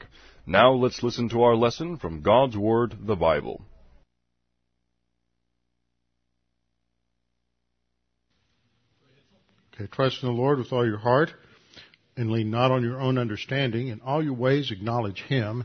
Now 0.47 0.73
let's 0.73 1.03
listen 1.03 1.29
to 1.31 1.43
our 1.43 1.57
lesson 1.57 1.97
from 1.97 2.21
God's 2.21 2.57
Word, 2.57 2.97
the 3.01 3.17
Bible. 3.17 3.63
Okay, 9.75 9.89
trust 9.91 10.23
in 10.23 10.29
the 10.29 10.35
Lord 10.35 10.59
with 10.59 10.73
all 10.73 10.87
your 10.87 10.99
heart 10.99 11.33
and 12.17 12.31
lean 12.31 12.51
not 12.51 12.71
on 12.71 12.85
your 12.85 13.01
own 13.01 13.19
understanding. 13.19 13.89
In 13.89 14.01
all 14.03 14.23
your 14.23 14.35
ways 14.35 14.71
acknowledge 14.71 15.23
Him 15.23 15.65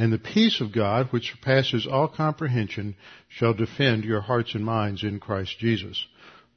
and 0.00 0.10
the 0.10 0.18
peace 0.18 0.62
of 0.62 0.72
God, 0.72 1.08
which 1.10 1.30
surpasses 1.30 1.86
all 1.86 2.08
comprehension, 2.08 2.96
shall 3.28 3.52
defend 3.52 4.02
your 4.02 4.22
hearts 4.22 4.54
and 4.54 4.64
minds 4.64 5.02
in 5.02 5.20
Christ 5.20 5.58
Jesus. 5.58 6.06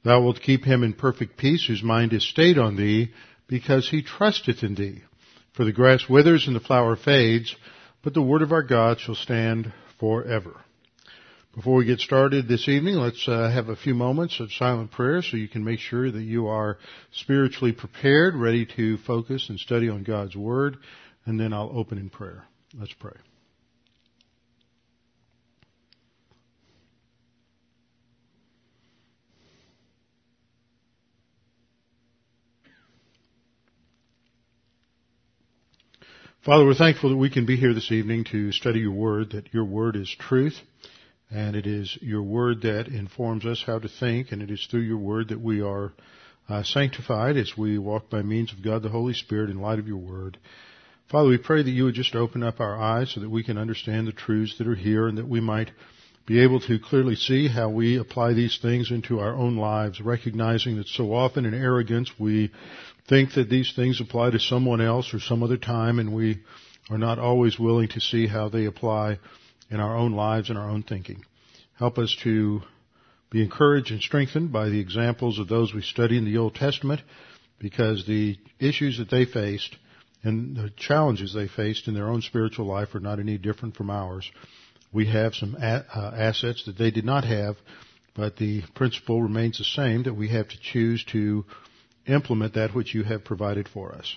Thou 0.06 0.22
wilt 0.22 0.40
keep 0.40 0.64
him 0.64 0.82
in 0.82 0.94
perfect 0.94 1.36
peace 1.36 1.66
whose 1.66 1.84
mind 1.84 2.14
is 2.14 2.26
stayed 2.26 2.58
on 2.58 2.78
thee, 2.78 3.12
because 3.50 3.90
he 3.90 4.02
trusteth 4.02 4.64
in 4.64 4.76
thee. 4.76 5.02
For 5.52 5.66
the 5.66 5.74
grass 5.74 6.08
withers 6.08 6.48
and 6.48 6.56
the 6.56 6.62
flower 6.62 6.96
fades, 6.96 7.54
but 8.02 8.14
the 8.14 8.22
word 8.22 8.44
of 8.44 8.54
our 8.54 8.64
God 8.64 9.02
shall 9.02 9.14
stand 9.14 9.74
forever. 10.00 10.56
Before 11.54 11.76
we 11.76 11.84
get 11.84 12.00
started 12.00 12.48
this 12.48 12.70
evening, 12.70 12.96
let's 12.96 13.28
uh, 13.28 13.52
have 13.52 13.68
a 13.68 13.76
few 13.76 13.94
moments 13.94 14.40
of 14.40 14.54
silent 14.54 14.92
prayer 14.92 15.22
so 15.22 15.36
you 15.36 15.50
can 15.50 15.66
make 15.66 15.80
sure 15.80 16.10
that 16.10 16.24
you 16.24 16.48
are 16.48 16.78
spiritually 17.12 17.74
prepared, 17.74 18.36
ready 18.36 18.66
to 18.78 18.98
focus 19.00 19.50
and 19.50 19.60
study 19.60 19.90
on 19.90 20.04
God's 20.04 20.38
Word, 20.38 20.78
and 21.26 21.38
then 21.38 21.52
I'll 21.52 21.74
open 21.76 21.98
in 21.98 22.10
prayer. 22.10 22.46
Let's 22.80 22.94
pray. 22.94 23.18
Father, 36.46 36.66
we're 36.66 36.74
thankful 36.74 37.10
that 37.10 37.16
we 37.16 37.30
can 37.30 37.46
be 37.46 37.56
here 37.56 37.74
this 37.74 37.90
evening 37.90 38.26
to 38.26 38.52
study 38.52 38.82
your 38.82 38.92
word, 38.92 39.30
that 39.30 39.54
your 39.54 39.64
word 39.64 39.96
is 39.96 40.14
truth, 40.20 40.60
and 41.32 41.56
it 41.56 41.66
is 41.66 41.98
your 42.02 42.22
word 42.22 42.64
that 42.64 42.90
informs 42.90 43.46
us 43.46 43.64
how 43.66 43.80
to 43.80 43.88
think, 43.88 44.34
and 44.34 44.42
it 44.42 44.52
is 44.52 44.68
through 44.70 44.82
your 44.82 44.98
word 44.98 45.30
that 45.30 45.40
we 45.40 45.62
are 45.62 45.94
uh, 46.50 46.62
sanctified 46.62 47.38
as 47.38 47.58
we 47.58 47.78
walk 47.78 48.10
by 48.10 48.22
means 48.22 48.52
of 48.52 48.62
God 48.62 48.84
the 48.84 48.90
Holy 48.90 49.14
Spirit 49.14 49.52
in 49.52 49.62
light 49.62 49.80
of 49.80 49.88
your 49.88 49.96
word. 49.96 50.38
Father, 51.10 51.30
we 51.30 51.38
pray 51.38 51.64
that 51.64 51.72
you 51.72 51.86
would 51.86 51.96
just 51.96 52.14
open 52.14 52.44
up 52.44 52.60
our 52.60 52.78
eyes 52.78 53.14
so 53.14 53.22
that 53.22 53.30
we 53.30 53.46
can 53.46 53.58
understand 53.58 54.06
the 54.06 54.12
truths 54.12 54.58
that 54.58 54.68
are 54.68 54.76
here 54.76 55.08
and 55.08 55.18
that 55.20 55.30
we 55.30 55.40
might 55.40 55.72
be 56.26 56.42
able 56.42 56.60
to 56.60 56.78
clearly 56.78 57.16
see 57.16 57.48
how 57.48 57.70
we 57.70 57.98
apply 57.98 58.34
these 58.34 58.59
things 58.62 58.92
into 58.92 59.22
our 59.22 59.34
own 59.34 59.56
lives, 59.56 60.02
recognizing 60.02 60.76
that 60.76 60.88
so 60.88 61.14
often 61.14 61.46
in 61.46 61.53
arrogance 61.53 62.12
we 62.20 62.52
think 63.08 63.34
that 63.34 63.50
these 63.50 63.74
things 63.75 64.00
apply 64.00 64.30
to 64.31 64.40
someone 64.40 64.81
else 64.81 65.14
or 65.14 65.19
some 65.19 65.44
other 65.44 65.58
time 65.58 66.00
and 66.00 66.14
we 66.14 66.40
are 66.90 66.97
not 66.97 67.19
always 67.19 67.59
willing 67.59 67.88
to 67.90 68.00
see 68.00 68.28
how 68.28 68.50
they 68.50 68.66
apply 68.66 69.19
in 69.69 69.80
our 69.80 69.96
own 69.96 70.14
lives 70.14 70.50
and 70.50 70.58
our 70.58 70.69
own 70.69 70.84
thinking. 70.84 71.24
Help 71.78 71.97
us 71.97 72.16
to 72.24 72.62
be 73.30 73.41
encouraged 73.41 73.91
and 73.91 74.02
strengthened 74.02 74.52
by 74.52 74.69
the 74.69 74.80
examples 74.80 75.40
of 75.40 75.47
those 75.47 75.74
we 75.74 75.81
study 75.81 76.18
in 76.18 76.25
the 76.25 76.38
Old 76.38 76.56
Testament 76.56 77.02
because 77.59 78.06
the 78.06 78.38
issues 78.59 78.97
that 79.00 79.09
they 79.09 79.25
faced 79.25 79.75
and 80.24 80.56
the 80.56 80.70
challenges 80.78 81.34
they 81.34 81.47
faced 81.47 81.88
in 81.88 81.94
their 81.94 82.09
own 82.09 82.22
spiritual 82.22 82.66
life 82.66 82.94
are 82.96 83.00
not 83.00 83.20
any 83.20 83.38
different 83.38 83.75
from 83.75 83.90
ours. 83.90 84.30
We 84.94 85.08
have 85.08 85.34
some 85.34 85.56
a- 85.59 85.85
uh, 85.94 86.14
assets 86.16 86.66
that 86.66 86.78
they 86.78 86.91
did 86.91 87.03
not 87.06 87.25
have, 87.25 87.58
but 88.16 88.38
the 88.38 88.62
principle 88.75 89.22
remains 89.22 89.58
the 89.58 89.64
same 89.64 90.03
that 90.03 90.14
we 90.14 90.30
have 90.30 90.47
to 90.50 90.59
choose 90.62 91.03
to 91.06 91.44
implement 92.08 92.56
that 92.56 92.75
which 92.75 92.94
you 92.94 93.03
have 93.03 93.24
provided 93.24 93.68
for 93.68 93.94
us. 93.94 94.16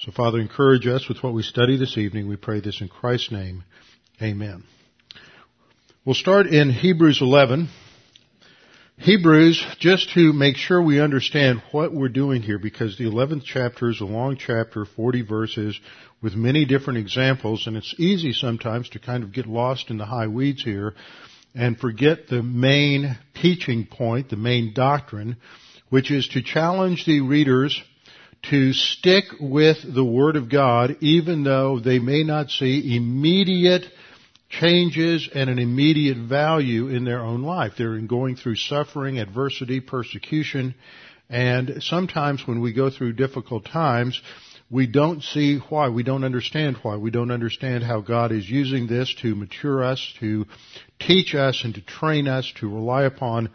So 0.00 0.12
Father, 0.12 0.38
encourage 0.38 0.86
us 0.86 1.08
with 1.08 1.22
what 1.22 1.34
we 1.34 1.42
study 1.42 1.76
this 1.76 1.98
evening. 1.98 2.28
We 2.28 2.36
pray 2.36 2.60
this 2.60 2.80
in 2.80 2.88
Christ's 2.88 3.32
name. 3.32 3.64
Amen. 4.22 4.64
We'll 6.04 6.14
start 6.14 6.46
in 6.46 6.70
Hebrews 6.70 7.20
11. 7.20 7.68
Hebrews, 8.98 9.64
just 9.80 10.12
to 10.14 10.32
make 10.32 10.56
sure 10.56 10.80
we 10.80 11.00
understand 11.00 11.62
what 11.72 11.92
we're 11.92 12.08
doing 12.08 12.42
here, 12.42 12.60
because 12.60 12.96
the 12.96 13.04
11th 13.04 13.42
chapter 13.44 13.88
is 13.88 14.00
a 14.00 14.04
long 14.04 14.36
chapter, 14.36 14.84
40 14.84 15.22
verses, 15.22 15.80
with 16.22 16.34
many 16.34 16.64
different 16.64 17.00
examples, 17.00 17.66
and 17.66 17.76
it's 17.76 17.94
easy 17.98 18.32
sometimes 18.32 18.88
to 18.90 19.00
kind 19.00 19.24
of 19.24 19.32
get 19.32 19.46
lost 19.46 19.90
in 19.90 19.98
the 19.98 20.06
high 20.06 20.28
weeds 20.28 20.62
here 20.62 20.94
and 21.54 21.78
forget 21.78 22.28
the 22.28 22.42
main 22.42 23.18
teaching 23.40 23.86
point, 23.86 24.30
the 24.30 24.36
main 24.36 24.72
doctrine, 24.74 25.36
which 25.94 26.10
is 26.10 26.26
to 26.26 26.42
challenge 26.42 27.06
the 27.06 27.20
readers 27.20 27.80
to 28.42 28.72
stick 28.72 29.26
with 29.38 29.76
the 29.94 30.04
Word 30.04 30.34
of 30.34 30.50
God 30.50 30.96
even 31.00 31.44
though 31.44 31.78
they 31.78 32.00
may 32.00 32.24
not 32.24 32.50
see 32.50 32.96
immediate 32.96 33.84
changes 34.48 35.28
and 35.32 35.48
an 35.48 35.60
immediate 35.60 36.16
value 36.16 36.88
in 36.88 37.04
their 37.04 37.20
own 37.20 37.42
life. 37.42 37.74
They're 37.78 37.96
going 38.00 38.34
through 38.34 38.56
suffering, 38.56 39.20
adversity, 39.20 39.78
persecution, 39.78 40.74
and 41.30 41.80
sometimes 41.80 42.44
when 42.44 42.60
we 42.60 42.72
go 42.72 42.90
through 42.90 43.12
difficult 43.12 43.64
times, 43.64 44.20
we 44.68 44.88
don't 44.88 45.22
see 45.22 45.58
why. 45.68 45.90
We 45.90 46.02
don't 46.02 46.24
understand 46.24 46.76
why. 46.82 46.96
We 46.96 47.12
don't 47.12 47.30
understand 47.30 47.84
how 47.84 48.00
God 48.00 48.32
is 48.32 48.50
using 48.50 48.88
this 48.88 49.14
to 49.22 49.36
mature 49.36 49.84
us, 49.84 50.12
to 50.18 50.46
teach 50.98 51.36
us, 51.36 51.62
and 51.62 51.72
to 51.76 51.80
train 51.82 52.26
us 52.26 52.52
to 52.56 52.68
rely 52.68 53.04
upon 53.04 53.50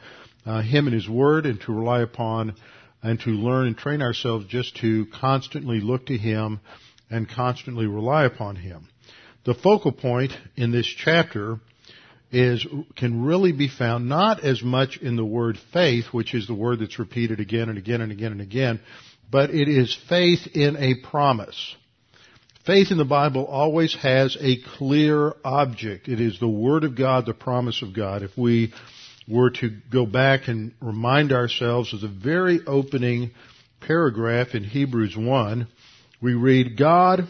uh, 0.49 0.61
Him 0.63 0.87
and 0.87 0.93
His 0.93 1.07
Word, 1.07 1.45
and 1.45 1.61
to 1.61 1.73
rely 1.73 2.01
upon 2.01 2.55
and 3.03 3.19
to 3.21 3.29
learn 3.29 3.67
and 3.67 3.77
train 3.77 4.01
ourselves 4.01 4.45
just 4.47 4.75
to 4.77 5.05
constantly 5.21 5.79
look 5.79 6.07
to 6.07 6.17
Him 6.17 6.59
and 7.09 7.29
constantly 7.29 7.85
rely 7.85 8.25
upon 8.25 8.55
Him. 8.55 8.89
The 9.45 9.53
focal 9.53 9.91
point 9.91 10.33
in 10.55 10.71
this 10.71 10.87
chapter 10.87 11.59
is, 12.31 12.65
can 12.95 13.23
really 13.23 13.51
be 13.51 13.67
found 13.67 14.09
not 14.09 14.43
as 14.43 14.61
much 14.63 14.97
in 14.97 15.15
the 15.15 15.25
word 15.25 15.57
faith, 15.71 16.05
which 16.11 16.33
is 16.33 16.47
the 16.47 16.53
word 16.53 16.79
that's 16.79 16.99
repeated 16.99 17.39
again 17.39 17.69
and 17.69 17.77
again 17.77 18.01
and 18.01 18.11
again 18.11 18.31
and 18.31 18.41
again, 18.41 18.79
but 19.31 19.51
it 19.51 19.67
is 19.67 19.97
faith 20.09 20.47
in 20.53 20.75
a 20.77 20.95
promise. 20.95 21.75
Faith 22.65 22.91
in 22.91 22.97
the 22.97 23.05
Bible 23.05 23.45
always 23.45 23.95
has 23.95 24.37
a 24.39 24.57
clear 24.77 25.33
object. 25.43 26.07
It 26.07 26.19
is 26.19 26.39
the 26.39 26.47
Word 26.47 26.83
of 26.83 26.95
God, 26.95 27.25
the 27.25 27.33
promise 27.33 27.81
of 27.81 27.95
God. 27.95 28.21
If 28.21 28.37
we 28.37 28.73
were 29.29 29.51
to 29.51 29.69
go 29.91 30.05
back 30.05 30.47
and 30.47 30.73
remind 30.81 31.31
ourselves 31.31 31.93
of 31.93 32.01
the 32.01 32.07
very 32.07 32.59
opening 32.65 33.31
paragraph 33.79 34.55
in 34.55 34.63
Hebrews 34.63 35.15
1, 35.15 35.67
we 36.21 36.33
read, 36.33 36.77
God 36.77 37.27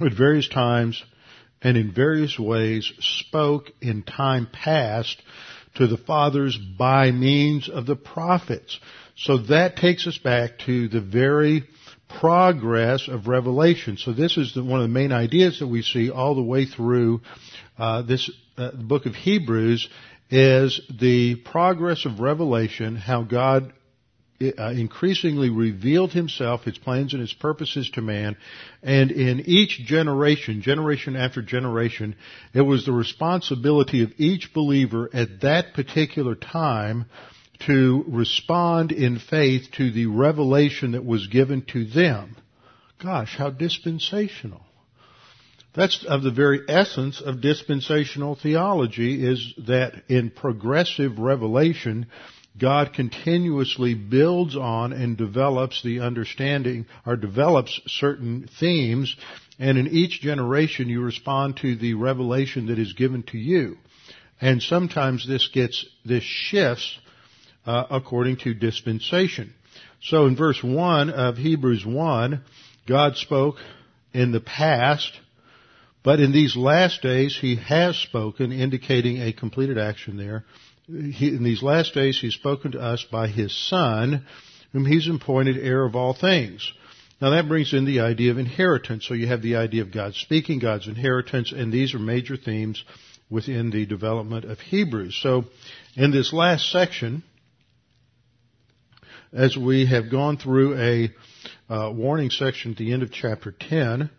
at 0.00 0.12
various 0.12 0.48
times 0.48 1.02
and 1.60 1.76
in 1.76 1.92
various 1.92 2.38
ways 2.38 2.92
spoke 3.00 3.70
in 3.80 4.02
time 4.02 4.48
past 4.52 5.22
to 5.76 5.86
the 5.86 5.96
fathers 5.96 6.58
by 6.78 7.10
means 7.10 7.68
of 7.68 7.86
the 7.86 7.96
prophets. 7.96 8.78
So 9.16 9.38
that 9.44 9.76
takes 9.76 10.06
us 10.06 10.18
back 10.18 10.58
to 10.66 10.88
the 10.88 11.00
very 11.00 11.64
progress 12.20 13.08
of 13.08 13.28
revelation. 13.28 13.96
So 13.96 14.12
this 14.12 14.36
is 14.36 14.54
the, 14.54 14.64
one 14.64 14.80
of 14.80 14.88
the 14.88 14.92
main 14.92 15.12
ideas 15.12 15.60
that 15.60 15.66
we 15.66 15.82
see 15.82 16.10
all 16.10 16.34
the 16.34 16.42
way 16.42 16.66
through 16.66 17.20
uh, 17.78 18.02
this 18.02 18.30
uh, 18.58 18.72
book 18.72 19.06
of 19.06 19.14
Hebrews 19.14 19.88
is 20.32 20.80
the 20.98 21.36
progress 21.36 22.06
of 22.06 22.18
revelation, 22.18 22.96
how 22.96 23.22
God 23.22 23.72
uh, 24.40 24.70
increasingly 24.70 25.50
revealed 25.50 26.12
himself, 26.12 26.62
his 26.62 26.78
plans 26.78 27.12
and 27.12 27.20
his 27.20 27.34
purposes 27.34 27.90
to 27.90 28.00
man, 28.00 28.36
and 28.82 29.10
in 29.10 29.40
each 29.46 29.80
generation, 29.84 30.62
generation 30.62 31.16
after 31.16 31.42
generation, 31.42 32.16
it 32.54 32.62
was 32.62 32.86
the 32.86 32.92
responsibility 32.92 34.02
of 34.02 34.12
each 34.16 34.54
believer 34.54 35.10
at 35.12 35.42
that 35.42 35.74
particular 35.74 36.34
time 36.34 37.04
to 37.66 38.02
respond 38.08 38.90
in 38.90 39.18
faith 39.18 39.70
to 39.72 39.92
the 39.92 40.06
revelation 40.06 40.92
that 40.92 41.04
was 41.04 41.26
given 41.26 41.62
to 41.62 41.84
them. 41.84 42.36
Gosh, 43.02 43.36
how 43.36 43.50
dispensational. 43.50 44.62
That's 45.74 46.04
of 46.04 46.22
the 46.22 46.30
very 46.30 46.60
essence 46.68 47.22
of 47.22 47.40
dispensational 47.40 48.34
theology 48.34 49.26
is 49.26 49.54
that 49.66 49.94
in 50.08 50.30
progressive 50.30 51.18
revelation, 51.18 52.06
God 52.58 52.92
continuously 52.92 53.94
builds 53.94 54.54
on 54.54 54.92
and 54.92 55.16
develops 55.16 55.82
the 55.82 56.00
understanding 56.00 56.86
or 57.06 57.16
develops 57.16 57.80
certain 57.86 58.48
themes 58.60 59.16
and 59.58 59.78
in 59.78 59.88
each 59.88 60.20
generation 60.20 60.88
you 60.88 61.00
respond 61.00 61.56
to 61.58 61.76
the 61.76 61.94
revelation 61.94 62.66
that 62.66 62.78
is 62.78 62.92
given 62.94 63.22
to 63.24 63.38
you. 63.38 63.78
And 64.40 64.60
sometimes 64.60 65.26
this 65.26 65.48
gets, 65.48 65.86
this 66.04 66.24
shifts 66.24 66.98
uh, 67.64 67.84
according 67.90 68.38
to 68.38 68.54
dispensation. 68.54 69.54
So 70.02 70.26
in 70.26 70.36
verse 70.36 70.62
1 70.62 71.10
of 71.10 71.36
Hebrews 71.36 71.86
1, 71.86 72.42
God 72.88 73.16
spoke 73.16 73.56
in 74.12 74.32
the 74.32 74.40
past, 74.40 75.12
but 76.02 76.20
in 76.20 76.32
these 76.32 76.56
last 76.56 77.02
days 77.02 77.36
He 77.40 77.56
has 77.56 77.96
spoken, 77.96 78.52
indicating 78.52 79.20
a 79.20 79.32
completed 79.32 79.78
action 79.78 80.16
there. 80.16 80.44
He, 80.86 81.28
in 81.28 81.44
these 81.44 81.62
last 81.62 81.94
days 81.94 82.18
He's 82.20 82.34
spoken 82.34 82.72
to 82.72 82.80
us 82.80 83.04
by 83.10 83.28
His 83.28 83.54
Son, 83.68 84.26
whom 84.72 84.86
He's 84.86 85.08
appointed 85.08 85.56
heir 85.58 85.84
of 85.84 85.96
all 85.96 86.14
things. 86.14 86.72
Now 87.20 87.30
that 87.30 87.46
brings 87.46 87.72
in 87.72 87.84
the 87.84 88.00
idea 88.00 88.32
of 88.32 88.38
inheritance. 88.38 89.06
So 89.06 89.14
you 89.14 89.28
have 89.28 89.42
the 89.42 89.54
idea 89.54 89.82
of 89.82 89.92
God 89.92 90.14
speaking, 90.14 90.58
God's 90.58 90.88
inheritance, 90.88 91.52
and 91.52 91.72
these 91.72 91.94
are 91.94 92.00
major 92.00 92.36
themes 92.36 92.82
within 93.30 93.70
the 93.70 93.86
development 93.86 94.44
of 94.44 94.58
Hebrews. 94.58 95.18
So 95.22 95.44
in 95.94 96.10
this 96.10 96.32
last 96.32 96.70
section, 96.72 97.22
as 99.32 99.56
we 99.56 99.86
have 99.86 100.10
gone 100.10 100.36
through 100.36 100.76
a 100.76 101.10
uh, 101.72 101.92
warning 101.92 102.30
section 102.30 102.72
at 102.72 102.78
the 102.78 102.92
end 102.92 103.02
of 103.02 103.12
chapter 103.12 103.52
10, 103.52 104.10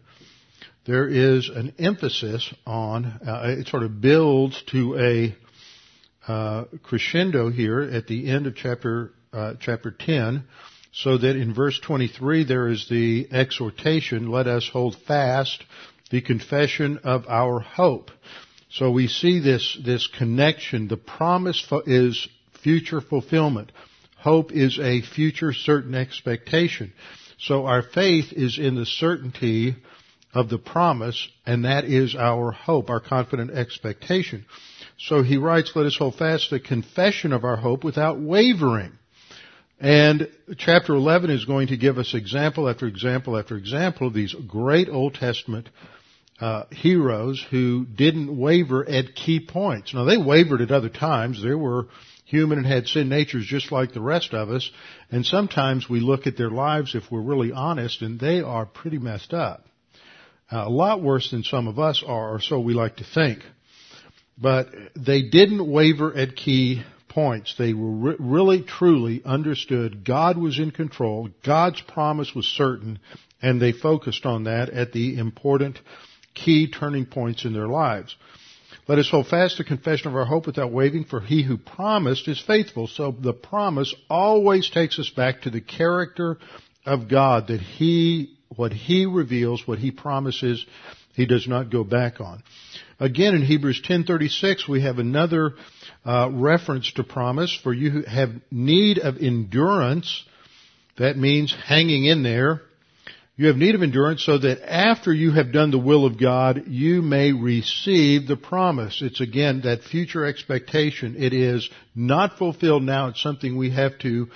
there 0.86 1.08
is 1.08 1.50
an 1.50 1.74
emphasis 1.80 2.54
on, 2.66 3.06
uh, 3.06 3.56
it 3.58 3.68
sort 3.68 3.84
of 3.84 4.02
builds 4.02 4.62
to 4.72 4.98
a 4.98 5.36
uh, 6.32 6.66
crescendo 6.84 7.50
here 7.50 7.82
at 7.82 8.08
the 8.08 8.30
end 8.30 8.48
of 8.48 8.56
chapter, 8.56 9.12
uh, 9.32 9.54
chapter 9.60 9.92
10, 9.92 10.44
so 10.92 11.18
that 11.18 11.36
in 11.36 11.54
verse 11.54 11.80
23 11.80 12.44
there 12.44 12.68
is 12.68 12.88
the 12.90 13.28
exhortation, 13.32 14.30
let 14.30 14.48
us 14.48 14.70
hold 14.72 14.96
fast 15.08 15.64
the 16.12 16.22
confession 16.22 17.00
of 17.04 17.28
our 17.28 17.60
hope. 17.60 18.12
So 18.70 18.92
we 18.92 19.08
see 19.08 19.40
this, 19.40 19.78
this 19.84 20.08
connection. 20.08 20.88
The 20.88 20.98
promise 20.98 21.66
is 21.86 22.28
future 22.62 23.02
fulfillment. 23.02 23.72
Hope 24.18 24.52
is 24.52 24.80
a 24.80 25.02
future 25.02 25.54
certain 25.54 25.96
expectation. 25.96 26.94
So 27.40 27.66
our 27.66 27.82
faith 27.82 28.32
is 28.32 28.58
in 28.58 28.76
the 28.76 28.86
certainty 28.86 29.76
of 30.34 30.50
the 30.50 30.58
promise, 30.58 31.28
and 31.46 31.66
that 31.66 31.86
is 31.86 32.16
our 32.16 32.52
hope, 32.52 32.90
our 32.90 33.00
confident 33.00 33.52
expectation. 33.52 34.46
So 34.98 35.22
he 35.22 35.38
writes, 35.38 35.72
let 35.76 35.86
us 35.86 35.98
hold 35.98 36.16
fast 36.16 36.50
the 36.50 36.60
confession 36.60 37.34
of 37.34 37.44
our 37.44 37.58
hope 37.58 37.84
without 37.84 38.20
wavering. 38.20 38.94
And 39.80 40.30
chapter 40.58 40.94
11 40.94 41.30
is 41.30 41.46
going 41.46 41.68
to 41.68 41.78
give 41.78 41.98
us 41.98 42.14
example 42.14 42.70
after 42.70 42.88
example 42.88 43.38
after 43.38 43.58
example 43.58 44.08
of 44.08 44.14
these 44.14 44.34
great 44.48 44.88
Old 44.90 45.16
Testament 45.16 45.70
uh, 46.40 46.64
heroes 46.72 47.46
who 47.52 47.86
didn't 47.86 48.38
waver 48.38 48.88
at 48.88 49.16
key 49.16 49.40
points. 49.40 49.94
Now 49.94 50.06
they 50.06 50.18
wavered 50.18 50.62
at 50.62 50.72
other 50.72 50.90
times. 50.90 51.44
They 51.44 51.54
were 51.54 51.88
human 52.26 52.58
and 52.58 52.68
had 52.68 52.88
sin 52.88 53.10
natures 53.10 53.46
just 53.46 53.72
like 53.72 53.94
the 53.94 54.02
rest 54.02 54.34
of 54.34 54.50
us. 54.50 54.72
And 55.12 55.26
sometimes 55.26 55.90
we 55.90 56.00
look 56.00 56.28
at 56.28 56.38
their 56.38 56.50
lives, 56.50 56.96
if 56.96 57.12
we're 57.12 57.22
really 57.22 57.52
honest, 57.52 58.02
and 58.02 58.20
they 58.20 58.42
are 58.42 58.66
pretty 58.66 58.98
messed 58.98 59.34
up. 59.34 59.66
Uh, 60.54 60.68
a 60.68 60.70
lot 60.70 61.02
worse 61.02 61.32
than 61.32 61.42
some 61.42 61.68
of 61.68 61.80
us 61.80 62.04
are, 62.06 62.36
or 62.36 62.40
so 62.40 62.60
we 62.60 62.76
like 62.76 62.98
to 62.98 63.04
think. 63.04 63.40
But 64.40 64.68
they 64.96 65.24
didn't 65.24 65.68
waver 65.68 66.16
at 66.16 66.36
key 66.36 66.84
points. 67.10 67.56
They 67.58 67.74
were 67.74 67.92
re- 67.92 68.16
really 68.20 68.62
truly 68.62 69.24
understood 69.26 70.06
God 70.06 70.38
was 70.38 70.60
in 70.60 70.70
control, 70.70 71.30
God's 71.44 71.82
promise 71.82 72.36
was 72.36 72.46
certain, 72.46 73.00
and 73.42 73.60
they 73.60 73.72
focused 73.72 74.28
on 74.28 74.44
that 74.44 74.70
at 74.70 74.92
the 74.92 75.18
important 75.18 75.80
key 76.36 76.70
turning 76.70 77.08
points 77.08 77.46
in 77.46 77.54
their 77.54 77.68
lives. 77.68 78.16
Let 78.88 79.00
us 79.00 79.10
hold 79.10 79.28
fast 79.28 79.58
the 79.58 79.64
confession 79.64 80.10
of 80.10 80.16
our 80.16 80.26
hope 80.26 80.46
without 80.46 80.72
wavering, 80.72 81.06
for 81.06 81.20
he 81.20 81.42
who 81.42 81.58
promised 81.58 82.28
is 82.28 82.40
faithful. 82.40 82.88
So 82.88 83.12
the 83.12 83.34
promise 83.34 83.96
always 84.08 84.70
takes 84.70 85.00
us 85.00 85.10
back 85.10 85.42
to 85.42 85.50
the 85.50 85.62
character 85.62 86.38
of 86.86 87.08
God, 87.08 87.48
that 87.48 87.62
he, 87.62 88.38
what 88.56 88.74
he 88.74 89.06
reveals, 89.06 89.68
what 89.68 89.80
he 89.80 89.92
promises, 89.92 90.66
he 91.16 91.26
does 91.26 91.48
not 91.48 91.70
go 91.70 91.84
back 91.84 92.20
on. 92.22 92.44
Again, 93.00 93.36
in 93.36 93.42
Hebrews 93.42 93.82
10:36, 93.82 94.68
we 94.68 94.82
have 94.82 95.00
another 95.00 95.54
uh, 96.06 96.30
reference 96.32 96.92
to 96.94 97.04
promise. 97.04 97.56
For 97.56 97.74
you 97.74 98.04
have 98.04 98.32
need 98.52 99.00
of 99.00 99.18
endurance. 99.18 100.24
That 100.98 101.18
means 101.18 101.54
hanging 101.54 102.06
in 102.06 102.24
there 102.24 102.62
you 103.36 103.48
have 103.48 103.58
need 103.58 103.74
of 103.74 103.82
endurance 103.82 104.24
so 104.24 104.38
that 104.38 104.62
after 104.72 105.12
you 105.12 105.32
have 105.32 105.52
done 105.52 105.72
the 105.72 105.80
will 105.80 106.06
of 106.06 106.20
God, 106.20 106.66
you 106.68 107.02
may 107.02 107.32
receive 107.32 108.28
the 108.28 108.38
promise. 108.38 109.02
It's 109.02 109.22
again 109.22 109.62
that 109.62 109.82
future 109.82 110.24
expectation. 110.24 111.16
It 111.18 111.34
is 111.34 111.68
not 111.96 112.38
fulfilled 112.38 112.84
now. 112.84 113.08
It's 113.08 113.24
something 113.24 113.58
we 113.58 113.72
have 113.72 113.98
to 114.00 114.28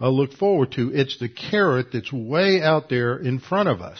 uh, 0.00 0.08
look 0.08 0.32
forward 0.32 0.72
to. 0.72 0.90
It's 0.94 1.18
the 1.18 1.28
carrot 1.28 1.88
that's 1.92 2.12
way 2.12 2.62
out 2.62 2.88
there 2.88 3.16
in 3.16 3.38
front 3.38 3.68
of 3.68 3.80
us. 3.80 3.98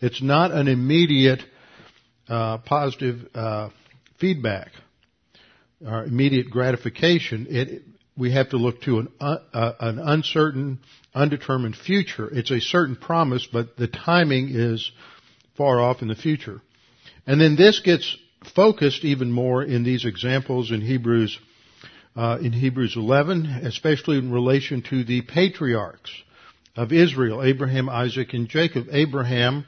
It's 0.00 0.22
not 0.22 0.50
an 0.50 0.66
immediate 0.68 1.42
uh, 2.28 2.58
positive 2.58 3.28
uh, 3.34 3.70
feedback 4.18 4.68
or 5.86 6.04
immediate 6.04 6.50
gratification. 6.50 7.46
It, 7.50 7.82
we 8.16 8.32
have 8.32 8.50
to 8.50 8.56
look 8.56 8.82
to 8.82 9.00
an, 9.00 9.08
uh, 9.20 9.36
uh, 9.52 9.72
an 9.80 9.98
uncertain, 9.98 10.80
undetermined 11.14 11.76
future. 11.76 12.28
It's 12.30 12.50
a 12.50 12.60
certain 12.60 12.96
promise, 12.96 13.46
but 13.50 13.76
the 13.76 13.88
timing 13.88 14.50
is 14.50 14.90
far 15.56 15.80
off 15.80 16.02
in 16.02 16.08
the 16.08 16.14
future. 16.14 16.60
And 17.26 17.40
then 17.40 17.56
this 17.56 17.80
gets 17.80 18.16
focused 18.54 19.04
even 19.04 19.30
more 19.30 19.62
in 19.62 19.84
these 19.84 20.04
examples 20.04 20.70
in 20.70 20.80
Hebrews, 20.80 21.38
uh, 22.16 22.38
in 22.40 22.52
Hebrews 22.52 22.96
11, 22.96 23.46
especially 23.64 24.18
in 24.18 24.32
relation 24.32 24.82
to 24.90 25.04
the 25.04 25.22
patriarchs 25.22 26.10
of 26.76 26.92
Israel, 26.92 27.42
Abraham, 27.42 27.88
Isaac, 27.88 28.32
and 28.32 28.48
Jacob. 28.48 28.86
Abraham, 28.90 29.64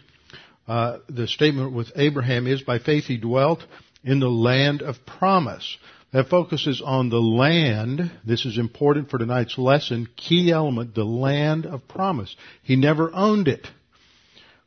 uh, 0.66 0.98
the 1.08 1.26
statement 1.26 1.72
with 1.72 1.92
Abraham 1.96 2.46
is, 2.46 2.62
by 2.62 2.78
faith 2.78 3.04
he 3.04 3.16
dwelt 3.16 3.64
in 4.04 4.20
the 4.20 4.30
land 4.30 4.82
of 4.82 5.04
promise 5.06 5.78
that 6.12 6.28
focuses 6.28 6.82
on 6.84 7.08
the 7.08 7.20
land. 7.20 8.10
This 8.24 8.44
is 8.44 8.58
important 8.58 9.10
for 9.10 9.18
tonight's 9.18 9.56
lesson. 9.56 10.08
Key 10.16 10.50
element, 10.52 10.94
the 10.94 11.04
land 11.04 11.66
of 11.66 11.88
promise. 11.88 12.34
He 12.62 12.76
never 12.76 13.10
owned 13.12 13.48
it. 13.48 13.66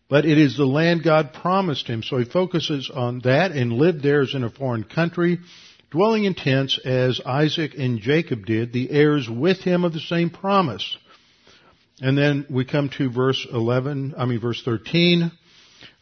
But 0.07 0.25
it 0.25 0.38
is 0.38 0.55
the 0.55 0.65
land 0.65 1.03
God 1.03 1.33
promised 1.33 1.88
him. 1.88 2.03
So 2.03 2.17
he 2.17 2.25
focuses 2.25 2.91
on 2.93 3.21
that 3.23 3.51
and 3.51 3.73
lived 3.73 4.03
there 4.03 4.21
as 4.21 4.35
in 4.35 4.43
a 4.43 4.50
foreign 4.50 4.83
country, 4.83 5.39
dwelling 5.91 6.25
in 6.25 6.33
tents 6.33 6.79
as 6.83 7.21
Isaac 7.25 7.73
and 7.77 7.99
Jacob 7.99 8.45
did, 8.45 8.73
the 8.73 8.89
heirs 8.91 9.29
with 9.29 9.59
him 9.59 9.83
of 9.83 9.93
the 9.93 9.99
same 9.99 10.29
promise. 10.29 10.97
And 12.01 12.17
then 12.17 12.45
we 12.49 12.65
come 12.65 12.89
to 12.97 13.09
verse 13.09 13.45
11, 13.51 14.15
I 14.17 14.25
mean 14.25 14.39
verse 14.39 14.61
13. 14.63 15.31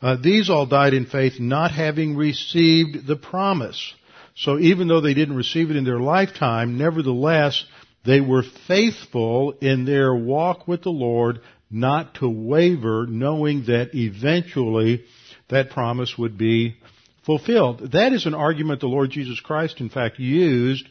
Uh, 0.02 0.18
these 0.22 0.50
all 0.50 0.66
died 0.66 0.94
in 0.94 1.06
faith, 1.06 1.40
not 1.40 1.72
having 1.72 2.16
received 2.16 3.06
the 3.06 3.16
promise 3.16 3.94
so 4.36 4.58
even 4.60 4.88
though 4.88 5.02
they 5.02 5.14
didn't 5.14 5.36
receive 5.36 5.70
it 5.70 5.76
in 5.78 5.84
their 5.84 6.00
lifetime, 6.00 6.78
nevertheless, 6.78 7.64
they 8.04 8.20
were 8.20 8.44
faithful 8.68 9.54
in 9.62 9.86
their 9.86 10.14
walk 10.14 10.68
with 10.68 10.82
the 10.84 10.90
Lord 10.90 11.40
not 11.70 12.16
to 12.16 12.30
waver, 12.30 13.06
knowing 13.08 13.66
that 13.66 13.94
eventually 13.94 15.06
that 15.50 15.70
promise 15.70 16.18
would 16.18 16.38
be 16.38 16.78
fulfilled. 17.26 17.92
That 17.94 18.14
is 18.14 18.26
an 18.26 18.34
argument 18.34 18.82
the 18.82 18.88
Lord 18.88 19.10
Jesus 19.10 19.40
Christ, 19.40 19.80
in 19.80 19.90
fact, 19.90 20.20
used 20.20 20.88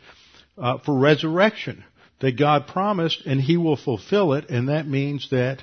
uh, 0.59 0.79
for 0.79 0.99
resurrection. 0.99 1.85
That 2.21 2.39
God 2.39 2.69
promised 2.69 3.23
and 3.27 3.41
He 3.41 3.57
will 3.57 3.77
fulfill 3.77 4.35
it, 4.35 4.49
and 4.49 4.69
that 4.69 4.87
means 4.87 5.29
that 5.31 5.61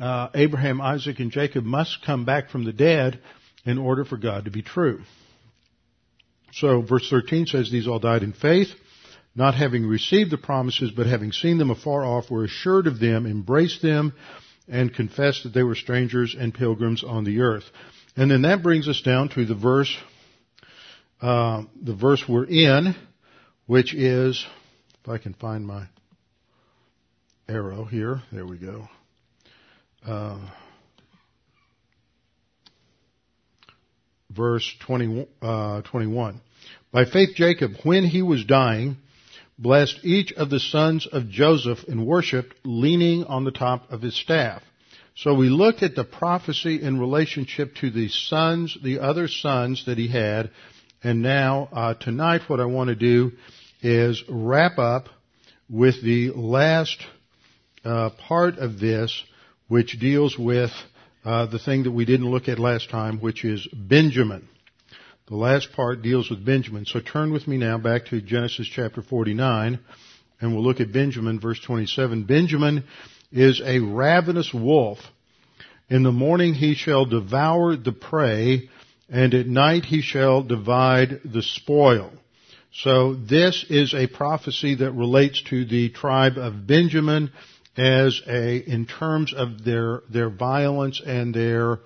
uh, 0.00 0.28
Abraham, 0.34 0.80
Isaac, 0.80 1.20
and 1.20 1.30
Jacob 1.30 1.64
must 1.64 2.04
come 2.04 2.24
back 2.24 2.50
from 2.50 2.64
the 2.64 2.72
dead 2.72 3.20
in 3.64 3.78
order 3.78 4.04
for 4.04 4.18
God 4.18 4.44
to 4.44 4.50
be 4.50 4.62
true. 4.62 5.00
So 6.52 6.82
verse 6.82 7.08
13 7.10 7.46
says, 7.46 7.70
These 7.70 7.88
all 7.88 7.98
died 7.98 8.22
in 8.22 8.32
faith, 8.32 8.68
not 9.34 9.54
having 9.54 9.86
received 9.86 10.30
the 10.30 10.38
promises, 10.38 10.90
but 10.90 11.06
having 11.06 11.32
seen 11.32 11.58
them 11.58 11.70
afar 11.70 12.04
off, 12.04 12.30
were 12.30 12.44
assured 12.44 12.86
of 12.86 13.00
them, 13.00 13.26
embraced 13.26 13.82
them, 13.82 14.12
and 14.68 14.94
confessed 14.94 15.44
that 15.44 15.54
they 15.54 15.62
were 15.62 15.74
strangers 15.74 16.34
and 16.38 16.54
pilgrims 16.54 17.04
on 17.04 17.24
the 17.24 17.40
earth. 17.40 17.64
And 18.16 18.30
then 18.30 18.42
that 18.42 18.62
brings 18.62 18.88
us 18.88 19.02
down 19.02 19.28
to 19.30 19.44
the 19.44 19.54
verse, 19.54 19.94
uh, 21.20 21.64
the 21.82 21.94
verse 21.94 22.24
we're 22.26 22.46
in, 22.46 22.96
which 23.66 23.94
is, 23.94 24.44
if 25.02 25.10
I 25.10 25.18
can 25.18 25.34
find 25.34 25.66
my 25.66 25.86
arrow 27.46 27.84
here, 27.84 28.22
there 28.32 28.46
we 28.46 28.56
go. 28.56 28.88
Uh, 30.06 30.38
verse 34.30 34.74
20, 34.86 35.28
uh, 35.42 35.82
21. 35.82 36.40
By 36.92 37.04
faith 37.04 37.34
Jacob, 37.34 37.72
when 37.82 38.04
he 38.04 38.22
was 38.22 38.44
dying, 38.44 38.96
blessed 39.58 40.00
each 40.04 40.32
of 40.32 40.48
the 40.48 40.60
sons 40.60 41.06
of 41.06 41.28
Joseph 41.28 41.80
and 41.86 42.06
worshipped, 42.06 42.54
leaning 42.64 43.24
on 43.24 43.44
the 43.44 43.50
top 43.50 43.90
of 43.92 44.00
his 44.00 44.16
staff. 44.16 44.62
So 45.18 45.32
we 45.32 45.48
looked 45.48 45.82
at 45.82 45.94
the 45.94 46.04
prophecy 46.04 46.82
in 46.82 47.00
relationship 47.00 47.74
to 47.76 47.90
the 47.90 48.08
sons, 48.10 48.76
the 48.82 48.98
other 48.98 49.28
sons 49.28 49.86
that 49.86 49.96
he 49.96 50.08
had, 50.08 50.50
and 51.02 51.22
now 51.22 51.70
uh, 51.72 51.94
tonight 51.94 52.42
what 52.48 52.60
I 52.60 52.66
want 52.66 52.88
to 52.88 52.94
do 52.94 53.32
is 53.80 54.22
wrap 54.28 54.78
up 54.78 55.08
with 55.70 56.02
the 56.02 56.32
last 56.32 57.02
uh, 57.82 58.10
part 58.28 58.58
of 58.58 58.78
this, 58.78 59.24
which 59.68 59.98
deals 59.98 60.38
with 60.38 60.70
uh, 61.24 61.46
the 61.46 61.58
thing 61.58 61.84
that 61.84 61.92
we 61.92 62.04
didn't 62.04 62.30
look 62.30 62.46
at 62.46 62.58
last 62.58 62.90
time, 62.90 63.18
which 63.18 63.42
is 63.42 63.66
Benjamin. 63.72 64.46
The 65.28 65.36
last 65.36 65.72
part 65.72 66.02
deals 66.02 66.28
with 66.28 66.44
Benjamin. 66.44 66.84
So 66.84 67.00
turn 67.00 67.32
with 67.32 67.48
me 67.48 67.56
now 67.56 67.78
back 67.78 68.04
to 68.06 68.20
Genesis 68.20 68.68
chapter 68.68 69.00
49, 69.00 69.78
and 70.42 70.54
we'll 70.54 70.62
look 70.62 70.80
at 70.80 70.92
Benjamin, 70.92 71.40
verse 71.40 71.58
27. 71.60 72.24
Benjamin 72.24 72.84
is 73.32 73.60
a 73.64 73.80
ravenous 73.80 74.52
wolf. 74.52 74.98
In 75.88 76.02
the 76.02 76.12
morning 76.12 76.54
he 76.54 76.74
shall 76.74 77.04
devour 77.04 77.76
the 77.76 77.92
prey, 77.92 78.68
and 79.08 79.34
at 79.34 79.46
night 79.46 79.84
he 79.84 80.02
shall 80.02 80.42
divide 80.42 81.20
the 81.24 81.42
spoil. 81.42 82.10
So 82.72 83.14
this 83.14 83.64
is 83.70 83.94
a 83.94 84.06
prophecy 84.06 84.74
that 84.76 84.92
relates 84.92 85.42
to 85.44 85.64
the 85.64 85.88
tribe 85.90 86.36
of 86.36 86.66
Benjamin 86.66 87.30
as 87.76 88.20
a, 88.26 88.56
in 88.56 88.86
terms 88.86 89.32
of 89.32 89.64
their, 89.64 90.02
their 90.10 90.30
violence 90.30 91.00
and 91.04 91.34
their 91.34 91.78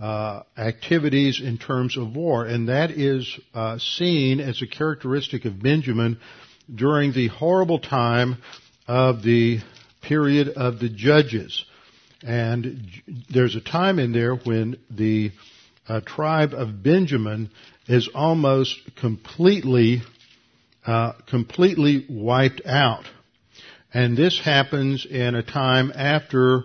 uh, 0.00 0.42
activities 0.56 1.40
in 1.40 1.58
terms 1.58 1.96
of 1.96 2.16
war, 2.16 2.46
and 2.46 2.68
that 2.68 2.90
is 2.90 3.38
uh, 3.52 3.78
seen 3.78 4.40
as 4.40 4.62
a 4.62 4.66
characteristic 4.66 5.44
of 5.44 5.62
Benjamin 5.62 6.18
during 6.74 7.12
the 7.12 7.28
horrible 7.28 7.78
time 7.78 8.38
of 8.88 9.22
the 9.22 9.58
period 10.02 10.48
of 10.48 10.78
the 10.78 10.88
judges. 10.88 11.64
And 12.22 12.90
there's 13.32 13.56
a 13.56 13.60
time 13.60 13.98
in 13.98 14.12
there 14.12 14.34
when 14.34 14.76
the 14.90 15.32
uh, 15.88 16.00
tribe 16.00 16.52
of 16.52 16.82
Benjamin 16.82 17.50
is 17.88 18.08
almost 18.14 18.78
completely, 18.96 20.02
uh, 20.86 21.12
completely 21.28 22.06
wiped 22.08 22.62
out. 22.66 23.04
And 23.92 24.16
this 24.16 24.38
happens 24.38 25.06
in 25.06 25.34
a 25.34 25.42
time 25.42 25.92
after 25.94 26.64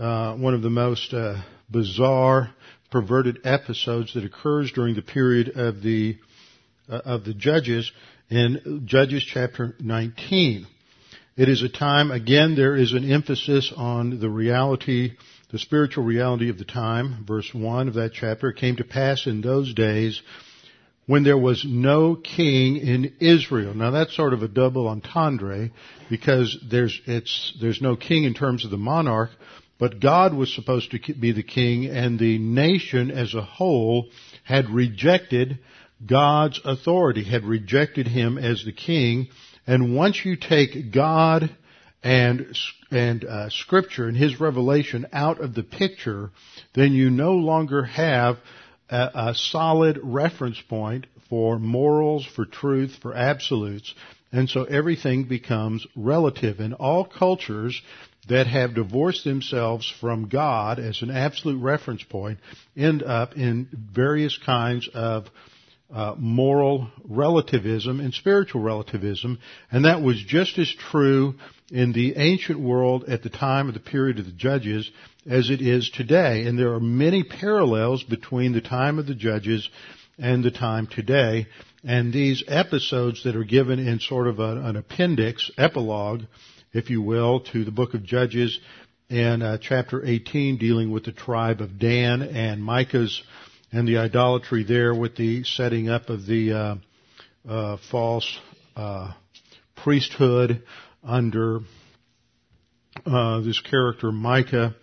uh, 0.00 0.34
one 0.34 0.54
of 0.54 0.62
the 0.62 0.70
most 0.70 1.12
uh, 1.12 1.42
bizarre, 1.70 2.54
perverted 2.90 3.40
episodes 3.44 4.14
that 4.14 4.24
occurs 4.24 4.72
during 4.72 4.94
the 4.94 5.02
period 5.02 5.50
of 5.56 5.82
the 5.82 6.16
uh, 6.88 7.00
of 7.04 7.24
the 7.24 7.34
judges 7.34 7.90
in 8.30 8.82
Judges 8.86 9.24
chapter 9.24 9.74
19. 9.80 10.66
It 11.36 11.48
is 11.48 11.62
a 11.62 11.68
time, 11.68 12.12
again, 12.12 12.54
there 12.54 12.76
is 12.76 12.92
an 12.92 13.10
emphasis 13.10 13.72
on 13.76 14.20
the 14.20 14.30
reality, 14.30 15.14
the 15.50 15.58
spiritual 15.58 16.04
reality 16.04 16.48
of 16.48 16.58
the 16.58 16.64
time. 16.64 17.24
Verse 17.26 17.52
1 17.52 17.88
of 17.88 17.94
that 17.94 18.12
chapter, 18.12 18.52
came 18.52 18.76
to 18.76 18.84
pass 18.84 19.26
in 19.26 19.40
those 19.40 19.74
days 19.74 20.22
when 21.06 21.24
there 21.24 21.36
was 21.36 21.64
no 21.66 22.14
king 22.14 22.76
in 22.76 23.14
Israel. 23.18 23.74
Now 23.74 23.90
that's 23.90 24.14
sort 24.14 24.32
of 24.32 24.44
a 24.44 24.48
double 24.48 24.86
entendre 24.86 25.70
because 26.08 26.56
there's, 26.70 27.00
it's, 27.04 27.52
there's 27.60 27.82
no 27.82 27.96
king 27.96 28.22
in 28.22 28.34
terms 28.34 28.64
of 28.64 28.70
the 28.70 28.76
monarch, 28.76 29.30
but 29.76 29.98
God 29.98 30.34
was 30.34 30.54
supposed 30.54 30.92
to 30.92 31.14
be 31.14 31.32
the 31.32 31.42
king 31.42 31.86
and 31.86 32.16
the 32.16 32.38
nation 32.38 33.10
as 33.10 33.34
a 33.34 33.42
whole 33.42 34.08
had 34.44 34.70
rejected 34.70 35.58
God's 36.06 36.60
authority, 36.64 37.24
had 37.24 37.44
rejected 37.44 38.06
him 38.06 38.38
as 38.38 38.64
the 38.64 38.72
king 38.72 39.30
and 39.66 39.94
once 39.96 40.24
you 40.24 40.36
take 40.36 40.92
God 40.92 41.54
and 42.02 42.56
and 42.90 43.24
uh, 43.24 43.48
Scripture 43.50 44.06
and 44.06 44.16
His 44.16 44.38
revelation 44.38 45.06
out 45.12 45.40
of 45.40 45.54
the 45.54 45.62
picture, 45.62 46.30
then 46.74 46.92
you 46.92 47.10
no 47.10 47.32
longer 47.32 47.84
have 47.84 48.38
a, 48.90 49.10
a 49.14 49.34
solid 49.34 49.98
reference 50.02 50.60
point 50.68 51.06
for 51.28 51.58
morals, 51.58 52.26
for 52.26 52.44
truth, 52.44 52.96
for 53.00 53.14
absolutes, 53.14 53.94
and 54.30 54.48
so 54.48 54.64
everything 54.64 55.24
becomes 55.24 55.86
relative. 55.96 56.60
And 56.60 56.74
all 56.74 57.04
cultures 57.04 57.80
that 58.28 58.46
have 58.46 58.74
divorced 58.74 59.24
themselves 59.24 59.92
from 60.00 60.28
God 60.28 60.78
as 60.78 61.02
an 61.02 61.10
absolute 61.10 61.60
reference 61.62 62.02
point 62.02 62.38
end 62.76 63.02
up 63.02 63.36
in 63.36 63.68
various 63.72 64.38
kinds 64.38 64.88
of 64.92 65.26
uh, 65.94 66.14
moral 66.18 66.88
relativism 67.08 68.00
and 68.00 68.12
spiritual 68.12 68.60
relativism, 68.60 69.38
and 69.70 69.84
that 69.84 70.02
was 70.02 70.20
just 70.20 70.58
as 70.58 70.74
true 70.90 71.34
in 71.70 71.92
the 71.92 72.16
ancient 72.16 72.58
world 72.58 73.04
at 73.04 73.22
the 73.22 73.30
time 73.30 73.68
of 73.68 73.74
the 73.74 73.80
period 73.80 74.18
of 74.18 74.26
the 74.26 74.32
judges 74.32 74.90
as 75.24 75.50
it 75.50 75.62
is 75.62 75.88
today. 75.90 76.46
And 76.46 76.58
there 76.58 76.74
are 76.74 76.80
many 76.80 77.22
parallels 77.22 78.02
between 78.02 78.52
the 78.52 78.60
time 78.60 78.98
of 78.98 79.06
the 79.06 79.14
judges 79.14 79.68
and 80.18 80.42
the 80.42 80.50
time 80.50 80.88
today. 80.88 81.46
And 81.84 82.12
these 82.12 82.42
episodes 82.48 83.22
that 83.22 83.36
are 83.36 83.44
given 83.44 83.78
in 83.78 84.00
sort 84.00 84.26
of 84.26 84.40
a, 84.40 84.62
an 84.62 84.76
appendix, 84.76 85.50
epilogue, 85.56 86.22
if 86.72 86.90
you 86.90 87.02
will, 87.02 87.40
to 87.52 87.64
the 87.64 87.70
book 87.70 87.94
of 87.94 88.02
Judges 88.02 88.58
in 89.08 89.42
uh, 89.42 89.58
chapter 89.60 90.04
18 90.04 90.58
dealing 90.58 90.90
with 90.90 91.04
the 91.04 91.12
tribe 91.12 91.60
of 91.60 91.78
Dan 91.78 92.20
and 92.22 92.64
Micah's 92.64 93.22
and 93.74 93.88
the 93.88 93.98
idolatry 93.98 94.62
there 94.62 94.94
with 94.94 95.16
the 95.16 95.42
setting 95.42 95.88
up 95.88 96.08
of 96.08 96.26
the 96.26 96.52
uh, 96.52 96.74
uh, 97.48 97.76
false 97.90 98.38
uh, 98.76 99.12
priesthood 99.74 100.62
under 101.02 101.58
uh, 103.04 103.40
this 103.40 103.60
character 103.60 104.12
Micah, 104.12 104.76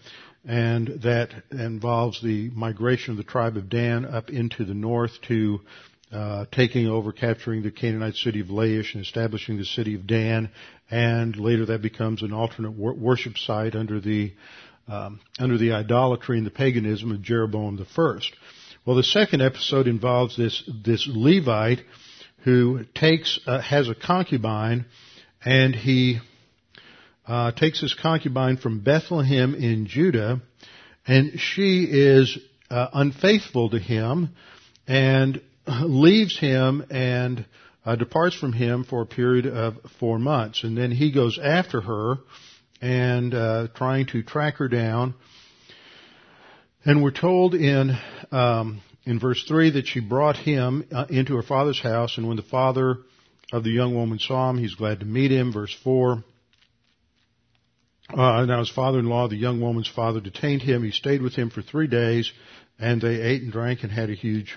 and 0.46 0.88
that 1.04 1.30
involves 1.52 2.22
the 2.22 2.50
migration 2.50 3.12
of 3.12 3.18
the 3.18 3.24
tribe 3.24 3.56
of 3.56 3.70
Dan 3.70 4.04
up 4.04 4.30
into 4.30 4.66
the 4.66 4.74
north 4.74 5.14
to 5.30 5.62
uh, 6.12 6.44
taking 6.52 6.88
over, 6.88 7.14
capturing 7.14 7.64
the 7.64 7.72
Canaanite 7.72 8.16
city 8.16 8.42
of 8.42 8.48
Laish 8.48 8.94
and 8.94 9.06
establishing 9.06 9.58
the 9.58 9.64
city 9.64 9.96
of 9.96 10.06
Dan, 10.06 10.50
and 10.90 11.38
later 11.38 11.68
that 11.68 11.82
becomes 11.82 12.24
an 12.24 12.34
alternate 12.34 12.72
wor- 12.72 12.94
worship 12.94 13.38
site 13.38 13.74
under 13.74 14.02
the 14.02 14.34
um, 14.90 15.22
under 15.40 15.58
the 15.58 15.72
idolatry 15.72 16.38
and 16.38 16.46
the 16.46 16.52
paganism 16.52 17.14
of 17.14 17.22
Jeroboam 17.22 17.78
the 17.78 17.86
first. 17.86 18.34
Well, 18.84 18.96
the 18.96 19.04
second 19.04 19.44
episode 19.44 19.88
involves 19.88 20.36
this 20.36 20.64
this 20.84 21.08
Levite 21.08 21.82
who 22.44 22.84
takes 22.96 23.40
uh, 23.46 23.62
has 23.62 23.88
a 23.88 23.94
concubine, 23.94 24.86
and 25.46 25.76
he 25.76 26.20
uh, 27.28 27.52
takes 27.52 27.80
his 27.80 27.94
concubine 27.94 28.58
from 28.58 28.80
Bethlehem 28.80 29.54
in 29.54 29.86
Judah, 29.86 30.42
and 31.06 31.40
she 31.40 31.84
is 31.84 32.40
uh, 32.72 32.88
unfaithful 32.92 33.70
to 33.70 33.78
him, 33.78 34.30
and 34.88 35.40
leaves 35.84 36.40
him 36.40 36.84
and 36.90 37.46
uh, 37.86 37.96
departs 37.96 38.36
from 38.36 38.52
him 38.52 38.84
for 38.84 39.04
a 39.04 39.06
period 39.06 39.46
of 39.46 39.78
four 40.00 40.18
months, 40.18 40.64
and 40.64 40.76
then 40.76 40.90
he 40.90 41.12
goes 41.12 41.38
after 41.38 41.82
her 41.82 42.16
and 42.82 43.36
uh, 43.36 43.68
trying 43.76 44.08
to 44.08 44.24
track 44.24 44.56
her 44.56 44.68
down 44.68 45.14
and 46.86 47.04
we're 47.04 47.12
told 47.12 47.56
in 47.56 47.98
um, 48.32 48.82
in 49.06 49.20
verse 49.20 49.44
three 49.48 49.72
that 49.72 49.88
she 49.88 50.00
brought 50.00 50.38
him 50.38 50.86
uh, 50.92 51.06
into 51.10 51.36
her 51.36 51.44
father's 51.44 51.82
house, 51.82 52.18
and 52.18 52.28
when 52.28 52.38
the 52.38 52.44
father 52.44 52.98
of 53.52 53.64
the 53.64 53.72
young 53.72 53.96
woman 53.96 54.20
saw 54.20 54.50
him, 54.50 54.58
he's 54.58 54.76
glad 54.76 55.00
to 55.00 55.06
meet 55.06 55.32
him. 55.32 55.52
Verse 55.52 55.76
four. 55.84 56.24
Uh, 58.10 58.44
now 58.46 58.60
his 58.60 58.70
father-in-law, 58.70 59.30
the 59.30 59.38
young 59.38 59.62
woman's 59.62 59.88
father, 59.88 60.20
detained 60.20 60.62
him. 60.62 60.84
He 60.84 60.92
stayed 60.92 61.22
with 61.22 61.34
him 61.34 61.50
for 61.50 61.62
three 61.62 61.88
days, 61.88 62.30
and 62.78 63.02
they 63.02 63.22
ate 63.22 63.42
and 63.42 63.54
drank 63.54 63.84
and 63.84 63.92
had 63.92 64.10
a 64.10 64.16
huge, 64.16 64.54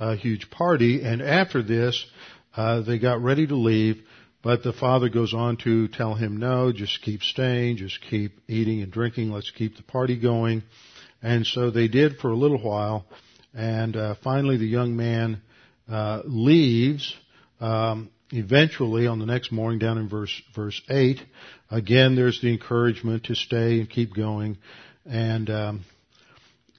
uh, 0.00 0.16
huge 0.16 0.50
party. 0.50 1.02
And 1.02 1.22
after 1.22 1.62
this, 1.62 2.04
uh, 2.56 2.80
they 2.80 2.98
got 2.98 3.22
ready 3.22 3.46
to 3.46 3.54
leave. 3.54 4.02
But 4.42 4.64
the 4.64 4.72
father 4.72 5.08
goes 5.08 5.32
on 5.32 5.58
to 5.58 5.86
tell 5.86 6.14
him, 6.14 6.38
no, 6.38 6.72
just 6.72 7.02
keep 7.02 7.22
staying, 7.22 7.76
just 7.76 8.00
keep 8.10 8.40
eating 8.48 8.82
and 8.82 8.90
drinking, 8.90 9.30
let's 9.30 9.52
keep 9.52 9.76
the 9.76 9.84
party 9.84 10.18
going. 10.18 10.64
And 11.22 11.46
so 11.46 11.70
they 11.70 11.88
did 11.88 12.18
for 12.18 12.30
a 12.30 12.36
little 12.36 12.62
while, 12.62 13.04
and 13.54 13.96
uh, 13.96 14.14
finally 14.22 14.56
the 14.56 14.66
young 14.66 14.96
man 14.96 15.42
uh, 15.90 16.22
leaves. 16.24 17.14
Um, 17.60 18.10
eventually, 18.30 19.06
on 19.08 19.18
the 19.18 19.26
next 19.26 19.50
morning, 19.50 19.80
down 19.80 19.98
in 19.98 20.08
verse 20.08 20.42
verse 20.54 20.80
eight, 20.88 21.20
again 21.70 22.14
there's 22.14 22.40
the 22.40 22.52
encouragement 22.52 23.24
to 23.24 23.34
stay 23.34 23.80
and 23.80 23.90
keep 23.90 24.14
going, 24.14 24.58
and 25.04 25.50
um, 25.50 25.84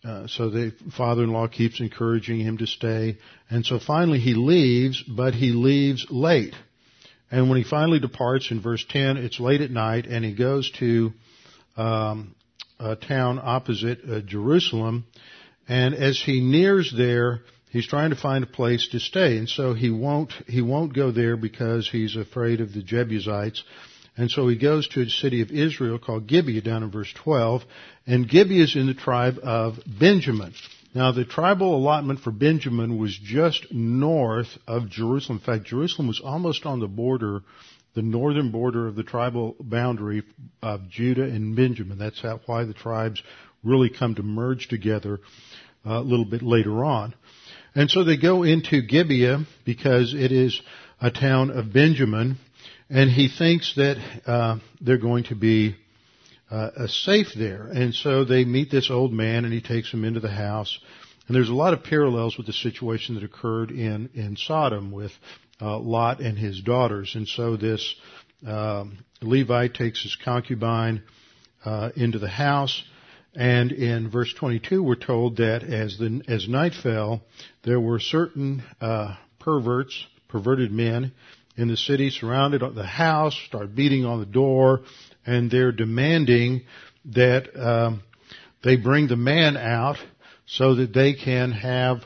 uh, 0.06 0.28
so 0.28 0.50
the 0.50 0.74
father-in-law 0.96 1.48
keeps 1.50 1.82
encouraging 1.82 2.40
him 2.40 2.58
to 2.60 2.68
stay, 2.68 3.18
and 3.50 3.66
so 3.66 3.78
finally 3.78 4.20
he 4.20 4.36
leaves, 4.36 5.04
but 5.04 5.34
he 5.34 5.52
leaves 5.52 6.06
late. 6.10 6.56
And 7.32 7.50
when 7.50 7.58
he 7.58 7.64
finally 7.64 8.00
departs 8.00 8.50
in 8.50 8.62
verse 8.62 8.84
10, 8.90 9.18
it's 9.18 9.40
late 9.40 9.62
at 9.62 9.70
night, 9.70 10.08
and 10.08 10.26
he 10.26 10.34
goes 10.34 10.72
to 10.80 11.12
um, 11.78 12.34
a 12.80 12.96
town 12.96 13.40
opposite 13.42 14.00
uh, 14.10 14.22
Jerusalem. 14.22 15.06
And 15.68 15.94
as 15.94 16.20
he 16.20 16.42
nears 16.42 16.94
there, 16.96 17.42
He's 17.70 17.88
trying 17.88 18.10
to 18.10 18.16
find 18.16 18.44
a 18.44 18.48
place 18.48 18.88
to 18.90 19.00
stay, 19.00 19.38
and 19.38 19.48
so 19.48 19.74
he 19.74 19.92
won't 19.92 20.34
he 20.48 20.62
won't 20.62 20.96
go 20.96 21.12
there 21.12 21.38
because 21.38 21.88
he's 21.88 22.16
afraid 22.16 22.62
of 22.62 22.74
the 22.74 22.82
Jebusites. 22.82 23.64
And 24.18 24.30
so 24.30 24.48
he 24.48 24.58
goes 24.58 24.88
to 24.90 25.02
a 25.02 25.10
city 25.10 25.42
of 25.42 25.52
Israel 25.52 26.00
called 26.00 26.28
Gibeah 26.28 26.62
down 26.62 26.84
in 26.84 26.92
verse 26.92 27.14
12, 27.14 27.64
and 28.06 28.28
Gibeah 28.28 28.64
is 28.64 28.76
in 28.76 28.88
the 28.88 28.94
tribe 28.94 29.40
of 29.42 29.80
Benjamin. 29.86 30.54
Now 30.96 31.12
the 31.12 31.24
tribal 31.24 31.76
allotment 31.76 32.22
for 32.22 32.32
Benjamin 32.32 32.98
was 32.98 33.18
just 33.18 33.72
north 33.72 34.58
of 34.68 34.90
Jerusalem. 34.90 35.38
In 35.38 35.46
fact, 35.46 35.68
Jerusalem 35.68 36.08
was 36.08 36.20
almost 36.20 36.66
on 36.66 36.80
the 36.80 36.88
border, 36.88 37.44
the 38.00 38.04
northern 38.04 38.50
border 38.50 38.88
of 38.88 38.96
the 38.96 39.04
tribal 39.04 39.58
boundary 39.60 40.24
of 40.62 40.88
Judah 40.90 41.24
and 41.24 41.54
Benjamin. 41.54 41.98
That's 41.98 42.22
how, 42.22 42.40
why 42.46 42.64
the 42.64 42.74
tribes 42.74 43.22
really 43.62 43.90
come 43.90 44.16
to 44.16 44.24
merge 44.24 44.70
together 44.70 45.20
uh, 45.86 45.96
a 45.96 46.00
little 46.00 46.24
bit 46.24 46.42
later 46.42 46.86
on. 46.86 47.14
And 47.76 47.92
so 47.92 48.06
they 48.06 48.16
go 48.16 48.44
into 48.44 48.82
Gibeah 48.82 49.46
because 49.66 50.14
it 50.14 50.32
is 50.32 50.62
a 51.02 51.12
town 51.12 51.50
of 51.50 51.74
Benjamin, 51.74 52.38
and 52.90 53.10
he 53.10 53.28
thinks 53.28 53.76
that 53.76 53.98
uh, 54.26 54.60
they're 54.80 54.98
going 54.98 55.26
to 55.26 55.36
be 55.36 55.76
uh, 56.50 56.88
safe 56.88 57.28
there. 57.38 57.68
And 57.68 57.94
so 57.94 58.24
they 58.24 58.46
meet 58.46 58.72
this 58.72 58.90
old 58.90 59.12
man, 59.12 59.44
and 59.44 59.54
he 59.54 59.60
takes 59.60 59.92
them 59.92 60.06
into 60.06 60.22
the 60.22 60.32
house. 60.32 60.80
And 61.30 61.36
there's 61.36 61.50
a 61.50 61.54
lot 61.54 61.74
of 61.74 61.84
parallels 61.84 62.38
with 62.38 62.48
the 62.48 62.54
situation 62.54 63.14
that 63.14 63.24
occurred 63.24 63.70
in 63.70 64.10
in 64.16 64.36
Sodom 64.36 64.90
with 64.92 65.12
uh, 65.62 65.78
Lot 65.78 66.22
and 66.22 66.36
his 66.36 66.60
daughters. 66.60 67.14
And 67.14 67.28
so 67.28 67.56
this 67.56 67.96
um, 68.48 68.98
Levite 69.22 69.76
takes 69.76 70.02
his 70.02 70.16
concubine 70.16 71.04
uh, 71.64 71.92
into 71.96 72.18
the 72.18 72.28
house. 72.28 72.84
And 73.36 73.72
in 73.72 74.10
verse 74.10 74.34
22, 74.34 74.82
we're 74.82 74.96
told 74.96 75.38
that 75.38 75.62
as 75.62 76.00
the 76.00 76.24
as 76.28 76.50
night 76.50 76.74
fell, 76.74 77.22
there 77.62 77.80
were 77.80 78.00
certain 78.00 78.64
uh, 78.82 79.16
perverts, 79.38 80.08
perverted 80.30 80.72
men, 80.72 81.12
in 81.56 81.68
the 81.68 81.78
city, 81.78 82.10
surrounded 82.10 82.64
the 82.74 82.84
house, 82.84 83.40
start 83.46 83.76
beating 83.76 84.04
on 84.04 84.20
the 84.20 84.26
door, 84.26 84.82
and 85.28 85.52
they're 85.52 85.74
demanding 85.74 86.64
that 87.06 87.56
um, 87.56 88.02
they 88.64 88.78
bring 88.78 89.08
the 89.08 89.16
man 89.16 89.58
out 89.58 89.98
so 90.50 90.76
that 90.76 90.94
they 90.94 91.14
can 91.14 91.52
have 91.52 92.04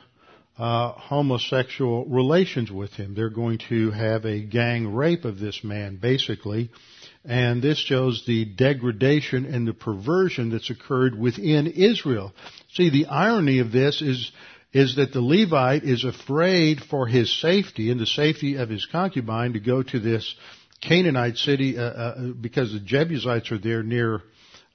uh, 0.58 0.92
homosexual 0.92 2.06
relations 2.06 2.70
with 2.70 2.92
him. 2.92 3.16
They're 3.16 3.30
going 3.30 3.60
to 3.70 3.92
have 3.92 4.26
a 4.26 4.42
gang 4.42 4.94
rape 4.94 5.24
of 5.24 5.40
this 5.40 5.64
man, 5.64 5.96
basically. 5.96 6.70
And 7.24 7.62
this 7.62 7.78
shows 7.78 8.24
the 8.28 8.44
degradation 8.44 9.46
and 9.46 9.66
the 9.66 9.74
perversion 9.74 10.50
that's 10.50 10.70
occurred 10.70 11.18
within 11.18 11.68
Israel. 11.68 12.34
See, 12.74 12.90
the 12.90 13.06
irony 13.06 13.60
of 13.60 13.72
this 13.72 14.02
is, 14.02 14.32
is 14.74 14.98
that 14.98 15.14
the 15.14 15.22
Levite 15.22 15.84
is 15.84 16.04
afraid 16.04 16.82
for 16.82 17.08
his 17.08 17.34
safety 17.42 17.92
and 17.92 18.00
the 18.00 18.06
safety 18.06 18.56
of 18.56 18.70
his 18.70 18.86
concubine 18.86 19.54
to 19.54 19.62
go 19.62 19.84
to 19.84 20.00
this 20.00 20.36
Canaanite 20.82 21.38
city 21.38 21.78
uh, 21.78 21.82
uh, 21.82 22.22
because 22.34 22.74
the 22.74 22.82
Jebusites 22.82 23.54
are 23.54 23.58
there 23.58 23.84
near 23.84 24.22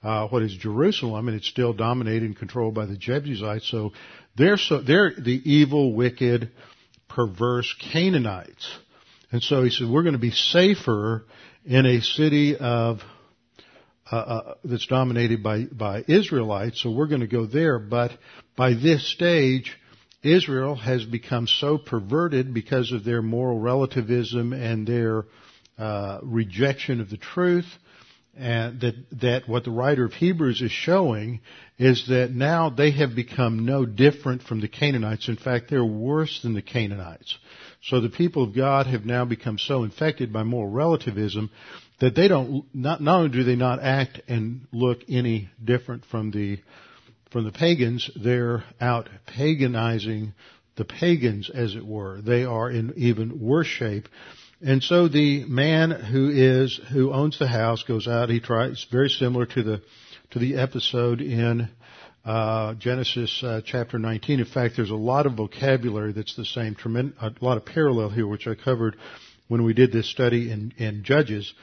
uh, 0.02 0.28
what 0.28 0.42
is 0.42 0.54
Jerusalem, 0.54 1.28
and 1.28 1.36
it's 1.36 1.48
still 1.48 1.72
dominated 1.72 2.24
and 2.24 2.36
controlled 2.36 2.74
by 2.74 2.86
the 2.86 2.96
Jebusites. 2.96 3.68
So 3.68 3.92
they're 4.36 4.56
so 4.56 4.80
they're 4.80 5.12
the 5.16 5.40
evil, 5.44 5.94
wicked, 5.94 6.50
perverse 7.08 7.74
Canaanites. 7.92 8.68
And 9.30 9.42
so 9.42 9.62
he 9.62 9.70
said, 9.70 9.88
we're 9.88 10.04
going 10.04 10.14
to 10.14 10.18
be 10.18 10.30
safer 10.30 11.26
in 11.64 11.84
a 11.84 12.00
city 12.00 12.56
of 12.56 13.00
uh, 14.10 14.16
uh, 14.16 14.54
that's 14.64 14.86
dominated 14.86 15.42
by 15.42 15.64
by 15.64 16.04
Israelites. 16.06 16.80
So 16.82 16.90
we're 16.90 17.08
going 17.08 17.20
to 17.20 17.26
go 17.26 17.44
there. 17.44 17.78
But 17.78 18.12
by 18.56 18.74
this 18.74 19.06
stage, 19.12 19.76
Israel 20.22 20.76
has 20.76 21.04
become 21.04 21.46
so 21.46 21.78
perverted 21.78 22.54
because 22.54 22.92
of 22.92 23.04
their 23.04 23.22
moral 23.22 23.58
relativism 23.58 24.52
and 24.52 24.86
their 24.86 25.26
uh, 25.78 26.18
rejection 26.22 27.00
of 27.00 27.10
the 27.10 27.16
truth, 27.16 27.66
and 28.38 28.80
that 28.80 28.94
that 29.20 29.48
what 29.48 29.64
the 29.64 29.70
writer 29.70 30.04
of 30.04 30.12
Hebrews 30.12 30.62
is 30.62 30.70
showing 30.70 31.40
is 31.78 32.06
that 32.08 32.30
now 32.30 32.70
they 32.70 32.92
have 32.92 33.14
become 33.14 33.64
no 33.64 33.84
different 33.84 34.42
from 34.42 34.60
the 34.60 34.68
Canaanites. 34.68 35.28
In 35.28 35.36
fact, 35.36 35.68
they're 35.68 35.84
worse 35.84 36.40
than 36.42 36.54
the 36.54 36.62
Canaanites. 36.62 37.36
So 37.82 38.00
the 38.00 38.08
people 38.08 38.44
of 38.44 38.54
God 38.54 38.86
have 38.86 39.04
now 39.04 39.24
become 39.24 39.58
so 39.58 39.82
infected 39.82 40.32
by 40.32 40.44
moral 40.44 40.70
relativism 40.70 41.50
that 42.00 42.14
they 42.14 42.28
don't 42.28 42.64
not, 42.74 43.00
not 43.00 43.18
only 43.18 43.30
do 43.30 43.44
they 43.44 43.56
not 43.56 43.80
act 43.82 44.20
and 44.28 44.66
look 44.72 45.00
any 45.08 45.50
different 45.62 46.04
from 46.04 46.30
the 46.30 46.58
from 47.30 47.44
the 47.44 47.52
pagans, 47.52 48.10
they're 48.16 48.64
out 48.80 49.08
paganizing 49.26 50.32
the 50.76 50.84
pagans, 50.84 51.50
as 51.52 51.74
it 51.74 51.84
were. 51.84 52.22
They 52.22 52.44
are 52.44 52.70
in 52.70 52.94
even 52.96 53.40
worse 53.40 53.66
shape 53.66 54.08
and 54.60 54.82
so 54.82 55.08
the 55.08 55.44
man 55.44 55.90
who 55.90 56.30
is 56.30 56.80
who 56.90 57.12
owns 57.12 57.38
the 57.38 57.46
house 57.46 57.84
goes 57.84 58.08
out. 58.08 58.28
He 58.28 58.40
tries 58.40 58.86
very 58.90 59.08
similar 59.08 59.46
to 59.46 59.62
the 59.62 59.82
to 60.30 60.38
the 60.38 60.56
episode 60.56 61.20
in 61.20 61.68
uh, 62.24 62.74
Genesis 62.74 63.42
uh, 63.42 63.60
chapter 63.64 63.98
19. 63.98 64.40
In 64.40 64.46
fact, 64.46 64.74
there's 64.76 64.90
a 64.90 64.96
lot 64.96 65.26
of 65.26 65.34
vocabulary 65.34 66.12
that's 66.12 66.34
the 66.36 66.44
same. 66.44 66.76
a 67.20 67.32
lot 67.40 67.56
of 67.56 67.64
parallel 67.64 68.10
here, 68.10 68.26
which 68.26 68.46
I 68.46 68.54
covered 68.54 68.96
when 69.46 69.64
we 69.64 69.72
did 69.72 69.92
this 69.92 70.10
study 70.10 70.50
in, 70.50 70.74
in 70.76 71.04
Judges. 71.04 71.54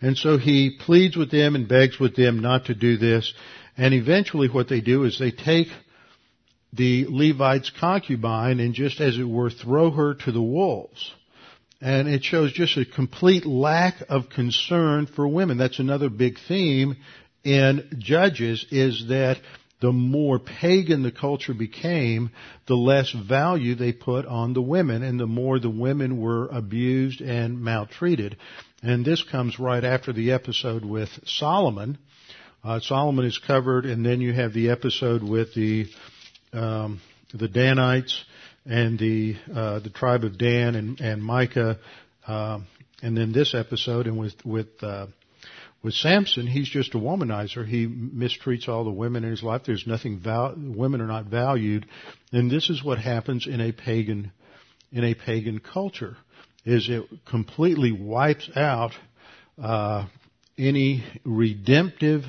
And 0.00 0.16
so 0.16 0.36
he 0.36 0.78
pleads 0.78 1.16
with 1.16 1.30
them 1.30 1.54
and 1.54 1.66
begs 1.66 1.98
with 1.98 2.14
them 2.16 2.40
not 2.40 2.66
to 2.66 2.74
do 2.74 2.96
this. 2.96 3.32
And 3.76 3.94
eventually, 3.94 4.48
what 4.48 4.68
they 4.68 4.80
do 4.80 5.04
is 5.04 5.18
they 5.18 5.30
take 5.30 5.68
the 6.72 7.06
Levite's 7.08 7.70
concubine 7.70 8.60
and 8.60 8.74
just 8.74 9.00
as 9.00 9.18
it 9.18 9.28
were, 9.28 9.50
throw 9.50 9.90
her 9.90 10.14
to 10.14 10.32
the 10.32 10.42
wolves. 10.42 11.12
And 11.82 12.08
it 12.08 12.22
shows 12.22 12.52
just 12.52 12.76
a 12.76 12.84
complete 12.84 13.44
lack 13.44 13.96
of 14.08 14.28
concern 14.28 15.06
for 15.06 15.26
women. 15.26 15.58
That's 15.58 15.80
another 15.80 16.08
big 16.08 16.38
theme 16.46 16.96
in 17.42 17.96
Judges 17.98 18.64
is 18.70 19.06
that 19.08 19.38
the 19.80 19.90
more 19.92 20.38
pagan 20.38 21.02
the 21.02 21.10
culture 21.10 21.54
became, 21.54 22.30
the 22.68 22.76
less 22.76 23.10
value 23.10 23.74
they 23.74 23.92
put 23.92 24.26
on 24.26 24.52
the 24.52 24.62
women 24.62 25.02
and 25.02 25.18
the 25.18 25.26
more 25.26 25.58
the 25.58 25.68
women 25.68 26.20
were 26.20 26.46
abused 26.46 27.20
and 27.20 27.60
maltreated. 27.60 28.36
And 28.80 29.04
this 29.04 29.24
comes 29.24 29.58
right 29.58 29.82
after 29.82 30.12
the 30.12 30.30
episode 30.30 30.84
with 30.84 31.08
Solomon. 31.26 31.98
Uh, 32.62 32.78
Solomon 32.78 33.24
is 33.24 33.38
covered 33.38 33.84
and 33.84 34.06
then 34.06 34.20
you 34.20 34.32
have 34.32 34.52
the 34.52 34.70
episode 34.70 35.24
with 35.24 35.52
the, 35.54 35.86
um, 36.52 37.00
the 37.34 37.48
Danites 37.48 38.24
and 38.64 38.98
the 38.98 39.36
uh, 39.54 39.80
the 39.80 39.90
tribe 39.90 40.24
of 40.24 40.38
Dan 40.38 40.74
and, 40.74 41.00
and 41.00 41.22
Micah, 41.22 41.78
uh, 42.26 42.60
and 43.02 43.16
then 43.16 43.32
this 43.32 43.54
episode 43.54 44.06
and 44.06 44.18
with 44.18 44.34
with 44.44 44.68
uh, 44.82 45.06
with 45.82 45.94
Samson, 45.94 46.46
he's 46.46 46.68
just 46.68 46.94
a 46.94 46.98
womanizer. 46.98 47.66
He 47.66 47.86
mistreats 47.86 48.68
all 48.68 48.84
the 48.84 48.90
women 48.90 49.24
in 49.24 49.30
his 49.30 49.42
life. 49.42 49.62
There's 49.66 49.86
nothing 49.86 50.20
val- 50.20 50.54
women 50.56 51.00
are 51.00 51.06
not 51.06 51.26
valued, 51.26 51.86
and 52.32 52.50
this 52.50 52.70
is 52.70 52.84
what 52.84 52.98
happens 52.98 53.46
in 53.46 53.60
a 53.60 53.72
pagan 53.72 54.32
in 54.92 55.04
a 55.04 55.14
pagan 55.14 55.58
culture. 55.58 56.16
Is 56.64 56.88
it 56.88 57.04
completely 57.26 57.90
wipes 57.90 58.48
out 58.54 58.92
uh, 59.60 60.06
any 60.58 61.04
redemptive 61.24 62.22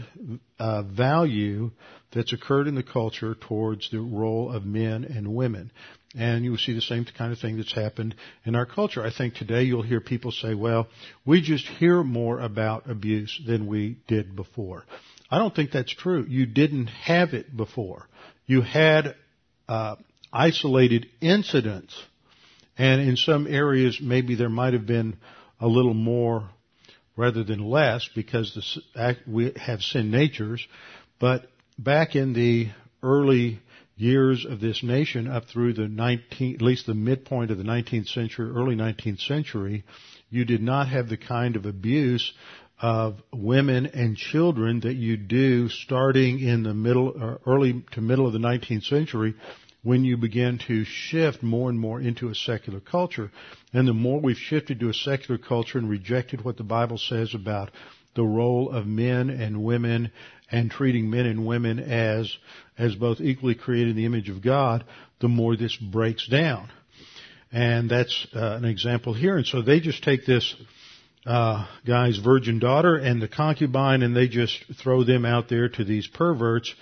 uh, 0.60 0.84
value 0.84 1.72
that's 2.14 2.34
occurred 2.34 2.68
in 2.68 2.76
the 2.76 2.84
culture 2.84 3.36
towards 3.36 3.90
the 3.92 4.00
role 4.00 4.52
of 4.52 4.66
men 4.66 5.04
and 5.04 5.36
women. 5.36 5.72
And 6.16 6.44
you 6.44 6.52
will 6.52 6.60
see 6.60 6.74
the 6.74 6.82
same 6.82 7.06
kind 7.18 7.34
of 7.34 7.40
thing 7.40 7.58
that's 7.58 7.74
happened 7.74 8.16
in 8.46 8.56
our 8.56 8.68
culture. 8.68 9.04
I 9.04 9.12
think 9.12 9.34
today 9.34 9.64
you'll 9.64 9.82
hear 9.82 10.00
people 10.00 10.32
say, 10.32 10.54
well, 10.54 10.88
we 11.26 11.42
just 11.42 11.66
hear 11.66 12.04
more 12.04 12.40
about 12.40 12.90
abuse 12.90 13.42
than 13.48 13.66
we 13.66 13.98
did 14.08 14.36
before. 14.36 14.84
I 15.32 15.40
don't 15.40 15.56
think 15.56 15.72
that's 15.72 15.94
true. 15.94 16.26
You 16.28 16.46
didn't 16.46 16.88
have 16.88 17.34
it 17.34 17.56
before. 17.56 18.08
You 18.46 18.62
had 18.62 19.16
uh, 19.68 19.96
isolated 20.32 21.08
incidents, 21.22 22.00
and 22.78 23.02
in 23.02 23.18
some 23.18 23.48
areas 23.48 24.00
maybe 24.00 24.36
there 24.36 24.50
might 24.50 24.74
have 24.74 24.86
been 24.86 25.18
a 25.60 25.68
little 25.68 25.94
more 25.96 26.50
rather 27.16 27.44
than 27.44 27.68
less 27.68 28.08
because 28.14 28.54
the, 28.96 29.18
we 29.26 29.54
have 29.56 29.82
sin 29.82 30.12
natures. 30.12 30.66
But 31.20 31.46
back 31.78 32.16
in 32.16 32.34
the 32.34 32.70
early 33.02 33.60
years 34.04 34.46
of 34.46 34.60
this 34.60 34.84
nation 34.84 35.28
up 35.28 35.46
through 35.46 35.74
the 35.74 35.88
19, 35.88 36.56
at 36.56 36.62
least 36.62 36.86
the 36.86 36.94
midpoint 36.94 37.50
of 37.50 37.58
the 37.58 37.64
19th 37.64 38.10
century, 38.10 38.52
early 38.52 38.76
19th 38.76 39.26
century, 39.26 39.84
you 40.30 40.46
did 40.46 40.62
not 40.62 40.90
have 40.90 41.10
the 41.10 41.18
kind 41.18 41.56
of 41.56 41.66
abuse 41.66 42.34
of 42.82 43.22
women 43.32 43.86
and 43.86 44.18
children 44.18 44.82
that 44.82 44.96
you 44.96 45.16
do 45.16 45.70
starting 45.70 46.40
in 46.40 46.64
the 46.64 46.74
middle, 46.74 47.10
or 47.10 47.40
early 47.46 47.84
to 47.92 48.02
middle 48.02 48.28
of 48.28 48.34
the 48.34 48.40
19th 48.40 48.84
century 48.84 49.34
when 49.84 50.04
you 50.04 50.18
begin 50.18 50.60
to 50.68 50.84
shift 50.86 51.44
more 51.44 51.70
and 51.70 51.80
more 51.80 52.02
into 52.02 52.30
a 52.30 52.36
secular 52.36 52.80
culture. 52.80 53.32
And 53.74 53.88
the 53.88 53.94
more 53.94 54.20
we've 54.20 54.38
shifted 54.38 54.80
to 54.80 54.90
a 54.90 54.94
secular 54.94 55.38
culture 55.38 55.78
and 55.78 55.90
rejected 55.90 56.44
what 56.44 56.58
the 56.58 56.64
Bible 56.64 56.98
says 56.98 57.34
about 57.34 57.72
the 58.16 58.24
role 58.24 58.70
of 58.70 58.86
men 58.86 59.30
and 59.30 59.64
women 59.64 60.12
and 60.52 60.70
treating 60.70 61.10
men 61.10 61.26
and 61.26 61.46
women 61.46 61.80
as, 61.80 62.36
as 62.78 62.94
both 62.96 63.20
equally 63.20 63.56
created 63.56 63.92
in 63.92 63.96
the 63.96 64.06
image 64.06 64.30
of 64.30 64.42
God, 64.42 64.84
the 65.20 65.28
more 65.28 65.56
this 65.56 65.76
breaks 65.76 66.28
down. 66.28 66.70
And 67.52 67.90
that's 67.90 68.28
uh, 68.36 68.56
an 68.58 68.66
example 68.66 69.14
here. 69.14 69.38
And 69.38 69.46
so 69.46 69.62
they 69.62 69.80
just 69.80 70.04
take 70.04 70.26
this 70.26 70.56
uh, 71.26 71.66
guy's 71.86 72.18
virgin 72.18 72.60
daughter 72.60 72.96
and 72.98 73.22
the 73.22 73.28
concubine, 73.28 74.04
and 74.04 74.16
they 74.16 74.28
just 74.28 74.64
throw 74.82 75.04
them 75.04 75.26
out 75.26 75.50
there 75.50 75.70
to 75.70 75.84
these 75.84 76.08
perverts 76.08 76.74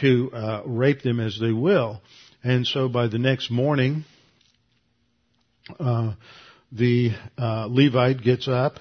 to 0.00 0.30
uh, 0.32 0.62
rape 0.64 1.02
them 1.02 1.20
as 1.20 1.38
they 1.40 1.52
will. 1.52 2.00
And 2.42 2.66
so 2.66 2.88
by 2.88 3.08
the 3.08 3.18
next 3.18 3.50
morning, 3.50 4.04
uh, 5.78 6.14
the 6.72 7.10
uh, 7.38 7.66
Levite 7.70 8.22
gets 8.22 8.48
up 8.48 8.78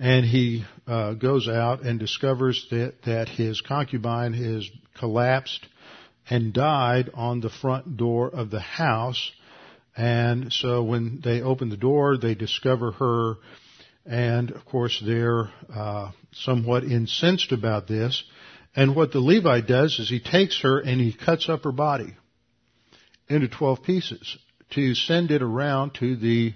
and 0.00 0.24
he 0.24 0.64
uh, 0.86 1.12
goes 1.12 1.46
out 1.46 1.82
and 1.82 2.00
discovers 2.00 2.66
that, 2.70 2.94
that 3.04 3.28
his 3.28 3.60
concubine 3.60 4.32
has 4.32 4.68
collapsed 4.98 5.66
and 6.30 6.54
died 6.54 7.10
on 7.12 7.40
the 7.40 7.50
front 7.50 7.98
door 7.98 8.30
of 8.30 8.50
the 8.50 8.60
house. 8.60 9.30
And 9.94 10.50
so 10.54 10.82
when 10.82 11.20
they 11.22 11.42
open 11.42 11.68
the 11.68 11.76
door, 11.76 12.16
they 12.16 12.34
discover 12.34 12.92
her, 12.92 13.34
and 14.06 14.50
of 14.52 14.64
course 14.64 15.02
they're 15.04 15.50
uh, 15.74 16.12
somewhat 16.32 16.84
incensed 16.84 17.52
about 17.52 17.86
this. 17.86 18.24
And 18.74 18.96
what 18.96 19.12
the 19.12 19.20
Levite 19.20 19.66
does 19.66 19.98
is 19.98 20.08
he 20.08 20.20
takes 20.20 20.62
her 20.62 20.78
and 20.80 20.98
he 20.98 21.12
cuts 21.12 21.50
up 21.50 21.64
her 21.64 21.72
body 21.72 22.16
into 23.28 23.48
twelve 23.48 23.82
pieces 23.82 24.38
to 24.70 24.94
send 24.94 25.30
it 25.30 25.42
around 25.42 25.94
to 25.94 26.16
the 26.16 26.54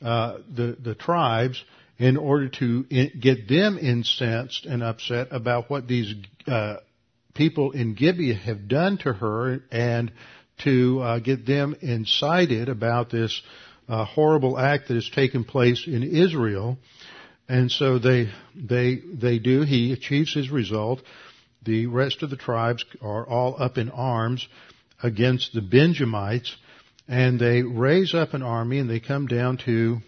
uh, 0.00 0.38
the 0.48 0.78
the 0.82 0.94
tribes 0.94 1.62
in 1.98 2.16
order 2.16 2.48
to 2.48 2.84
get 2.84 3.48
them 3.48 3.78
incensed 3.78 4.66
and 4.66 4.82
upset 4.82 5.28
about 5.30 5.70
what 5.70 5.88
these 5.88 6.14
uh, 6.46 6.76
people 7.34 7.72
in 7.72 7.94
Gibeah 7.94 8.34
have 8.34 8.68
done 8.68 8.98
to 8.98 9.12
her, 9.12 9.60
and 9.70 10.12
to 10.64 11.00
uh, 11.00 11.18
get 11.18 11.46
them 11.46 11.76
incited 11.80 12.68
about 12.68 13.10
this 13.10 13.42
uh, 13.88 14.04
horrible 14.04 14.58
act 14.58 14.88
that 14.88 14.94
has 14.94 15.08
taken 15.08 15.44
place 15.44 15.86
in 15.86 16.02
Israel. 16.02 16.78
And 17.48 17.70
so 17.70 17.98
they 17.98 18.30
they 18.54 18.96
they 18.96 19.38
do. 19.38 19.62
He 19.62 19.92
achieves 19.92 20.34
his 20.34 20.50
result. 20.50 21.02
The 21.62 21.86
rest 21.86 22.22
of 22.22 22.30
the 22.30 22.36
tribes 22.36 22.84
are 23.00 23.26
all 23.26 23.56
up 23.60 23.78
in 23.78 23.90
arms 23.90 24.46
against 25.02 25.52
the 25.52 25.60
Benjamites, 25.60 26.56
and 27.06 27.38
they 27.38 27.62
raise 27.62 28.14
up 28.14 28.34
an 28.34 28.42
army 28.42 28.78
and 28.78 28.90
they 28.90 29.00
come 29.00 29.26
down 29.26 29.58
to 29.58 29.98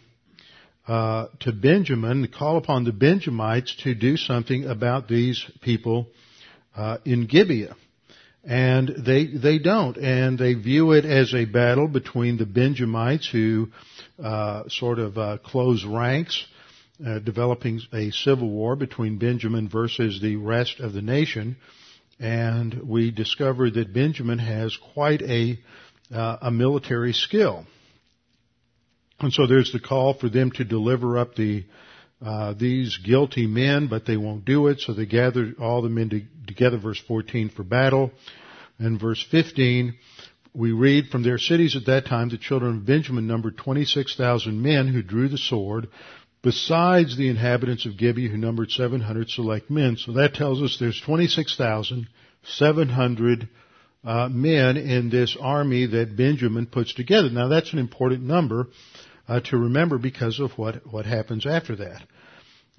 uh, 0.89 1.27
to 1.41 1.53
Benjamin, 1.53 2.27
call 2.29 2.57
upon 2.57 2.85
the 2.85 2.93
Benjamites 2.93 3.77
to 3.83 3.95
do 3.95 4.17
something 4.17 4.65
about 4.65 5.07
these 5.07 5.45
people 5.61 6.07
uh, 6.75 6.97
in 7.05 7.27
Gibeah. 7.27 7.77
And 8.45 8.89
they 9.05 9.27
they 9.27 9.59
don't, 9.59 9.99
and 9.99 10.39
they 10.39 10.55
view 10.55 10.93
it 10.93 11.05
as 11.05 11.35
a 11.35 11.45
battle 11.45 11.89
between 11.89 12.39
the 12.39 12.47
Benjamites 12.47 13.29
who 13.29 13.69
uh, 14.23 14.63
sort 14.69 14.99
of 14.99 15.19
uh, 15.19 15.37
close 15.45 15.85
ranks, 15.85 16.47
uh, 17.07 17.19
developing 17.19 17.83
a 17.93 18.11
civil 18.11 18.49
war 18.49 18.75
between 18.75 19.19
Benjamin 19.19 19.69
versus 19.69 20.21
the 20.23 20.37
rest 20.37 20.81
of 20.81 20.95
the 20.95 21.03
nation. 21.03 21.57
And 22.19 22.89
we 22.89 23.11
discover 23.11 23.71
that 23.71 23.93
Benjamin 23.93 24.39
has 24.39 24.75
quite 24.95 25.21
a 25.21 25.59
a 26.11 26.51
military 26.51 27.13
skill. 27.13 27.67
And 29.21 29.33
so 29.33 29.47
there's 29.47 29.73
the 29.73 29.81
call 29.81 30.15
for 30.15 30.29
them 30.29 30.51
to 30.53 30.65
deliver 30.65 31.19
up 31.19 31.35
the 31.35 31.65
uh, 32.25 32.55
these 32.55 32.97
guilty 32.99 33.47
men, 33.47 33.87
but 33.87 34.05
they 34.05 34.17
won't 34.17 34.45
do 34.45 34.67
it. 34.67 34.81
So 34.81 34.93
they 34.93 35.07
gather 35.07 35.55
all 35.61 35.83
the 35.83 35.89
men 35.89 36.11
to, 36.11 36.23
together, 36.49 36.79
verse 36.79 37.01
14, 37.07 37.51
for 37.51 37.63
battle. 37.63 38.11
And 38.79 39.01
verse 39.01 39.25
15, 39.31 39.95
we 40.53 40.73
read 40.73 41.11
from 41.11 41.23
their 41.23 41.39
cities 41.39 41.77
at 41.77 41.87
that 41.87 42.07
time, 42.07 42.29
the 42.29 42.39
children 42.39 42.79
of 42.79 42.87
Benjamin 42.87 43.29
numbered 43.29 43.57
26,000 43.57 44.61
men 44.61 44.89
who 44.89 45.01
drew 45.03 45.29
the 45.29 45.39
sword, 45.39 45.87
besides 46.43 47.17
the 47.17 47.29
inhabitants 47.29 47.87
of 47.87 47.97
Gibeah 47.97 48.31
who 48.31 48.37
numbered 48.37 48.73
700 48.73 49.31
select 49.31 49.71
men. 49.71 49.97
So 49.97 50.15
that 50.15 50.35
tells 50.35 50.61
us 50.61 50.77
there's 50.79 51.01
26,700 51.01 53.49
uh, 54.05 54.29
men 54.29 54.77
in 54.77 55.11
this 55.11 55.37
army 55.41 55.87
that 55.87 56.17
Benjamin 56.17 56.67
puts 56.67 56.95
together. 56.95 57.31
Now 57.31 57.49
that's 57.49 57.73
an 57.73 57.79
important 57.79 58.23
number 58.23 58.67
uh, 59.29 59.41
to 59.41 59.57
remember 59.57 59.99
because 59.99 60.41
of 60.41 60.53
what, 60.53 60.91
what 60.91 61.07
happens 61.07 61.47
after 61.47 61.77
that. 61.77 62.03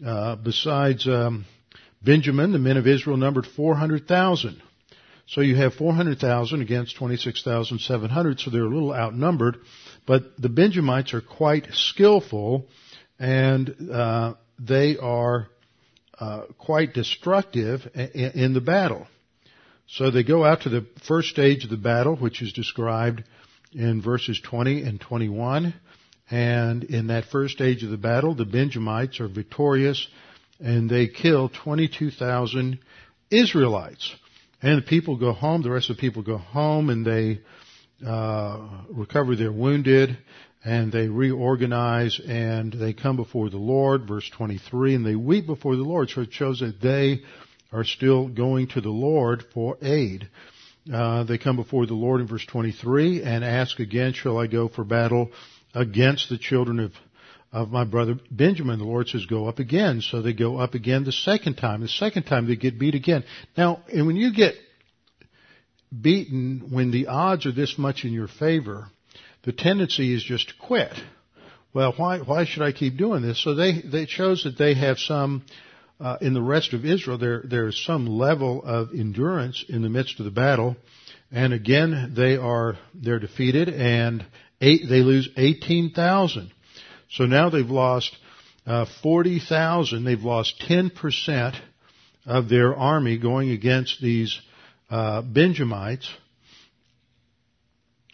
Uh, 0.05 0.35
besides 0.35 1.07
um, 1.07 1.45
Benjamin, 2.01 2.51
the 2.51 2.59
men 2.59 2.77
of 2.77 2.87
Israel 2.87 3.17
numbered 3.17 3.45
400,000. 3.45 4.61
So 5.27 5.41
you 5.41 5.55
have 5.57 5.75
400,000 5.75 6.61
against 6.61 6.95
26,700, 6.95 8.39
so 8.39 8.49
they're 8.49 8.63
a 8.63 8.69
little 8.69 8.93
outnumbered. 8.93 9.57
But 10.07 10.41
the 10.41 10.49
Benjamites 10.49 11.13
are 11.13 11.21
quite 11.21 11.67
skillful, 11.71 12.65
and 13.19 13.91
uh, 13.91 14.33
they 14.57 14.97
are 14.97 15.47
uh, 16.17 16.43
quite 16.57 16.93
destructive 16.93 17.81
in, 17.93 18.31
in 18.31 18.53
the 18.53 18.61
battle. 18.61 19.05
So 19.87 20.09
they 20.09 20.23
go 20.23 20.43
out 20.45 20.61
to 20.61 20.69
the 20.69 20.87
first 21.07 21.29
stage 21.29 21.63
of 21.63 21.69
the 21.69 21.77
battle, 21.77 22.15
which 22.15 22.41
is 22.41 22.53
described 22.53 23.23
in 23.73 24.01
verses 24.01 24.39
20 24.43 24.81
and 24.81 24.99
21. 24.99 25.73
And 26.31 26.83
in 26.83 27.07
that 27.07 27.25
first 27.25 27.55
stage 27.55 27.83
of 27.83 27.89
the 27.89 27.97
battle, 27.97 28.35
the 28.35 28.45
Benjamites 28.45 29.19
are 29.19 29.27
victorious 29.27 30.07
and 30.59 30.89
they 30.89 31.07
kill 31.07 31.49
22,000 31.49 32.79
Israelites. 33.31 34.15
And 34.61 34.77
the 34.77 34.85
people 34.85 35.17
go 35.17 35.31
home, 35.31 35.61
the 35.61 35.71
rest 35.71 35.89
of 35.89 35.95
the 35.95 36.01
people 36.01 36.21
go 36.21 36.37
home 36.37 36.89
and 36.89 37.05
they 37.05 37.39
uh, 38.05 38.67
recover 38.89 39.35
their 39.35 39.51
wounded 39.51 40.17
and 40.63 40.91
they 40.91 41.07
reorganize 41.07 42.19
and 42.19 42.73
they 42.73 42.93
come 42.93 43.15
before 43.15 43.49
the 43.49 43.57
Lord, 43.57 44.07
verse 44.07 44.29
23, 44.29 44.95
and 44.95 45.05
they 45.05 45.15
weep 45.15 45.45
before 45.45 45.75
the 45.75 45.83
Lord. 45.83 46.09
So 46.09 46.21
it 46.21 46.33
shows 46.33 46.59
that 46.59 46.81
they 46.81 47.21
are 47.71 47.85
still 47.85 48.27
going 48.27 48.67
to 48.69 48.81
the 48.81 48.89
Lord 48.89 49.45
for 49.53 49.77
aid. 49.81 50.27
Uh, 50.91 51.23
they 51.23 51.37
come 51.37 51.55
before 51.55 51.85
the 51.85 51.93
Lord 51.93 52.19
in 52.19 52.27
verse 52.27 52.45
23 52.45 53.23
and 53.23 53.43
ask 53.43 53.79
again, 53.79 54.13
shall 54.13 54.37
I 54.37 54.47
go 54.47 54.67
for 54.67 54.83
battle 54.83 55.31
against 55.73 56.29
the 56.29 56.37
children 56.37 56.79
of 56.79 56.91
of 57.51 57.69
my 57.71 57.83
brother 57.83 58.15
Benjamin. 58.29 58.79
The 58.79 58.85
Lord 58.85 59.07
says, 59.07 59.25
go 59.25 59.47
up 59.47 59.59
again. 59.59 60.01
So 60.01 60.21
they 60.21 60.33
go 60.33 60.57
up 60.57 60.75
again 60.75 61.03
the 61.03 61.11
second 61.11 61.55
time. 61.55 61.81
The 61.81 61.87
second 61.87 62.23
time 62.23 62.47
they 62.47 62.55
get 62.55 62.79
beat 62.79 62.95
again. 62.95 63.23
Now, 63.57 63.81
and 63.91 64.05
when 64.05 64.15
you 64.15 64.33
get 64.33 64.55
beaten, 65.99 66.69
when 66.71 66.91
the 66.91 67.07
odds 67.07 67.45
are 67.45 67.51
this 67.51 67.77
much 67.77 68.03
in 68.03 68.13
your 68.13 68.27
favor, 68.27 68.87
the 69.43 69.51
tendency 69.51 70.13
is 70.13 70.23
just 70.23 70.49
to 70.49 70.53
quit. 70.59 70.93
Well, 71.73 71.93
why, 71.97 72.19
why 72.19 72.45
should 72.45 72.63
I 72.63 72.71
keep 72.71 72.97
doing 72.97 73.21
this? 73.21 73.43
So 73.43 73.55
they, 73.55 73.81
they 73.81 74.05
shows 74.05 74.43
that 74.43 74.57
they 74.57 74.73
have 74.75 74.97
some, 74.99 75.43
uh, 75.99 76.17
in 76.21 76.33
the 76.33 76.41
rest 76.41 76.73
of 76.73 76.85
Israel, 76.85 77.17
there, 77.17 77.43
there's 77.45 77.83
some 77.83 78.07
level 78.07 78.63
of 78.63 78.89
endurance 78.93 79.63
in 79.67 79.81
the 79.81 79.89
midst 79.89 80.19
of 80.19 80.25
the 80.25 80.31
battle. 80.31 80.75
And 81.31 81.53
again, 81.53 82.13
they 82.15 82.37
are, 82.37 82.77
they're 82.95 83.19
defeated 83.19 83.69
and 83.69 84.25
Eight, 84.61 84.83
they 84.89 85.01
lose 85.01 85.29
18,000. 85.37 86.51
So 87.11 87.25
now 87.25 87.49
they've 87.49 87.69
lost 87.69 88.15
uh, 88.65 88.85
40,000. 89.01 90.03
They've 90.03 90.21
lost 90.21 90.61
10% 90.67 91.55
of 92.25 92.49
their 92.49 92.75
army 92.75 93.17
going 93.17 93.51
against 93.51 94.01
these 94.01 94.39
uh, 94.89 95.21
Benjamites 95.21 96.09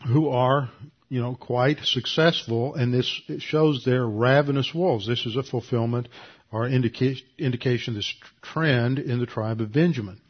who 0.07 0.29
are, 0.29 0.69
you 1.09 1.21
know, 1.21 1.35
quite 1.35 1.79
successful, 1.79 2.75
and 2.75 2.93
this 2.93 3.21
shows 3.39 3.83
they're 3.83 4.05
ravenous 4.05 4.73
wolves. 4.73 5.07
This 5.07 5.25
is 5.25 5.35
a 5.35 5.43
fulfillment 5.43 6.07
or 6.51 6.67
indica- 6.67 7.15
indication 7.37 7.93
of 7.93 7.95
this 7.95 8.13
trend 8.41 8.99
in 8.99 9.19
the 9.19 9.25
tribe 9.25 9.61
of 9.61 9.73
Benjamin. 9.73 10.21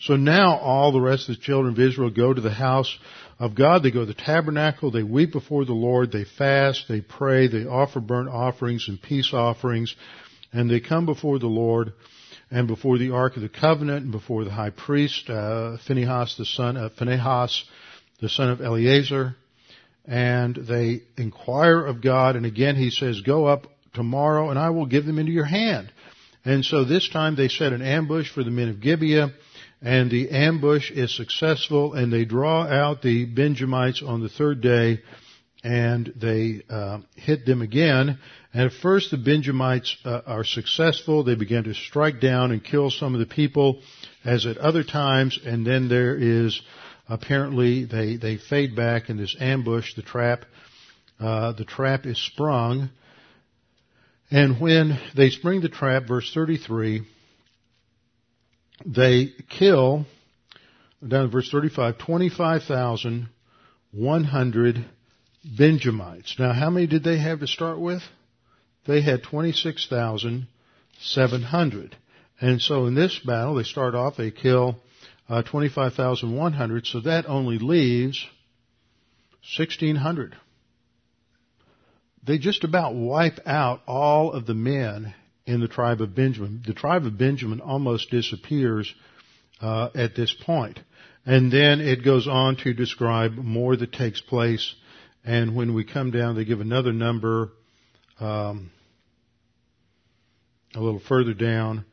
So 0.00 0.16
now 0.16 0.56
all 0.58 0.92
the 0.92 1.00
rest 1.00 1.28
of 1.28 1.36
the 1.36 1.42
children 1.42 1.74
of 1.74 1.80
Israel 1.80 2.10
go 2.10 2.32
to 2.32 2.40
the 2.40 2.50
house 2.50 2.98
of 3.38 3.54
God. 3.54 3.82
They 3.82 3.90
go 3.90 4.00
to 4.00 4.06
the 4.06 4.14
tabernacle. 4.14 4.90
They 4.90 5.02
weep 5.02 5.32
before 5.32 5.64
the 5.64 5.72
Lord. 5.72 6.12
They 6.12 6.24
fast. 6.24 6.86
They 6.88 7.00
pray. 7.00 7.48
They 7.48 7.64
offer 7.64 8.00
burnt 8.00 8.28
offerings 8.28 8.86
and 8.88 9.00
peace 9.00 9.32
offerings. 9.32 9.94
And 10.52 10.70
they 10.70 10.80
come 10.80 11.06
before 11.06 11.38
the 11.38 11.46
Lord 11.46 11.92
and 12.50 12.68
before 12.68 12.98
the 12.98 13.12
Ark 13.12 13.36
of 13.36 13.42
the 13.42 13.48
Covenant 13.48 14.04
and 14.04 14.12
before 14.12 14.44
the 14.44 14.50
high 14.50 14.70
priest, 14.70 15.28
uh, 15.28 15.76
Phinehas, 15.86 16.36
the 16.36 16.44
son 16.44 16.76
of 16.76 16.92
Phinehas, 16.94 17.64
the 18.20 18.28
son 18.28 18.50
of 18.50 18.60
Eleazar. 18.60 19.36
And 20.06 20.54
they 20.54 21.02
inquire 21.16 21.84
of 21.84 22.02
God. 22.02 22.36
And 22.36 22.44
again, 22.44 22.76
he 22.76 22.90
says, 22.90 23.22
go 23.22 23.46
up 23.46 23.66
tomorrow 23.94 24.50
and 24.50 24.58
I 24.58 24.70
will 24.70 24.86
give 24.86 25.06
them 25.06 25.18
into 25.18 25.32
your 25.32 25.46
hand. 25.46 25.90
And 26.44 26.64
so 26.64 26.84
this 26.84 27.08
time 27.08 27.36
they 27.36 27.48
set 27.48 27.72
an 27.72 27.80
ambush 27.80 28.30
for 28.30 28.44
the 28.44 28.50
men 28.50 28.68
of 28.68 28.80
Gibeah 28.80 29.32
and 29.82 30.10
the 30.10 30.30
ambush 30.30 30.90
is 30.90 31.14
successful 31.14 31.94
and 31.94 32.12
they 32.12 32.24
draw 32.24 32.62
out 32.62 33.02
the 33.02 33.24
Benjamites 33.26 34.02
on 34.02 34.22
the 34.22 34.28
third 34.28 34.60
day 34.60 35.00
and 35.64 36.12
they 36.14 36.62
uh, 36.68 36.98
hit 37.16 37.46
them 37.46 37.62
again. 37.62 38.18
And 38.52 38.62
at 38.62 38.72
first, 38.72 39.10
the 39.10 39.16
Benjamites 39.16 39.96
uh, 40.04 40.20
are 40.26 40.44
successful. 40.44 41.24
They 41.24 41.34
begin 41.34 41.64
to 41.64 41.74
strike 41.74 42.20
down 42.20 42.52
and 42.52 42.62
kill 42.62 42.90
some 42.90 43.14
of 43.14 43.20
the 43.20 43.26
people, 43.26 43.80
as 44.24 44.46
at 44.46 44.58
other 44.58 44.84
times. 44.84 45.38
And 45.44 45.66
then 45.66 45.88
there 45.88 46.14
is 46.16 46.60
apparently 47.08 47.86
they 47.86 48.16
they 48.16 48.36
fade 48.36 48.76
back 48.76 49.08
in 49.08 49.16
this 49.16 49.34
ambush. 49.40 49.94
The 49.94 50.02
trap, 50.02 50.44
uh, 51.18 51.52
the 51.52 51.64
trap 51.64 52.04
is 52.04 52.18
sprung. 52.18 52.90
And 54.30 54.60
when 54.60 54.98
they 55.16 55.30
spring 55.30 55.62
the 55.62 55.68
trap, 55.68 56.04
verse 56.06 56.30
33, 56.32 57.02
they 58.84 59.32
kill, 59.48 60.04
down 61.06 61.24
to 61.24 61.28
verse 61.28 61.50
35, 61.50 61.98
25,100 61.98 64.86
Benjamites. 65.58 66.36
Now, 66.38 66.54
how 66.54 66.70
many 66.70 66.86
did 66.86 67.04
they 67.04 67.18
have 67.18 67.40
to 67.40 67.46
start 67.46 67.78
with? 67.78 68.02
They 68.86 69.02
had 69.02 69.22
26,700. 69.22 71.96
And 72.40 72.62
so 72.62 72.86
in 72.86 72.94
this 72.94 73.18
battle, 73.18 73.54
they 73.54 73.64
start 73.64 73.94
off, 73.94 74.16
they 74.16 74.30
kill 74.30 74.76
uh, 75.28 75.42
25,100, 75.42 76.86
so 76.86 77.00
that 77.00 77.28
only 77.28 77.58
leaves 77.58 78.26
1,600. 79.56 80.34
They 82.26 82.38
just 82.38 82.64
about 82.64 82.94
wipe 82.94 83.38
out 83.46 83.82
all 83.86 84.32
of 84.32 84.46
the 84.46 84.54
men 84.54 85.14
in 85.46 85.60
the 85.60 85.68
tribe 85.68 86.00
of 86.00 86.14
Benjamin. 86.14 86.62
The 86.66 86.74
tribe 86.74 87.04
of 87.04 87.18
Benjamin 87.18 87.60
almost 87.60 88.10
disappears 88.10 88.92
uh, 89.60 89.90
at 89.94 90.14
this 90.14 90.34
point. 90.44 90.80
And 91.26 91.50
then 91.50 91.80
it 91.80 92.04
goes 92.04 92.28
on 92.28 92.56
to 92.64 92.74
describe 92.74 93.32
more 93.32 93.76
that 93.76 93.92
takes 93.92 94.20
place 94.20 94.74
and 95.24 95.56
when 95.56 95.74
we 95.74 95.84
come 95.84 96.10
down, 96.10 96.36
they 96.36 96.44
give 96.44 96.60
another 96.60 96.92
number 96.92 97.50
um, 98.20 98.70
a 100.74 100.80
little 100.80 101.00
further 101.00 101.32
down, 101.32 101.86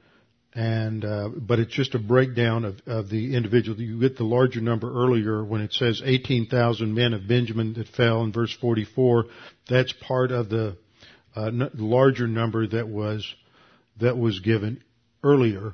and 0.53 1.05
uh, 1.05 1.29
but 1.29 1.59
it's 1.59 1.73
just 1.73 1.95
a 1.95 1.99
breakdown 1.99 2.65
of, 2.65 2.81
of 2.85 3.09
the 3.09 3.35
individual. 3.35 3.79
You 3.79 4.01
get 4.01 4.17
the 4.17 4.25
larger 4.25 4.59
number 4.59 4.91
earlier 4.91 5.43
when 5.45 5.61
it 5.61 5.71
says 5.71 6.01
18,000 6.03 6.93
men 6.93 7.13
of 7.13 7.25
Benjamin 7.25 7.73
that 7.75 7.87
fell 7.87 8.21
in 8.23 8.33
verse 8.33 8.53
44. 8.59 9.25
That's 9.69 9.93
part 9.93 10.31
of 10.31 10.49
the 10.49 10.75
uh, 11.33 11.45
n- 11.45 11.69
larger 11.75 12.27
number 12.27 12.67
that 12.67 12.89
was 12.89 13.25
that 14.01 14.17
was 14.17 14.39
given 14.39 14.83
earlier. 15.23 15.73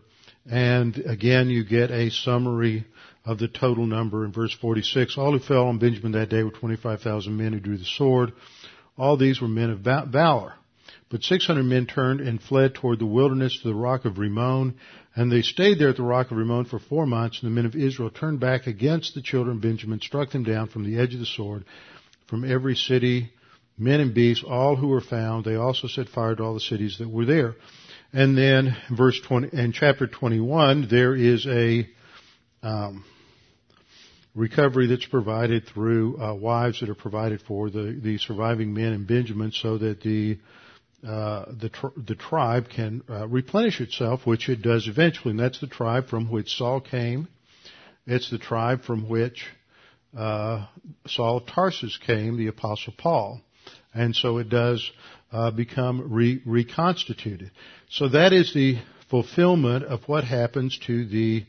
And 0.50 0.98
again, 0.98 1.50
you 1.50 1.66
get 1.66 1.92
a 1.92 2.10
summary 2.10 2.86
of 3.26 3.40
the 3.40 3.48
total 3.48 3.86
number 3.86 4.24
in 4.24 4.32
verse 4.32 4.56
46. 4.62 5.18
All 5.18 5.34
who 5.34 5.40
fell 5.40 5.68
on 5.68 5.80
Benjamin 5.80 6.13
that 6.13 6.30
day 6.30 6.44
were 6.44 6.52
25,000 6.52 7.36
men 7.36 7.54
who 7.54 7.60
drew 7.60 7.78
the 7.78 7.86
sword. 7.86 8.32
All 8.98 9.18
these 9.18 9.42
were 9.42 9.48
men 9.48 9.70
of 9.70 9.80
valor. 9.80 10.54
But 11.10 11.24
600 11.24 11.63
men 11.63 11.86
turned 11.86 12.22
and 12.22 12.42
fled 12.42 12.76
toward 12.76 13.00
the 13.00 13.06
wilderness 13.06 13.60
to 13.62 13.68
the 13.68 13.76
rock 13.76 14.06
of 14.06 14.18
Rimmon, 14.18 14.76
and 15.16 15.32
they 15.32 15.42
stayed 15.42 15.80
there 15.80 15.90
at 15.90 15.98
the 15.98 16.04
rock 16.04 16.32
of 16.32 16.38
Rimmon 16.38 16.66
for 16.66 16.80
four 16.80 17.06
months, 17.06 17.42
and 17.42 17.50
the 17.50 17.56
men 17.56 17.66
of 17.66 17.76
Israel 17.76 18.10
turned 18.10 18.40
back 18.40 18.68
against 18.68 19.16
the 19.16 19.22
children 19.22 19.58
of 19.58 19.62
Benjamin, 19.62 20.02
struck 20.02 20.32
them 20.32 20.44
down 20.44 20.68
from 20.68 20.84
the 20.84 21.00
edge 21.00 21.13
of 21.13 21.20
the 21.20 21.26
sword, 21.26 21.63
from 22.28 22.50
every 22.50 22.76
city, 22.76 23.32
men 23.78 24.02
and 24.02 24.13
beasts, 24.13 24.44
all 24.46 24.76
who 24.76 24.90
were 24.90 25.02
found. 25.02 25.46
They 25.46 25.56
also 25.56 25.88
set 25.88 26.10
fire 26.10 26.36
to 26.36 26.44
all 26.44 26.54
the 26.54 26.60
cities 26.60 26.98
that 27.00 27.10
were 27.10 27.26
there. 27.26 27.56
And 28.13 28.38
then, 28.38 28.76
verse 28.96 29.20
20, 29.28 29.50
in 29.58 29.74
chapter 29.74 30.08
21, 30.08 30.88
there 30.89 31.15
is 31.15 31.46
a, 31.46 31.88
um, 32.63 33.04
recovery 34.38 34.86
that's 34.88 35.06
provided 35.08 35.65
through 35.65 36.22
uh, 36.22 36.34
wives 36.34 36.80
that 36.80 36.89
are 36.89 36.96
provided 36.96 37.41
for 37.41 37.70
the, 37.70 38.00
the 38.02 38.17
surviving 38.20 38.74
men 38.74 38.93
in 38.93 39.06
Benjamin 39.06 39.52
so 39.52 39.78
that 39.80 40.02
the 40.02 40.38
uh, 41.08 41.46
the, 41.60 41.70
tr- 41.70 41.88
the 41.96 42.15
tribe 42.15 42.70
can 42.70 43.04
uh, 43.08 43.28
replenish 43.28 43.80
itself, 43.82 44.26
which 44.26 44.50
it 44.50 44.63
does 44.63 44.88
eventually. 44.88 45.32
And 45.32 45.39
that's 45.39 45.62
the 45.62 45.67
tribe 45.67 46.08
from 46.08 46.30
which 46.30 46.50
Saul 46.50 46.82
came. 46.82 47.28
It's 48.08 48.32
the 48.32 48.39
tribe 48.39 48.84
from 48.84 49.08
which 49.08 49.46
uh, 50.17 50.65
Saul 51.06 51.38
of 51.38 51.46
Tarsus 51.46 51.98
came, 52.04 52.36
the 52.38 52.48
Apostle 52.48 52.93
Paul. 52.98 53.41
And 53.93 54.15
so 54.15 54.39
it 54.39 54.50
does 54.50 54.91
uh, 55.32 55.52
become 55.52 56.13
re- 56.13 56.42
reconstituted. 56.46 57.52
So 57.90 58.10
that 58.10 58.34
is 58.34 58.54
the 58.54 58.78
fulfillment 59.10 59.86
of 59.86 60.02
what 60.08 60.24
happens 60.24 60.78
to 60.88 61.06
the 61.06 61.46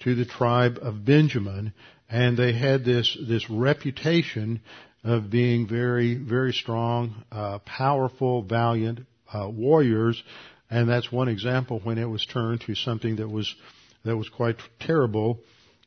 to 0.00 0.14
the 0.14 0.24
tribe 0.24 0.78
of 0.80 1.04
Benjamin 1.04 1.72
and 2.10 2.36
they 2.36 2.52
had 2.52 2.84
this 2.84 3.16
this 3.28 3.48
reputation 3.48 4.60
of 5.04 5.30
being 5.30 5.66
very 5.66 6.14
very 6.14 6.52
strong, 6.52 7.14
uh, 7.30 7.58
powerful, 7.60 8.42
valiant 8.42 9.06
uh, 9.32 9.48
warriors, 9.48 10.22
and 10.70 10.88
that's 10.88 11.10
one 11.12 11.28
example 11.28 11.80
when 11.84 11.98
it 11.98 12.04
was 12.04 12.26
turned 12.26 12.60
to 12.62 12.74
something 12.74 13.16
that 13.16 13.28
was 13.28 13.54
that 14.04 14.16
was 14.16 14.28
quite 14.28 14.56
terrible 14.80 15.38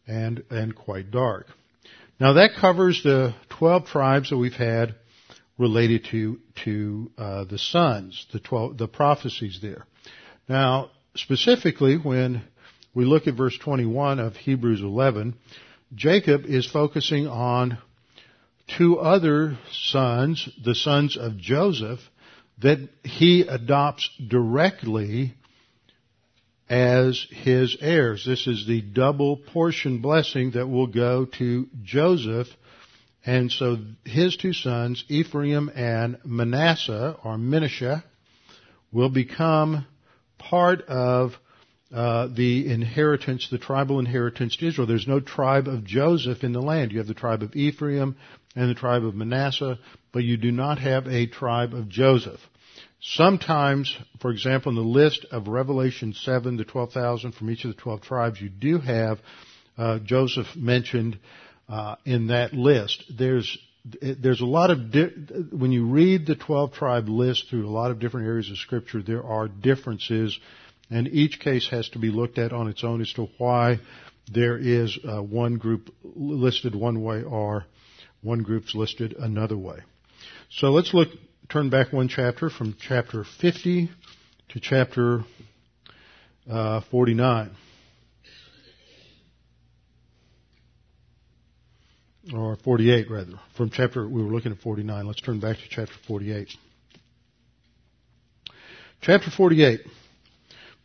and 0.07 0.43
and 0.49 0.75
quite 0.75 1.11
dark. 1.11 1.47
Now 2.19 2.33
that 2.33 2.51
covers 2.59 3.03
the 3.03 3.35
twelve 3.49 3.85
tribes 3.85 4.29
that 4.29 4.37
we've 4.37 4.53
had 4.53 4.95
related 5.57 6.05
to 6.11 6.39
to 6.65 7.11
uh, 7.17 7.43
the 7.45 7.57
sons, 7.57 8.25
the 8.33 8.39
twelve 8.39 8.77
the 8.77 8.87
prophecies 8.87 9.59
there. 9.61 9.85
Now 10.47 10.91
specifically 11.15 11.95
when 11.97 12.43
we 12.93 13.05
look 13.05 13.27
at 13.27 13.35
verse 13.35 13.57
21 13.57 14.19
of 14.19 14.35
Hebrews 14.35 14.81
11, 14.81 15.35
Jacob 15.95 16.45
is 16.45 16.69
focusing 16.69 17.27
on 17.27 17.79
two 18.77 18.99
other 18.99 19.57
sons, 19.71 20.47
the 20.63 20.75
sons 20.75 21.17
of 21.17 21.37
Joseph, 21.37 21.99
that 22.61 22.87
he 23.03 23.41
adopts 23.41 24.09
directly 24.27 25.33
as 26.69 27.25
his 27.29 27.75
heirs. 27.81 28.23
This 28.25 28.47
is 28.47 28.65
the 28.65 28.81
double 28.81 29.37
portion 29.37 30.01
blessing 30.01 30.51
that 30.51 30.67
will 30.67 30.87
go 30.87 31.25
to 31.25 31.67
Joseph. 31.83 32.47
And 33.25 33.51
so 33.51 33.77
his 34.03 34.35
two 34.35 34.53
sons, 34.53 35.03
Ephraim 35.07 35.71
and 35.73 36.17
Manasseh, 36.25 37.15
or 37.23 37.37
Menashe, 37.37 38.03
will 38.91 39.09
become 39.09 39.85
part 40.37 40.81
of 40.83 41.33
uh, 41.93 42.27
the 42.27 42.69
inheritance, 42.69 43.47
the 43.49 43.57
tribal 43.57 43.99
inheritance 43.99 44.57
to 44.57 44.67
Israel. 44.67 44.87
There's 44.87 45.07
no 45.07 45.19
tribe 45.19 45.67
of 45.67 45.85
Joseph 45.85 46.43
in 46.43 46.51
the 46.51 46.61
land. 46.61 46.91
You 46.91 46.97
have 46.97 47.07
the 47.07 47.13
tribe 47.13 47.43
of 47.43 47.55
Ephraim 47.55 48.17
and 48.55 48.69
the 48.69 48.73
tribe 48.73 49.05
of 49.05 49.15
Manasseh, 49.15 49.79
but 50.11 50.23
you 50.23 50.35
do 50.37 50.51
not 50.51 50.79
have 50.79 51.07
a 51.07 51.27
tribe 51.27 51.73
of 51.73 51.89
Joseph. 51.89 52.39
Sometimes, 52.99 53.95
for 54.21 54.31
example, 54.31 54.69
in 54.71 54.75
the 54.75 54.81
list 54.81 55.25
of 55.31 55.47
Revelation 55.47 56.13
7, 56.13 56.57
the 56.57 56.63
12,000 56.63 57.33
from 57.33 57.49
each 57.51 57.63
of 57.63 57.75
the 57.75 57.81
12 57.81 58.01
tribes, 58.01 58.41
you 58.41 58.49
do 58.49 58.79
have 58.79 59.19
uh, 59.77 59.99
Joseph 59.99 60.47
mentioned 60.55 61.19
uh, 61.69 61.95
in 62.05 62.27
that 62.27 62.53
list. 62.53 63.03
There's 63.15 63.57
there's 64.01 64.39
a 64.39 64.45
lot 64.45 64.71
of 64.71 64.91
di- 64.91 65.11
when 65.51 65.73
you 65.73 65.87
read 65.87 66.25
the 66.25 66.35
12 66.35 66.71
tribe 66.71 67.09
list 67.09 67.49
through 67.49 67.67
a 67.67 67.69
lot 67.69 67.91
of 67.91 67.99
different 67.99 68.27
areas 68.27 68.49
of 68.49 68.57
scripture, 68.57 69.01
there 69.01 69.23
are 69.23 69.49
differences 69.49 70.39
and 70.89 71.07
each 71.09 71.39
case 71.39 71.67
has 71.69 71.89
to 71.89 71.99
be 71.99 72.09
looked 72.09 72.37
at 72.37 72.53
on 72.53 72.67
its 72.67 72.83
own 72.83 73.01
as 73.01 73.11
to 73.13 73.27
why 73.37 73.79
there 74.31 74.57
is 74.57 74.97
uh, 75.07 75.21
one 75.21 75.55
group 75.57 75.93
listed 76.03 76.75
one 76.75 77.03
way 77.03 77.23
or 77.23 77.65
one 78.21 78.43
group's 78.43 78.73
listed 78.73 79.15
another 79.17 79.57
way. 79.57 79.79
So 80.49 80.69
let's 80.69 80.93
look, 80.93 81.09
turn 81.49 81.69
back 81.69 81.91
one 81.91 82.07
chapter 82.07 82.49
from 82.49 82.75
chapter 82.79 83.25
50 83.41 83.89
to 84.49 84.59
chapter 84.59 85.23
uh, 86.49 86.81
49. 86.89 87.51
Or 92.31 92.55
48 92.55 93.09
rather. 93.09 93.39
From 93.57 93.69
chapter, 93.69 94.07
we 94.07 94.23
were 94.23 94.31
looking 94.31 94.53
at 94.53 94.59
49. 94.59 95.05
Let's 95.05 95.19
turn 95.19 95.39
back 95.39 95.57
to 95.57 95.63
chapter 95.69 95.93
48. 96.07 96.49
Chapter 99.01 99.29
48. 99.29 99.81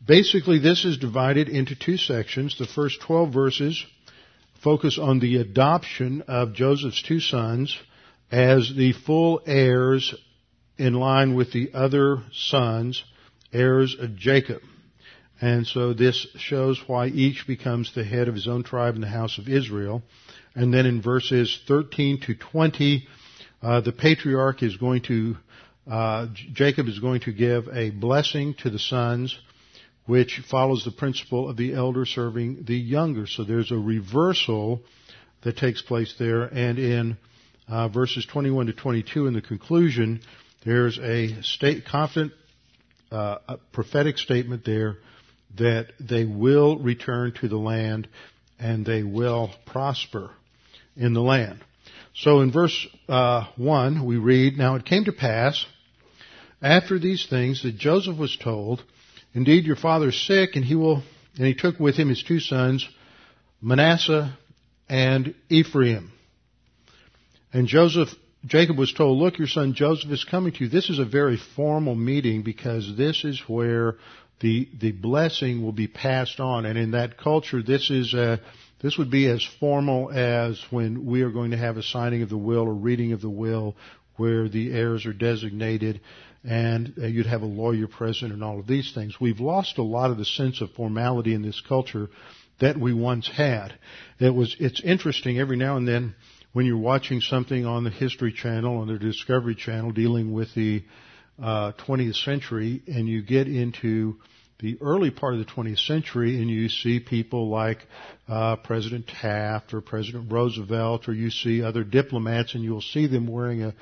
Basically, 0.04 0.58
this 0.58 0.84
is 0.84 0.98
divided 0.98 1.48
into 1.48 1.76
two 1.76 1.96
sections. 1.96 2.58
The 2.58 2.66
first 2.66 3.00
12 3.02 3.32
verses 3.32 3.84
focus 4.62 4.98
on 4.98 5.20
the 5.20 5.36
adoption 5.36 6.22
of 6.26 6.54
Joseph's 6.54 7.02
two 7.02 7.20
sons 7.20 7.78
as 8.32 8.72
the 8.74 8.92
full 8.92 9.40
heirs 9.46 10.14
in 10.76 10.94
line 10.94 11.34
with 11.34 11.52
the 11.52 11.70
other 11.72 12.22
sons, 12.32 13.04
heirs 13.52 13.96
of 13.98 14.16
Jacob. 14.16 14.62
And 15.40 15.66
so 15.66 15.92
this 15.92 16.26
shows 16.36 16.82
why 16.86 17.06
each 17.06 17.46
becomes 17.46 17.94
the 17.94 18.04
head 18.04 18.28
of 18.28 18.34
his 18.34 18.48
own 18.48 18.64
tribe 18.64 18.96
in 18.96 19.00
the 19.00 19.08
house 19.08 19.38
of 19.38 19.48
Israel. 19.48 20.02
And 20.54 20.74
then 20.74 20.86
in 20.86 21.00
verses 21.00 21.60
13 21.68 22.20
to 22.22 22.34
20, 22.34 23.06
uh, 23.62 23.80
the 23.80 23.92
patriarch 23.92 24.62
is 24.62 24.76
going 24.76 25.02
to, 25.02 25.36
uh, 25.88 26.26
Jacob 26.52 26.88
is 26.88 26.98
going 26.98 27.20
to 27.20 27.32
give 27.32 27.68
a 27.68 27.90
blessing 27.90 28.54
to 28.62 28.70
the 28.70 28.78
sons 28.78 29.38
which 30.06 30.40
follows 30.50 30.84
the 30.84 30.90
principle 30.90 31.50
of 31.50 31.56
the 31.58 31.74
elder 31.74 32.06
serving 32.06 32.64
the 32.66 32.74
younger. 32.74 33.26
So 33.26 33.44
there's 33.44 33.70
a 33.70 33.76
reversal 33.76 34.80
that 35.42 35.58
takes 35.58 35.82
place 35.82 36.14
there. 36.18 36.44
And 36.44 36.78
in 36.78 37.18
uh, 37.68 37.88
verses 37.88 38.26
21 38.26 38.66
to 38.66 38.72
22 38.72 39.26
in 39.26 39.34
the 39.34 39.42
conclusion, 39.42 40.22
there's 40.64 40.98
a 40.98 41.42
state 41.42 41.84
confident 41.84 42.32
uh, 43.12 43.56
prophetic 43.72 44.16
statement 44.18 44.64
there 44.64 44.96
that 45.56 45.88
they 45.98 46.24
will 46.24 46.78
return 46.78 47.32
to 47.40 47.48
the 47.48 47.56
land 47.56 48.08
and 48.58 48.84
they 48.84 49.02
will 49.02 49.50
prosper 49.66 50.30
in 50.96 51.14
the 51.14 51.22
land. 51.22 51.60
So 52.14 52.40
in 52.40 52.50
verse 52.50 52.86
uh, 53.08 53.46
1, 53.56 54.04
we 54.04 54.16
read, 54.16 54.58
Now 54.58 54.74
it 54.74 54.84
came 54.84 55.04
to 55.04 55.12
pass, 55.12 55.64
after 56.60 56.98
these 56.98 57.26
things, 57.28 57.62
that 57.62 57.78
Joseph 57.78 58.18
was 58.18 58.36
told, 58.36 58.82
Indeed, 59.34 59.64
your 59.64 59.76
father 59.76 60.08
is 60.08 60.26
sick, 60.26 60.56
and 60.56 60.64
he 60.64 60.74
will, 60.74 61.02
and 61.36 61.46
he 61.46 61.54
took 61.54 61.78
with 61.78 61.96
him 61.96 62.08
his 62.08 62.22
two 62.22 62.40
sons, 62.40 62.88
Manasseh 63.60 64.36
and 64.88 65.34
Ephraim. 65.48 66.10
And 67.52 67.68
Joseph, 67.68 68.08
Jacob 68.46 68.78
was 68.78 68.92
told, 68.92 69.18
look, 69.18 69.38
your 69.38 69.48
son 69.48 69.74
Joseph 69.74 70.10
is 70.10 70.24
coming 70.24 70.52
to 70.52 70.64
you. 70.64 70.68
This 70.68 70.90
is 70.90 70.98
a 70.98 71.04
very 71.04 71.38
formal 71.56 71.94
meeting 71.94 72.42
because 72.42 72.96
this 72.96 73.24
is 73.24 73.40
where 73.46 73.96
the, 74.40 74.68
the 74.78 74.92
blessing 74.92 75.62
will 75.62 75.72
be 75.72 75.88
passed 75.88 76.40
on. 76.40 76.66
And 76.66 76.78
in 76.78 76.92
that 76.92 77.18
culture, 77.18 77.62
this 77.62 77.90
is 77.90 78.14
a, 78.14 78.40
this 78.80 78.96
would 78.96 79.10
be 79.10 79.26
as 79.26 79.46
formal 79.58 80.10
as 80.10 80.62
when 80.70 81.06
we 81.06 81.22
are 81.22 81.30
going 81.30 81.50
to 81.50 81.56
have 81.56 81.76
a 81.76 81.82
signing 81.82 82.22
of 82.22 82.28
the 82.28 82.38
will 82.38 82.62
or 82.62 82.74
reading 82.74 83.12
of 83.12 83.20
the 83.20 83.30
will 83.30 83.76
where 84.16 84.48
the 84.48 84.72
heirs 84.72 85.06
are 85.06 85.12
designated 85.12 86.00
and 86.44 86.94
uh, 86.98 87.06
you'd 87.06 87.26
have 87.26 87.42
a 87.42 87.46
lawyer 87.46 87.88
present 87.88 88.32
and 88.32 88.44
all 88.44 88.60
of 88.60 88.66
these 88.66 88.92
things. 88.94 89.20
We've 89.20 89.40
lost 89.40 89.78
a 89.78 89.82
lot 89.82 90.10
of 90.10 90.18
the 90.18 90.24
sense 90.24 90.60
of 90.60 90.70
formality 90.72 91.34
in 91.34 91.42
this 91.42 91.60
culture 91.68 92.08
that 92.60 92.78
we 92.78 92.92
once 92.92 93.28
had. 93.28 93.78
It 94.18 94.34
was, 94.34 94.56
it's 94.58 94.80
interesting 94.80 95.38
every 95.38 95.56
now 95.56 95.76
and 95.76 95.86
then 95.86 96.14
when 96.52 96.66
you're 96.66 96.76
watching 96.76 97.20
something 97.20 97.66
on 97.66 97.84
the 97.84 97.90
History 97.90 98.32
Channel, 98.32 98.78
on 98.78 98.88
the 98.88 98.98
Discovery 98.98 99.54
Channel 99.54 99.92
dealing 99.92 100.32
with 100.32 100.54
the 100.54 100.84
uh, 101.42 101.72
20th 101.86 102.24
century 102.24 102.82
and 102.86 103.08
you 103.08 103.22
get 103.22 103.48
into 103.48 104.16
the 104.60 104.76
early 104.80 105.10
part 105.10 105.34
of 105.34 105.40
the 105.40 105.52
20th 105.52 105.86
century 105.86 106.40
and 106.40 106.50
you 106.50 106.68
see 106.68 106.98
people 106.98 107.48
like 107.48 107.78
uh, 108.28 108.56
President 108.56 109.06
Taft 109.06 109.72
or 109.72 109.80
President 109.80 110.32
Roosevelt 110.32 111.08
or 111.08 111.12
you 111.12 111.30
see 111.30 111.62
other 111.62 111.84
diplomats 111.84 112.54
and 112.54 112.64
you'll 112.64 112.80
see 112.80 113.06
them 113.06 113.26
wearing 113.26 113.62
a 113.62 113.74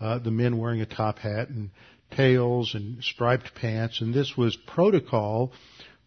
uh, 0.00 0.18
the 0.18 0.30
men 0.30 0.58
wearing 0.58 0.80
a 0.80 0.86
top 0.86 1.18
hat 1.18 1.48
and 1.48 1.70
tails 2.16 2.74
and 2.74 3.02
striped 3.04 3.54
pants 3.54 4.00
and 4.00 4.12
this 4.12 4.36
was 4.36 4.56
protocol 4.66 5.52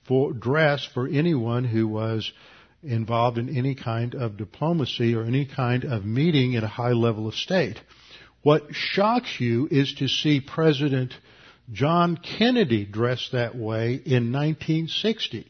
for 0.08 0.34
dress 0.34 0.88
for 0.94 1.08
anyone 1.08 1.64
who 1.64 1.88
was 1.88 2.32
involved 2.84 3.38
in 3.38 3.56
any 3.58 3.76
kind 3.76 4.16
of 4.16 4.38
diplomacy 4.38 5.16
or 5.16 5.24
any 5.24 5.46
kind 5.46 5.84
of 5.84 6.06
meeting 6.06 6.56
at 6.56 6.64
a 6.64 6.68
high 6.68 6.92
level 6.92 7.28
of 7.28 7.34
state. 7.34 7.80
What 8.46 8.76
shocks 8.76 9.40
you 9.40 9.68
is 9.72 9.96
to 9.96 10.08
see 10.08 10.40
President 10.40 11.16
John 11.72 12.16
Kennedy 12.16 12.86
dressed 12.86 13.32
that 13.32 13.56
way 13.56 13.96
in 13.96 14.32
1960. 14.32 15.48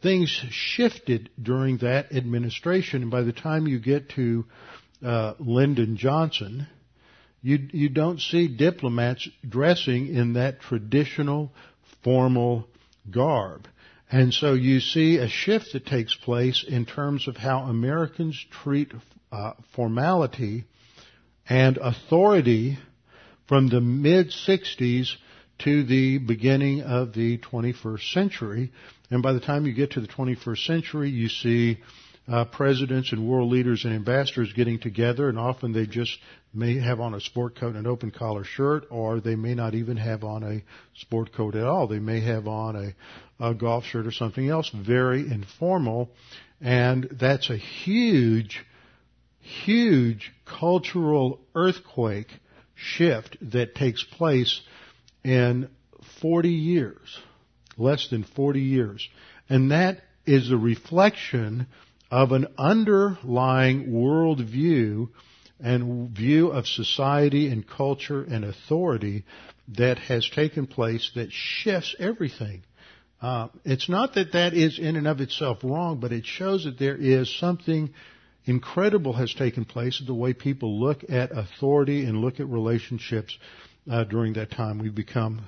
Things 0.00 0.30
shifted 0.50 1.30
during 1.42 1.78
that 1.78 2.12
administration, 2.14 3.02
and 3.02 3.10
by 3.10 3.22
the 3.22 3.32
time 3.32 3.66
you 3.66 3.80
get 3.80 4.10
to 4.10 4.44
uh, 5.04 5.34
Lyndon 5.40 5.96
Johnson, 5.96 6.68
you 7.42 7.68
you 7.72 7.88
don't 7.88 8.20
see 8.20 8.46
diplomats 8.46 9.28
dressing 9.48 10.14
in 10.14 10.34
that 10.34 10.60
traditional 10.60 11.50
formal 12.04 12.68
garb. 13.10 13.66
And 14.08 14.32
so 14.32 14.52
you 14.52 14.78
see 14.78 15.16
a 15.16 15.26
shift 15.26 15.72
that 15.72 15.84
takes 15.84 16.14
place 16.14 16.64
in 16.64 16.86
terms 16.86 17.26
of 17.26 17.36
how 17.36 17.62
Americans 17.64 18.38
treat 18.62 18.92
uh, 19.32 19.54
formality 19.74 20.66
and 21.48 21.76
authority 21.78 22.78
from 23.46 23.68
the 23.68 23.80
mid 23.80 24.28
60s 24.28 25.14
to 25.58 25.84
the 25.84 26.18
beginning 26.18 26.82
of 26.82 27.12
the 27.12 27.38
21st 27.38 28.12
century. 28.12 28.72
And 29.10 29.22
by 29.22 29.32
the 29.32 29.40
time 29.40 29.66
you 29.66 29.72
get 29.72 29.92
to 29.92 30.00
the 30.00 30.08
21st 30.08 30.66
century, 30.66 31.10
you 31.10 31.28
see 31.28 31.78
uh, 32.26 32.44
presidents 32.46 33.12
and 33.12 33.28
world 33.28 33.50
leaders 33.50 33.84
and 33.84 33.94
ambassadors 33.94 34.52
getting 34.54 34.80
together, 34.80 35.28
and 35.28 35.38
often 35.38 35.72
they 35.72 35.86
just 35.86 36.16
may 36.54 36.78
have 36.78 37.00
on 37.00 37.14
a 37.14 37.20
sport 37.20 37.58
coat 37.58 37.76
and 37.76 37.78
an 37.78 37.86
open 37.86 38.10
collar 38.10 38.44
shirt, 38.44 38.84
or 38.90 39.20
they 39.20 39.34
may 39.34 39.54
not 39.54 39.74
even 39.74 39.96
have 39.96 40.24
on 40.24 40.42
a 40.42 40.62
sport 41.00 41.32
coat 41.34 41.54
at 41.54 41.64
all. 41.64 41.86
They 41.86 41.98
may 41.98 42.20
have 42.20 42.46
on 42.46 42.76
a, 42.76 43.48
a 43.50 43.54
golf 43.54 43.84
shirt 43.84 44.06
or 44.06 44.12
something 44.12 44.48
else, 44.48 44.70
very 44.70 45.20
informal, 45.20 46.10
and 46.60 47.08
that's 47.20 47.50
a 47.50 47.56
huge, 47.56 48.64
huge 49.44 50.32
cultural 50.46 51.38
earthquake 51.54 52.28
shift 52.74 53.36
that 53.52 53.74
takes 53.74 54.02
place 54.02 54.60
in 55.22 55.68
40 56.20 56.48
years, 56.48 57.18
less 57.76 58.08
than 58.08 58.24
40 58.24 58.60
years. 58.60 59.06
And 59.48 59.70
that 59.70 59.98
is 60.26 60.50
a 60.50 60.56
reflection 60.56 61.66
of 62.10 62.32
an 62.32 62.46
underlying 62.56 63.88
worldview 63.88 65.08
and 65.60 66.10
view 66.10 66.48
of 66.48 66.66
society 66.66 67.48
and 67.48 67.68
culture 67.68 68.22
and 68.22 68.44
authority 68.44 69.24
that 69.76 69.98
has 69.98 70.28
taken 70.28 70.66
place 70.66 71.10
that 71.14 71.30
shifts 71.30 71.94
everything. 71.98 72.62
Uh, 73.20 73.48
it's 73.64 73.88
not 73.88 74.14
that 74.14 74.32
that 74.32 74.54
is 74.54 74.78
in 74.78 74.96
and 74.96 75.06
of 75.06 75.20
itself 75.20 75.58
wrong, 75.62 76.00
but 76.00 76.12
it 76.12 76.26
shows 76.26 76.64
that 76.64 76.78
there 76.78 76.96
is 76.96 77.34
something 77.38 77.92
incredible 78.46 79.14
has 79.14 79.32
taken 79.34 79.64
place 79.64 80.00
in 80.00 80.06
the 80.06 80.14
way 80.14 80.32
people 80.32 80.80
look 80.80 81.04
at 81.08 81.30
authority 81.32 82.04
and 82.04 82.18
look 82.18 82.40
at 82.40 82.48
relationships 82.48 83.36
uh, 83.90 84.04
during 84.04 84.34
that 84.34 84.50
time. 84.50 84.78
We've 84.78 84.94
become, 84.94 85.46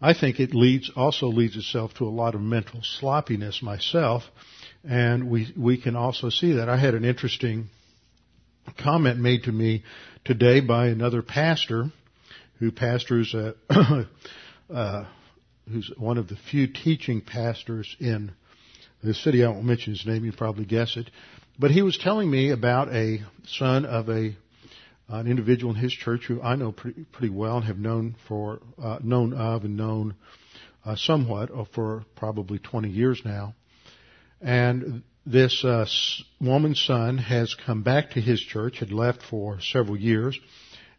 I 0.00 0.14
think 0.14 0.40
it 0.40 0.54
leads, 0.54 0.90
also 0.94 1.28
leads 1.28 1.56
itself 1.56 1.94
to 1.94 2.04
a 2.04 2.10
lot 2.10 2.34
of 2.34 2.40
mental 2.40 2.80
sloppiness 2.82 3.62
myself, 3.62 4.24
and 4.84 5.30
we, 5.30 5.52
we 5.56 5.80
can 5.80 5.96
also 5.96 6.28
see 6.28 6.54
that. 6.54 6.68
I 6.68 6.76
had 6.76 6.94
an 6.94 7.04
interesting 7.04 7.68
comment 8.76 9.18
made 9.18 9.44
to 9.44 9.52
me 9.52 9.84
today 10.24 10.60
by 10.60 10.88
another 10.88 11.22
pastor 11.22 11.86
who 12.58 12.70
pastors, 12.72 13.34
uh, 13.34 13.52
uh, 14.72 15.04
who's 15.70 15.90
one 15.96 16.18
of 16.18 16.28
the 16.28 16.36
few 16.50 16.66
teaching 16.66 17.20
pastors 17.20 17.96
in 18.00 18.32
the 19.02 19.14
city. 19.14 19.44
I 19.44 19.48
won't 19.48 19.64
mention 19.64 19.94
his 19.94 20.06
name, 20.06 20.24
you 20.24 20.32
probably 20.32 20.64
guess 20.64 20.96
it. 20.96 21.10
But 21.58 21.70
he 21.70 21.82
was 21.82 21.98
telling 21.98 22.30
me 22.30 22.50
about 22.50 22.92
a 22.92 23.20
son 23.46 23.84
of 23.84 24.08
a 24.08 24.36
an 25.10 25.26
individual 25.26 25.72
in 25.72 25.80
his 25.80 25.92
church 25.92 26.24
who 26.28 26.42
I 26.42 26.56
know 26.56 26.70
pretty, 26.70 27.04
pretty 27.04 27.32
well 27.32 27.56
and 27.56 27.64
have 27.64 27.78
known 27.78 28.14
for 28.28 28.60
uh, 28.80 28.98
known 29.02 29.32
of 29.32 29.64
and 29.64 29.76
known 29.76 30.14
uh, 30.84 30.96
somewhat 30.96 31.50
for 31.74 32.04
probably 32.14 32.58
20 32.58 32.90
years 32.90 33.22
now. 33.24 33.54
And 34.40 35.02
this 35.24 35.64
uh, 35.64 35.86
woman's 36.40 36.80
son 36.80 37.18
has 37.18 37.54
come 37.66 37.82
back 37.82 38.10
to 38.12 38.20
his 38.20 38.40
church, 38.40 38.78
had 38.78 38.92
left 38.92 39.22
for 39.22 39.60
several 39.60 39.96
years, 39.96 40.38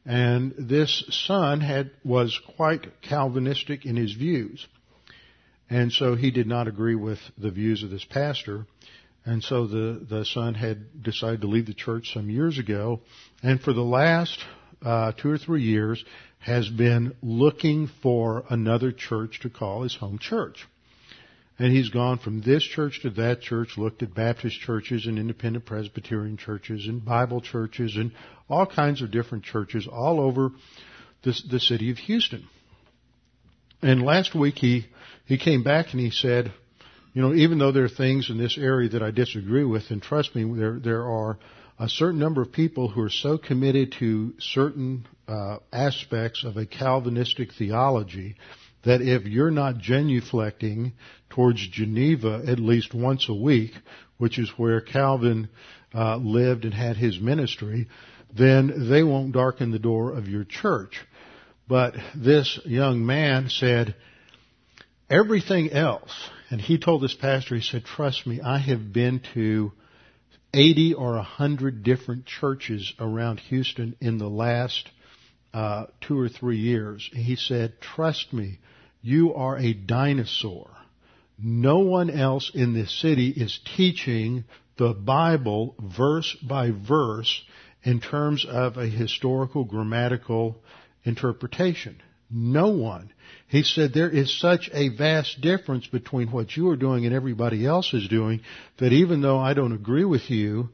and 0.05 0.53
this 0.57 1.03
son 1.09 1.61
had 1.61 1.91
was 2.03 2.39
quite 2.55 3.01
Calvinistic 3.01 3.85
in 3.85 3.95
his 3.95 4.13
views. 4.13 4.67
And 5.69 5.91
so 5.91 6.15
he 6.15 6.31
did 6.31 6.47
not 6.47 6.67
agree 6.67 6.95
with 6.95 7.19
the 7.37 7.51
views 7.51 7.83
of 7.83 7.91
this 7.91 8.03
pastor. 8.03 8.65
And 9.25 9.43
so 9.43 9.67
the, 9.67 10.05
the 10.09 10.25
son 10.25 10.55
had 10.55 11.03
decided 11.03 11.41
to 11.41 11.47
leave 11.47 11.67
the 11.67 11.73
church 11.73 12.13
some 12.13 12.29
years 12.29 12.57
ago, 12.57 13.01
and 13.43 13.61
for 13.61 13.73
the 13.73 13.81
last 13.81 14.39
uh, 14.81 15.11
two 15.11 15.29
or 15.29 15.37
three 15.37 15.61
years 15.61 16.03
has 16.39 16.69
been 16.69 17.15
looking 17.21 17.89
for 18.01 18.45
another 18.49 18.91
church 18.91 19.41
to 19.41 19.49
call 19.49 19.83
his 19.83 19.95
home 19.95 20.17
church. 20.17 20.65
And 21.59 21.73
he's 21.73 21.89
gone 21.89 22.17
from 22.19 22.41
this 22.41 22.63
church 22.63 23.01
to 23.01 23.09
that 23.11 23.41
church, 23.41 23.77
looked 23.77 24.01
at 24.01 24.15
Baptist 24.15 24.57
churches 24.61 25.05
and 25.05 25.19
independent 25.19 25.65
Presbyterian 25.65 26.37
churches 26.37 26.87
and 26.87 27.03
Bible 27.03 27.41
churches 27.41 27.97
and 27.97 28.13
all 28.49 28.65
kinds 28.65 29.01
of 29.01 29.11
different 29.11 29.43
churches 29.43 29.85
all 29.85 30.21
over 30.21 30.51
the, 31.23 31.37
the 31.51 31.59
city 31.59 31.91
of 31.91 31.97
Houston. 31.97 32.47
And 33.81 34.03
last 34.03 34.35
week 34.35 34.57
he, 34.57 34.87
he 35.25 35.37
came 35.37 35.63
back 35.63 35.87
and 35.91 35.99
he 35.99 36.11
said, 36.11 36.51
you 37.13 37.21
know, 37.21 37.33
even 37.33 37.57
though 37.57 37.71
there 37.71 37.85
are 37.85 37.89
things 37.89 38.29
in 38.29 38.37
this 38.37 38.57
area 38.57 38.89
that 38.89 39.01
I 39.01 39.11
disagree 39.11 39.63
with, 39.63 39.89
and 39.89 40.01
trust 40.01 40.35
me, 40.35 40.45
there, 40.57 40.79
there 40.79 41.05
are 41.05 41.39
a 41.79 41.87
certain 41.87 42.19
number 42.19 42.41
of 42.41 42.51
people 42.51 42.89
who 42.89 43.01
are 43.01 43.09
so 43.09 43.37
committed 43.37 43.95
to 43.99 44.33
certain 44.39 45.07
uh, 45.27 45.57
aspects 45.71 46.43
of 46.43 46.57
a 46.57 46.65
Calvinistic 46.65 47.53
theology 47.57 48.35
that 48.83 49.01
if 49.01 49.25
you're 49.25 49.51
not 49.51 49.75
genuflecting 49.75 50.91
towards 51.29 51.65
Geneva 51.69 52.43
at 52.47 52.59
least 52.59 52.93
once 52.93 53.27
a 53.29 53.33
week, 53.33 53.71
which 54.17 54.37
is 54.37 54.51
where 54.57 54.81
Calvin 54.81 55.49
uh, 55.93 56.17
lived 56.17 56.65
and 56.65 56.73
had 56.73 56.97
his 56.97 57.19
ministry, 57.19 57.87
then 58.35 58.89
they 58.89 59.03
won't 59.03 59.31
darken 59.31 59.71
the 59.71 59.79
door 59.79 60.13
of 60.13 60.27
your 60.27 60.43
church. 60.43 61.05
But 61.69 61.93
this 62.15 62.59
young 62.65 63.05
man 63.05 63.49
said, 63.49 63.93
everything 65.07 65.71
else, 65.71 66.11
and 66.49 66.59
he 66.59 66.79
told 66.79 67.03
this 67.03 67.13
pastor, 67.13 67.55
he 67.55 67.61
said, 67.61 67.85
trust 67.85 68.25
me, 68.25 68.41
I 68.41 68.57
have 68.57 68.91
been 68.91 69.21
to 69.35 69.71
80 70.51 70.95
or 70.95 71.13
100 71.13 71.83
different 71.83 72.25
churches 72.25 72.91
around 72.99 73.39
Houston 73.41 73.95
in 74.01 74.17
the 74.17 74.27
last 74.27 74.89
uh, 75.53 75.85
two 76.01 76.19
or 76.19 76.27
three 76.27 76.57
years. 76.57 77.07
He 77.13 77.35
said, 77.35 77.79
trust 77.79 78.33
me, 78.33 78.57
you 79.03 79.35
are 79.35 79.55
a 79.59 79.73
dinosaur. 79.73 80.71
No 81.37 81.79
one 81.79 82.09
else 82.09 82.49
in 82.51 82.73
this 82.73 82.99
city 82.99 83.29
is 83.29 83.59
teaching 83.77 84.43
the 84.77 84.93
Bible 84.93 85.75
verse 85.79 86.35
by 86.41 86.71
verse 86.71 87.43
in 87.83 88.01
terms 88.01 88.43
of 88.43 88.77
a 88.77 88.87
historical 88.87 89.65
grammatical 89.65 90.63
interpretation. 91.09 92.01
No 92.31 92.69
one. 92.69 93.11
He 93.47 93.63
said 93.63 93.91
there 93.93 94.09
is 94.09 94.39
such 94.39 94.69
a 94.71 94.89
vast 94.89 95.41
difference 95.41 95.87
between 95.87 96.31
what 96.31 96.55
you 96.55 96.69
are 96.69 96.77
doing 96.77 97.05
and 97.05 97.15
everybody 97.15 97.65
else 97.65 97.93
is 97.93 98.07
doing 98.07 98.41
that 98.77 98.93
even 98.93 99.21
though 99.21 99.39
I 99.39 99.53
don't 99.53 99.73
agree 99.73 100.05
with 100.05 100.29
you 100.29 100.69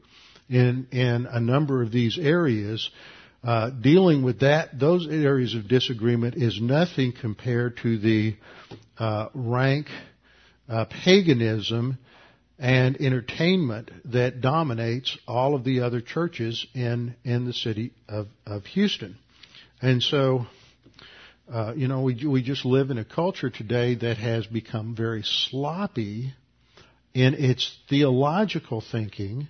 in 0.48 0.86
in 0.92 1.26
a 1.26 1.40
number 1.40 1.82
of 1.82 1.90
these 1.90 2.18
areas, 2.18 2.90
uh, 3.42 3.70
dealing 3.70 4.22
with 4.22 4.40
that 4.40 4.78
those 4.78 5.08
areas 5.08 5.54
of 5.54 5.68
disagreement 5.68 6.36
is 6.36 6.60
nothing 6.60 7.12
compared 7.18 7.78
to 7.78 7.98
the 7.98 8.36
uh, 8.98 9.28
rank 9.34 9.86
uh, 10.68 10.84
paganism 10.84 11.98
and 12.58 12.96
entertainment 13.00 13.90
that 14.12 14.40
dominates 14.40 15.16
all 15.26 15.54
of 15.54 15.64
the 15.64 15.80
other 15.80 16.00
churches 16.00 16.66
in 16.74 17.14
in 17.24 17.46
the 17.46 17.52
city 17.52 17.92
of 18.08 18.28
of 18.46 18.64
Houston, 18.66 19.16
and 19.80 20.02
so 20.02 20.46
uh, 21.52 21.74
you 21.76 21.86
know, 21.86 22.02
we 22.02 22.26
we 22.26 22.42
just 22.42 22.64
live 22.64 22.90
in 22.90 22.98
a 22.98 23.04
culture 23.04 23.50
today 23.50 23.94
that 23.94 24.16
has 24.16 24.46
become 24.46 24.96
very 24.96 25.22
sloppy 25.22 26.34
in 27.14 27.34
its 27.34 27.78
theological 27.88 28.80
thinking, 28.80 29.46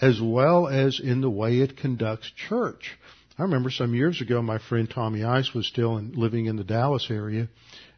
as 0.00 0.20
well 0.20 0.66
as 0.66 0.98
in 0.98 1.20
the 1.20 1.30
way 1.30 1.60
it 1.60 1.76
conducts 1.76 2.30
church. 2.48 2.98
I 3.38 3.42
remember 3.42 3.70
some 3.70 3.94
years 3.94 4.20
ago, 4.20 4.42
my 4.42 4.58
friend 4.58 4.90
Tommy 4.90 5.22
Ice 5.22 5.54
was 5.54 5.68
still 5.68 5.98
in, 5.98 6.14
living 6.14 6.46
in 6.46 6.56
the 6.56 6.64
Dallas 6.64 7.06
area, 7.10 7.48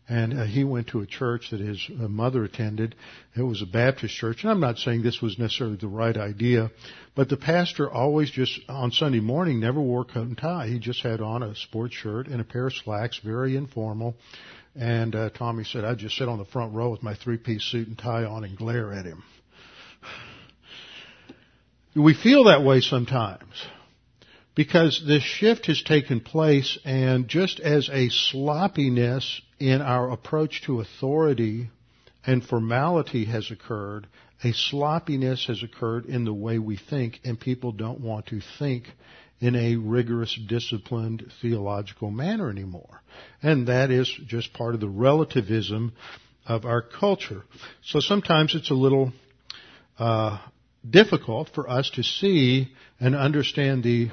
and 0.09 0.39
uh, 0.39 0.45
he 0.45 0.65
went 0.65 0.89
to 0.89 1.01
a 1.01 1.07
church 1.07 1.51
that 1.51 1.61
his 1.61 1.87
uh, 1.91 2.09
mother 2.09 2.45
attended. 2.45 2.95
It 3.37 3.43
was 3.43 3.61
a 3.61 3.67
Baptist 3.67 4.15
church, 4.15 4.43
and 4.43 4.51
I'm 4.51 4.61
not 4.61 4.79
saying 4.79 5.03
this 5.03 5.21
was 5.21 5.39
necessarily 5.39 5.77
the 5.77 5.89
right 5.89 6.17
idea, 6.17 6.71
but 7.15 7.29
the 7.29 7.37
pastor 7.37 7.91
always 7.91 8.31
just 8.31 8.59
on 8.69 8.91
Sunday 8.91 9.21
morning 9.21 9.61
never 9.61 9.81
wore 9.81 10.05
coat 10.05 10.29
and 10.29 10.39
tie. 10.39 10.69
He 10.69 10.79
just 10.79 11.03
had 11.03 11.21
on 11.21 11.43
a 11.43 11.55
sports 11.55 11.95
shirt 11.95 12.27
and 12.27 12.41
a 12.41 12.45
pair 12.45 12.69
of 12.69 12.75
slacks, 12.75 13.21
very 13.23 13.57
informal. 13.57 14.15
And 14.75 15.15
uh, 15.15 15.31
Tommy 15.31 15.65
said, 15.65 15.85
"I'd 15.85 15.99
just 15.99 16.17
sit 16.17 16.29
on 16.29 16.39
the 16.39 16.45
front 16.47 16.73
row 16.73 16.91
with 16.91 17.03
my 17.03 17.15
three-piece 17.15 17.65
suit 17.65 17.89
and 17.89 17.99
tie 17.99 18.25
on 18.25 18.45
and 18.45 18.57
glare 18.57 18.93
at 18.93 19.05
him." 19.05 19.23
We 21.95 22.15
feel 22.15 22.45
that 22.45 22.63
way 22.63 22.81
sometimes 22.81 23.53
because 24.59 25.01
this 25.07 25.23
shift 25.23 25.67
has 25.67 25.81
taken 25.85 26.19
place 26.19 26.81
and 26.85 27.29
just 27.29 27.61
as 27.61 27.89
a 27.93 28.09
sloppiness 28.09 29.41
in 29.61 29.81
our 29.81 30.11
approach 30.11 30.63
to 30.65 30.81
authority 30.81 31.71
and 32.27 32.43
formality 32.43 33.25
has 33.27 33.53
occurred, 33.53 34.09
a 34.43 34.53
sloppiness 34.53 35.47
has 35.47 35.63
occurred 35.63 36.07
in 36.07 36.25
the 36.25 36.35
way 36.35 36.59
we 36.59 36.77
think 36.77 37.21
and 37.25 37.39
people 37.39 37.71
don't 37.71 38.01
want 38.01 38.27
to 38.27 38.41
think 38.59 38.89
in 39.39 39.55
a 39.55 39.77
rigorous, 39.77 40.37
disciplined 40.49 41.31
theological 41.41 42.11
manner 42.11 42.51
anymore. 42.51 43.01
And 43.41 43.69
that 43.69 43.93
is 43.93 44.13
just 44.27 44.53
part 44.55 44.75
of 44.75 44.81
the 44.81 44.89
relativism 44.89 45.93
of 46.47 46.65
our 46.65 46.83
culture. 46.83 47.45
So 47.85 48.01
sometimes 48.01 48.57
it's 48.57 48.73
a 48.73 48.75
little 48.75 49.13
uh, 50.01 50.39
difficult 50.89 51.51
for 51.55 51.69
us 51.69 51.91
to 51.91 52.03
see 52.03 52.73
and 53.01 53.15
understand 53.15 53.83
the 53.83 54.11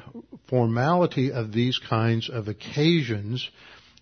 formality 0.47 1.31
of 1.31 1.51
these 1.51 1.79
kinds 1.79 2.29
of 2.29 2.47
occasions 2.47 3.49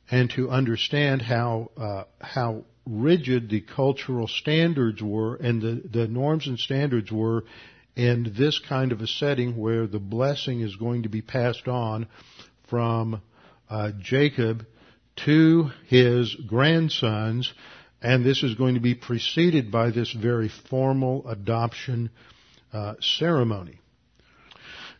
and 0.10 0.30
to 0.32 0.50
understand 0.50 1.22
how 1.22 1.70
uh, 1.78 2.04
how 2.20 2.64
rigid 2.86 3.50
the 3.50 3.62
cultural 3.62 4.28
standards 4.28 5.02
were 5.02 5.36
and 5.36 5.62
the, 5.62 5.82
the 5.90 6.08
norms 6.08 6.48
and 6.48 6.60
standards 6.60 7.12
were 7.12 7.46
in 7.96 8.34
this 8.38 8.60
kind 8.60 8.92
of 8.92 9.02
a 9.02 9.08
setting 9.08 9.58
where 9.58 9.88
the 9.88 10.00
blessing 10.00 10.62
is 10.62 10.76
going 10.76 11.04
to 11.04 11.10
be 11.10 11.22
passed 11.22 11.68
on 11.68 12.08
from 12.70 13.22
uh, 13.70 13.92
Jacob 14.00 14.66
to 15.16 15.70
his 15.88 16.36
grandsons, 16.48 17.54
and 18.02 18.26
this 18.26 18.44
is 18.44 18.56
going 18.56 18.74
to 18.74 18.82
be 18.82 18.96
preceded 18.96 19.72
by 19.72 19.92
this 19.92 20.12
very 20.12 20.50
formal 20.70 21.28
adoption 21.30 22.10
uh, 22.74 22.96
ceremony. 23.00 23.80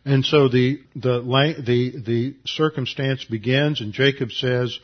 And 0.04 0.24
so 0.24 0.48
the, 0.48 0.80
the, 0.94 1.20
the, 1.64 2.02
the 2.04 2.36
circumstance 2.44 3.24
begins 3.24 3.80
and 3.80 3.92
Jacob 3.92 4.32
says 4.32 4.78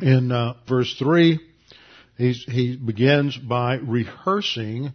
in 0.00 0.32
uh, 0.32 0.54
verse 0.68 0.94
3, 0.98 1.40
he 2.16 2.76
begins 2.76 3.36
by 3.36 3.76
rehearsing 3.76 4.92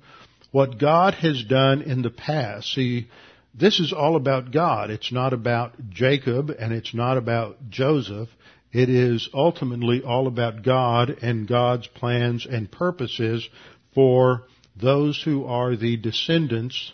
what 0.52 0.80
God 0.80 1.16
has 1.16 1.44
done 1.44 1.82
in 1.82 2.02
the 2.02 2.10
past. 2.10 2.74
See, 2.74 3.10
this 3.54 3.80
is 3.80 3.94
all 3.94 4.16
about 4.16 4.52
God. 4.52 4.90
It's 4.90 5.12
not 5.12 5.34
about 5.34 5.90
Jacob 5.90 6.50
and 6.50 6.72
it's 6.72 6.94
not 6.94 7.18
about 7.18 7.70
Joseph. 7.70 8.30
It 8.72 8.90
is 8.90 9.30
ultimately 9.34 10.02
all 10.04 10.28
about 10.28 10.64
God 10.64 11.18
and 11.22 11.48
God's 11.48 11.88
plans 11.88 12.46
and 12.46 12.72
purposes 12.72 13.48
for 13.94 14.44
those 14.76 15.22
who 15.24 15.46
are 15.46 15.76
the 15.76 15.98
descendants 15.98 16.92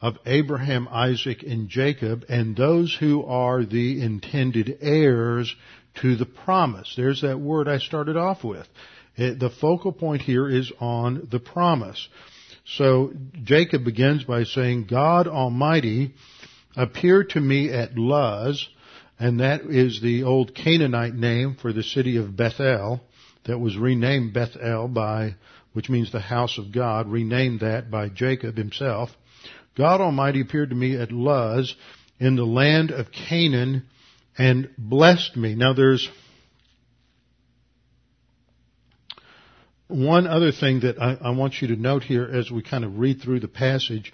of 0.00 0.16
Abraham, 0.24 0.88
Isaac, 0.90 1.42
and 1.42 1.68
Jacob, 1.68 2.24
and 2.28 2.56
those 2.56 2.96
who 2.98 3.24
are 3.24 3.64
the 3.64 4.02
intended 4.02 4.78
heirs 4.80 5.54
to 6.00 6.16
the 6.16 6.26
promise. 6.26 6.94
There's 6.96 7.20
that 7.22 7.38
word 7.38 7.68
I 7.68 7.78
started 7.78 8.16
off 8.16 8.42
with. 8.42 8.66
It, 9.16 9.38
the 9.38 9.50
focal 9.50 9.92
point 9.92 10.22
here 10.22 10.48
is 10.48 10.72
on 10.80 11.28
the 11.30 11.40
promise. 11.40 12.08
So 12.64 13.12
Jacob 13.42 13.84
begins 13.84 14.24
by 14.24 14.44
saying, 14.44 14.86
God 14.86 15.26
Almighty 15.26 16.14
appeared 16.76 17.30
to 17.30 17.40
me 17.40 17.70
at 17.70 17.98
Luz, 17.98 18.68
and 19.18 19.40
that 19.40 19.62
is 19.62 20.00
the 20.00 20.22
old 20.22 20.54
Canaanite 20.54 21.14
name 21.14 21.56
for 21.60 21.72
the 21.72 21.82
city 21.82 22.16
of 22.16 22.36
Bethel 22.36 23.00
that 23.44 23.58
was 23.58 23.76
renamed 23.76 24.32
Bethel 24.32 24.88
by 24.88 25.34
which 25.72 25.88
means 25.88 26.10
the 26.10 26.20
house 26.20 26.58
of 26.58 26.72
God, 26.72 27.08
renamed 27.08 27.60
that 27.60 27.90
by 27.90 28.08
Jacob 28.08 28.56
himself. 28.56 29.10
God 29.76 30.00
Almighty 30.00 30.40
appeared 30.40 30.70
to 30.70 30.76
me 30.76 30.96
at 30.96 31.12
Luz 31.12 31.74
in 32.18 32.36
the 32.36 32.44
land 32.44 32.90
of 32.90 33.12
Canaan 33.12 33.86
and 34.36 34.70
blessed 34.76 35.36
me. 35.36 35.54
Now 35.54 35.72
there's 35.72 36.08
one 39.86 40.26
other 40.26 40.52
thing 40.52 40.80
that 40.80 41.00
I, 41.00 41.18
I, 41.20 41.30
want 41.30 41.60
you 41.60 41.68
to 41.68 41.76
note 41.76 42.04
here 42.04 42.24
as 42.24 42.50
we 42.50 42.62
kind 42.62 42.84
of 42.84 42.98
read 42.98 43.20
through 43.20 43.40
the 43.40 43.48
passage 43.48 44.12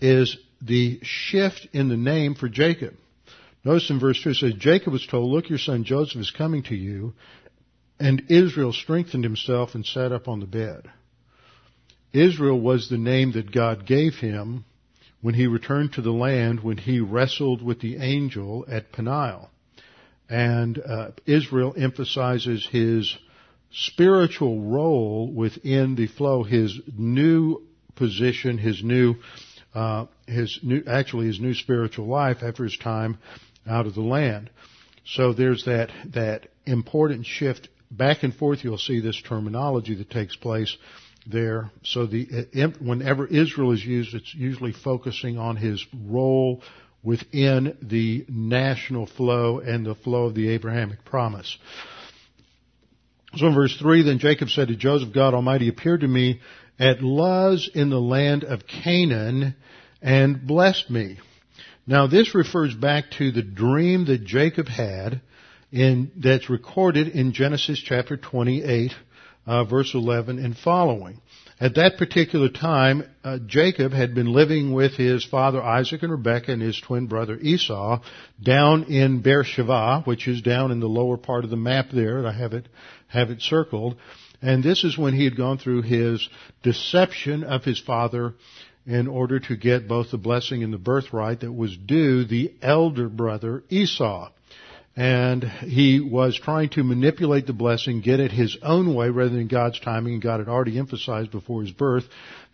is 0.00 0.36
the 0.62 1.00
shift 1.02 1.68
in 1.72 1.88
the 1.88 1.96
name 1.96 2.34
for 2.34 2.48
Jacob. 2.48 2.94
Notice 3.64 3.90
in 3.90 3.98
verse 3.98 4.22
2 4.22 4.30
it 4.30 4.36
says, 4.36 4.52
Jacob 4.54 4.92
was 4.92 5.06
told, 5.06 5.32
look, 5.32 5.48
your 5.48 5.58
son 5.58 5.82
Joseph 5.82 6.20
is 6.20 6.30
coming 6.30 6.62
to 6.64 6.76
you, 6.76 7.14
and 7.98 8.24
Israel 8.28 8.72
strengthened 8.72 9.24
himself 9.24 9.74
and 9.74 9.84
sat 9.84 10.12
up 10.12 10.28
on 10.28 10.40
the 10.40 10.46
bed. 10.46 10.90
Israel 12.12 12.60
was 12.60 12.88
the 12.88 12.98
name 12.98 13.32
that 13.32 13.52
God 13.52 13.86
gave 13.86 14.14
him 14.14 14.64
when 15.20 15.34
he 15.34 15.46
returned 15.46 15.92
to 15.92 16.02
the 16.02 16.12
land 16.12 16.62
when 16.62 16.78
he 16.78 17.00
wrestled 17.00 17.62
with 17.62 17.80
the 17.80 17.96
angel 17.96 18.64
at 18.68 18.92
Peniel. 18.92 19.50
And 20.28 20.78
uh, 20.78 21.10
Israel 21.26 21.74
emphasizes 21.76 22.66
his 22.70 23.16
spiritual 23.72 24.62
role 24.62 25.32
within 25.32 25.94
the 25.94 26.06
flow, 26.06 26.42
his 26.42 26.78
new 26.96 27.62
position, 27.94 28.58
his 28.58 28.82
new, 28.82 29.16
uh, 29.74 30.06
his 30.26 30.58
new, 30.62 30.82
actually 30.86 31.26
his 31.26 31.40
new 31.40 31.54
spiritual 31.54 32.06
life 32.06 32.38
after 32.42 32.64
his 32.64 32.76
time 32.76 33.18
out 33.66 33.86
of 33.86 33.94
the 33.94 34.00
land. 34.00 34.50
So 35.04 35.32
there's 35.32 35.64
that, 35.64 35.90
that 36.14 36.48
important 36.66 37.26
shift 37.26 37.68
back 37.90 38.22
and 38.22 38.34
forth. 38.34 38.64
You'll 38.64 38.78
see 38.78 39.00
this 39.00 39.20
terminology 39.20 39.94
that 39.96 40.10
takes 40.10 40.36
place 40.36 40.76
there. 41.26 41.70
So 41.82 42.06
the, 42.06 42.46
eh, 42.54 42.68
whenever 42.80 43.26
Israel 43.26 43.72
is 43.72 43.84
used, 43.84 44.14
it's 44.14 44.34
usually 44.34 44.72
focusing 44.72 45.38
on 45.38 45.56
his 45.56 45.84
role 46.06 46.62
within 47.02 47.76
the 47.82 48.24
national 48.28 49.06
flow 49.06 49.60
and 49.60 49.86
the 49.86 49.94
flow 49.94 50.26
of 50.26 50.34
the 50.34 50.48
Abrahamic 50.50 51.04
promise. 51.04 51.56
So 53.36 53.46
in 53.46 53.54
verse 53.54 53.76
3, 53.78 54.02
then 54.02 54.18
Jacob 54.18 54.48
said 54.48 54.68
to 54.68 54.76
Joseph, 54.76 55.12
God 55.12 55.34
Almighty 55.34 55.68
appeared 55.68 56.00
to 56.00 56.08
me 56.08 56.40
at 56.78 57.02
Luz 57.02 57.70
in 57.74 57.90
the 57.90 58.00
land 58.00 58.44
of 58.44 58.66
Canaan 58.66 59.54
and 60.02 60.46
blessed 60.46 60.90
me. 60.90 61.18
Now 61.86 62.06
this 62.06 62.34
refers 62.34 62.74
back 62.74 63.10
to 63.18 63.30
the 63.30 63.42
dream 63.42 64.06
that 64.06 64.24
Jacob 64.24 64.68
had 64.68 65.20
in, 65.76 66.10
that's 66.16 66.50
recorded 66.50 67.08
in 67.08 67.32
Genesis 67.32 67.78
chapter 67.78 68.16
28 68.16 68.92
uh, 69.46 69.64
verse 69.64 69.94
11 69.94 70.38
and 70.44 70.56
following. 70.56 71.20
At 71.58 71.76
that 71.76 71.96
particular 71.96 72.48
time, 72.48 73.04
uh, 73.24 73.38
Jacob 73.46 73.92
had 73.92 74.14
been 74.14 74.32
living 74.32 74.72
with 74.72 74.92
his 74.92 75.24
father 75.24 75.62
Isaac 75.62 76.02
and 76.02 76.12
Rebekah 76.12 76.52
and 76.52 76.60
his 76.60 76.78
twin 76.78 77.06
brother 77.06 77.38
Esau 77.38 78.02
down 78.42 78.84
in 78.84 79.22
Beersheba, 79.22 80.02
which 80.04 80.28
is 80.28 80.42
down 80.42 80.70
in 80.70 80.80
the 80.80 80.88
lower 80.88 81.16
part 81.16 81.44
of 81.44 81.50
the 81.50 81.56
map 81.56 81.86
there. 81.92 82.26
I 82.26 82.32
have 82.32 82.52
it, 82.52 82.68
have 83.06 83.30
it 83.30 83.40
circled. 83.40 83.96
And 84.42 84.62
this 84.62 84.84
is 84.84 84.98
when 84.98 85.14
he 85.14 85.24
had 85.24 85.36
gone 85.36 85.56
through 85.56 85.82
his 85.82 86.28
deception 86.62 87.42
of 87.42 87.64
his 87.64 87.78
father 87.78 88.34
in 88.84 89.08
order 89.08 89.40
to 89.40 89.56
get 89.56 89.88
both 89.88 90.10
the 90.10 90.18
blessing 90.18 90.62
and 90.62 90.72
the 90.72 90.78
birthright 90.78 91.40
that 91.40 91.52
was 91.52 91.76
due 91.76 92.24
the 92.24 92.54
elder 92.60 93.08
brother 93.08 93.64
Esau. 93.70 94.30
And 94.98 95.44
he 95.44 96.00
was 96.00 96.38
trying 96.38 96.70
to 96.70 96.82
manipulate 96.82 97.46
the 97.46 97.52
blessing, 97.52 98.00
get 98.00 98.18
it 98.18 98.32
his 98.32 98.56
own 98.62 98.94
way 98.94 99.10
rather 99.10 99.34
than 99.34 99.46
God's 99.46 99.78
timing, 99.78 100.14
and 100.14 100.22
God 100.22 100.40
had 100.40 100.48
already 100.48 100.78
emphasized 100.78 101.30
before 101.30 101.60
his 101.60 101.70
birth 101.70 102.04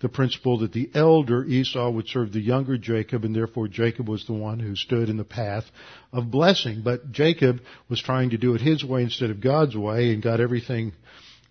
the 0.00 0.08
principle 0.08 0.58
that 0.58 0.72
the 0.72 0.90
elder 0.92 1.44
Esau 1.44 1.88
would 1.90 2.08
serve 2.08 2.32
the 2.32 2.40
younger 2.40 2.76
Jacob, 2.76 3.24
and 3.24 3.32
therefore 3.32 3.68
Jacob 3.68 4.08
was 4.08 4.26
the 4.26 4.32
one 4.32 4.58
who 4.58 4.74
stood 4.74 5.08
in 5.08 5.16
the 5.16 5.24
path 5.24 5.64
of 6.12 6.32
blessing. 6.32 6.82
But 6.82 7.12
Jacob 7.12 7.60
was 7.88 8.02
trying 8.02 8.30
to 8.30 8.38
do 8.38 8.56
it 8.56 8.60
his 8.60 8.84
way 8.84 9.02
instead 9.02 9.30
of 9.30 9.40
God's 9.40 9.76
way 9.76 10.12
and 10.12 10.20
got 10.20 10.40
everything 10.40 10.94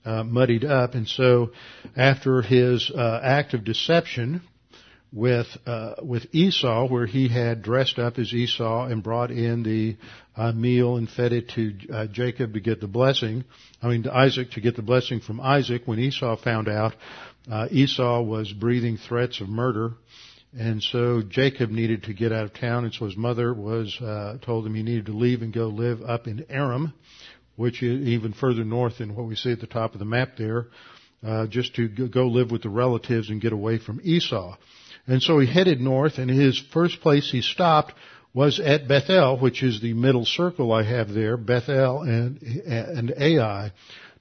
uh, 0.04 0.26
muddied 0.26 0.66
up. 0.66 0.94
And 0.94 1.08
so 1.08 1.52
after 1.96 2.42
his 2.42 2.92
uh, 2.94 3.22
act 3.24 3.54
of 3.54 3.64
deception, 3.64 4.42
with 5.14 5.48
uh, 5.66 5.96
with 6.02 6.26
Esau, 6.32 6.88
where 6.88 7.06
he 7.06 7.28
had 7.28 7.62
dressed 7.62 8.00
up 8.00 8.18
as 8.18 8.34
Esau 8.34 8.86
and 8.86 9.04
brought 9.04 9.30
in 9.30 9.64
the 9.64 9.98
uh, 10.36 10.54
meal 10.54 10.96
and 10.96 11.10
fed 11.10 11.34
it 11.34 11.50
to 11.50 11.74
uh, 11.94 12.08
Jacob 12.08 12.54
to 12.54 12.62
get 12.62 12.80
the 12.80 12.88
blessing. 12.88 13.44
I 13.82 13.90
mean, 13.90 14.04
to 14.04 14.14
Isaac 14.14 14.52
to 14.52 14.62
get 14.62 14.76
the 14.76 14.82
blessing 14.82 15.20
from 15.20 15.42
Isaac. 15.42 15.84
When 15.86 16.00
Esau 16.00 16.38
found 16.38 16.70
out, 16.70 16.96
uh, 17.52 17.68
Esau 17.72 18.22
was 18.22 18.54
breathing 18.54 18.98
threats 18.98 19.42
of 19.42 19.50
murder, 19.50 19.92
and 20.58 20.82
so 20.82 21.22
Jacob 21.22 21.70
needed 21.72 22.04
to 22.04 22.14
get 22.14 22.32
out 22.32 22.46
of 22.46 22.54
town. 22.54 22.86
And 22.86 22.94
so 22.94 23.06
his 23.06 23.18
mother 23.18 23.54
was 23.54 24.00
uh, 24.00 24.38
told 24.42 24.66
him 24.66 24.76
he 24.76 24.84
needed 24.84 25.08
to 25.08 25.14
leave 25.14 25.42
and 25.42 25.52
go 25.52 25.68
live 25.68 26.02
up 26.02 26.28
in 26.28 26.46
Aram, 26.50 26.94
which 27.58 27.84
is 27.84 28.08
even 28.08 28.32
further 28.32 28.64
north 28.64 29.00
than 29.00 29.14
what 29.14 29.28
we 29.28 29.36
see 29.36 29.52
at 29.52 29.60
the 29.60 29.68
top 29.68 29.92
of 29.92 30.00
the 30.00 30.06
map 30.06 30.38
there, 30.38 30.68
uh, 31.28 31.48
just 31.48 31.76
to 31.76 31.90
go 31.90 32.28
live 32.28 32.50
with 32.50 32.64
the 32.64 32.70
relatives 32.70 33.30
and 33.30 33.42
get 33.42 33.52
away 33.52 33.78
from 33.78 34.00
Esau. 34.06 34.56
And 35.12 35.22
so 35.22 35.40
he 35.40 35.46
headed 35.46 35.82
north, 35.82 36.20
and 36.20 36.32
his 36.32 36.58
first 36.58 37.02
place 37.02 37.30
he 37.30 37.42
stopped 37.42 37.94
was 38.34 38.62
at 38.62 38.88
Bethel, 38.88 39.38
which 39.38 39.62
is 39.62 39.82
the 39.82 39.94
middle 39.94 40.24
circle 40.24 40.72
I 40.72 40.84
have 40.84 41.14
there, 41.14 41.36
Bethel 41.36 42.04
and, 42.04 42.42
and 42.42 43.14
Ai. 43.18 43.74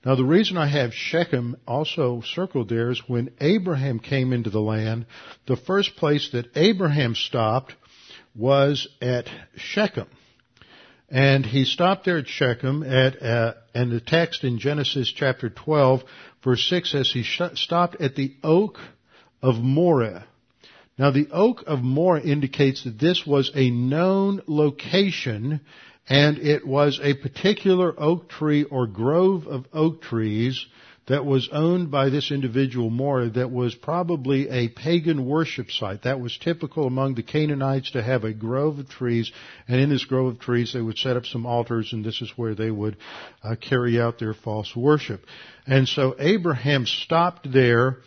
Now 0.05 0.17
the 0.17 0.25
reason 0.25 0.57
I 0.57 0.67
have 0.67 0.93
Shechem 0.93 1.57
also 1.65 2.23
circled 2.23 2.69
there 2.69 2.91
is 2.91 3.01
when 3.07 3.31
Abraham 3.41 4.01
came 4.01 4.33
into 4.33 4.51
the 4.51 4.61
land, 4.61 5.07
the 5.47 5.57
first 5.57 5.95
place 5.95 6.29
that 6.33 6.51
Abraham 6.57 7.15
stopped 7.15 7.77
was 8.35 8.89
at 9.01 9.29
Shechem. 9.55 10.09
And 11.09 11.47
he 11.47 11.67
stopped 11.67 12.05
there 12.05 12.19
at 12.19 12.27
Shechem 12.27 12.83
at, 12.83 13.23
uh, 13.23 13.55
and 13.77 13.93
the 13.93 14.01
text 14.01 14.43
in 14.43 14.59
Genesis 14.59 15.13
chapter 15.15 15.51
12 15.51 16.03
verse 16.43 16.69
6 16.69 16.91
says 16.91 17.13
he 17.13 17.23
sh- 17.23 17.43
stopped 17.55 18.01
at 18.01 18.17
the 18.17 18.35
oak 18.43 18.81
of 19.41 19.55
Moreh. 19.59 20.25
Now 21.01 21.11
the 21.11 21.29
oak 21.33 21.65
of 21.67 21.83
Moreh 21.83 22.21
indicates 22.21 22.85
that 22.85 22.99
this 22.99 23.27
was 23.27 23.51
a 23.55 23.71
known 23.71 24.43
location 24.47 25.63
and 26.07 26.37
it 26.37 26.67
was 26.67 27.01
a 27.03 27.15
particular 27.15 27.95
oak 27.99 28.29
tree 28.29 28.65
or 28.65 28.87
grove 28.87 29.47
of 29.47 29.65
oak 29.73 30.03
trees 30.03 30.67
that 31.07 31.25
was 31.25 31.49
owned 31.53 31.91
by 31.91 32.11
this 32.11 32.31
individual 32.31 32.91
Moreh 32.91 33.31
that 33.31 33.51
was 33.51 33.75
probably 33.75 34.51
a 34.51 34.69
pagan 34.69 35.25
worship 35.25 35.71
site. 35.71 36.03
That 36.03 36.21
was 36.21 36.37
typical 36.37 36.87
among 36.87 37.15
the 37.15 37.23
Canaanites 37.23 37.93
to 37.93 38.03
have 38.03 38.25
a 38.25 38.35
grove 38.35 38.79
of 38.79 38.91
trees, 38.91 39.33
and 39.67 39.81
in 39.81 39.89
this 39.89 40.05
grove 40.05 40.35
of 40.35 40.39
trees 40.39 40.75
they 40.75 40.83
would 40.83 40.99
set 40.99 41.17
up 41.17 41.25
some 41.25 41.47
altars, 41.47 41.95
and 41.95 42.05
this 42.05 42.21
is 42.21 42.31
where 42.37 42.55
they 42.55 42.71
would 42.71 42.99
uh, 43.43 43.57
carry 43.59 43.99
out 43.99 44.19
their 44.19 44.35
false 44.35 44.77
worship. 44.77 45.25
And 45.67 45.89
so 45.89 46.15
Abraham 46.19 46.85
stopped 46.85 47.51
there 47.51 48.01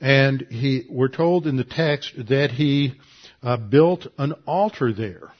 and 0.00 0.46
he, 0.50 0.86
we're 0.90 1.08
told 1.08 1.46
in 1.46 1.56
the 1.56 1.64
text 1.64 2.12
that 2.28 2.50
he 2.50 2.94
uh, 3.42 3.56
built 3.56 4.06
an 4.18 4.32
altar 4.46 4.92
there 4.92 5.32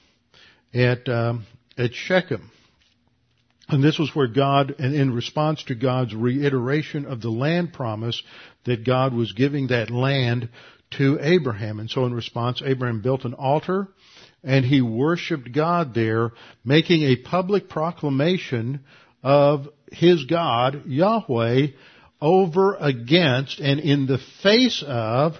at 0.73 1.07
um, 1.09 1.45
at 1.77 1.93
Shechem. 1.93 2.51
And 3.69 3.83
this 3.83 3.99
was 3.99 4.15
where 4.15 4.27
God, 4.27 4.75
and 4.79 4.95
in 4.95 5.13
response 5.13 5.63
to 5.63 5.75
God's 5.75 6.15
reiteration 6.15 7.05
of 7.05 7.21
the 7.21 7.29
land 7.29 7.73
promise, 7.73 8.21
that 8.63 8.85
God 8.85 9.13
was 9.13 9.33
giving 9.33 9.67
that 9.67 9.89
land 9.89 10.49
to 10.91 11.19
Abraham. 11.21 11.79
And 11.79 11.89
so 11.89 12.05
in 12.05 12.13
response, 12.13 12.61
Abraham 12.63 13.01
built 13.01 13.25
an 13.25 13.33
altar 13.33 13.89
and 14.43 14.63
he 14.63 14.81
worshiped 14.81 15.51
God 15.51 15.93
there, 15.93 16.31
making 16.63 17.03
a 17.03 17.17
public 17.17 17.67
proclamation 17.67 18.85
of 19.21 19.67
his 19.91 20.23
God, 20.25 20.83
Yahweh, 20.85 21.67
over 22.21 22.75
against 22.75 23.59
and 23.59 23.79
in 23.79 24.07
the 24.07 24.19
face 24.41 24.83
of 24.85 25.33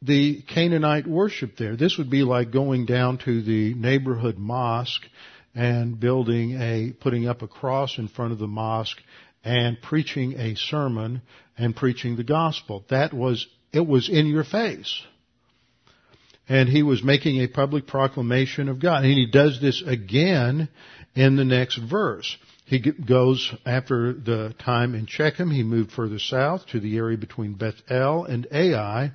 the 0.00 0.42
Canaanite 0.42 1.06
worship 1.06 1.56
there. 1.56 1.76
This 1.76 1.98
would 1.98 2.10
be 2.10 2.22
like 2.22 2.52
going 2.52 2.86
down 2.86 3.18
to 3.24 3.42
the 3.42 3.74
neighborhood 3.74 4.38
mosque 4.38 5.02
and 5.54 5.98
building 5.98 6.60
a, 6.60 6.92
putting 7.00 7.26
up 7.26 7.42
a 7.42 7.48
cross 7.48 7.98
in 7.98 8.08
front 8.08 8.32
of 8.32 8.38
the 8.38 8.46
mosque 8.46 8.98
and 9.42 9.80
preaching 9.80 10.34
a 10.38 10.54
sermon 10.54 11.22
and 11.56 11.74
preaching 11.74 12.16
the 12.16 12.24
gospel. 12.24 12.84
That 12.90 13.12
was, 13.12 13.46
it 13.72 13.86
was 13.86 14.08
in 14.08 14.26
your 14.26 14.44
face. 14.44 15.02
And 16.48 16.68
he 16.68 16.82
was 16.82 17.02
making 17.02 17.40
a 17.40 17.48
public 17.48 17.86
proclamation 17.86 18.68
of 18.68 18.80
God. 18.80 19.04
And 19.04 19.12
he 19.12 19.26
does 19.30 19.60
this 19.60 19.82
again 19.84 20.68
in 21.14 21.36
the 21.36 21.44
next 21.44 21.76
verse. 21.76 22.36
He 22.68 22.80
goes 22.80 23.54
after 23.64 24.12
the 24.12 24.54
time 24.58 24.94
in 24.94 25.06
Shechem. 25.06 25.50
He 25.50 25.62
moved 25.62 25.90
further 25.90 26.18
south 26.18 26.66
to 26.66 26.80
the 26.80 26.98
area 26.98 27.16
between 27.16 27.54
Bethel 27.54 28.26
and 28.26 28.46
Ai 28.52 29.12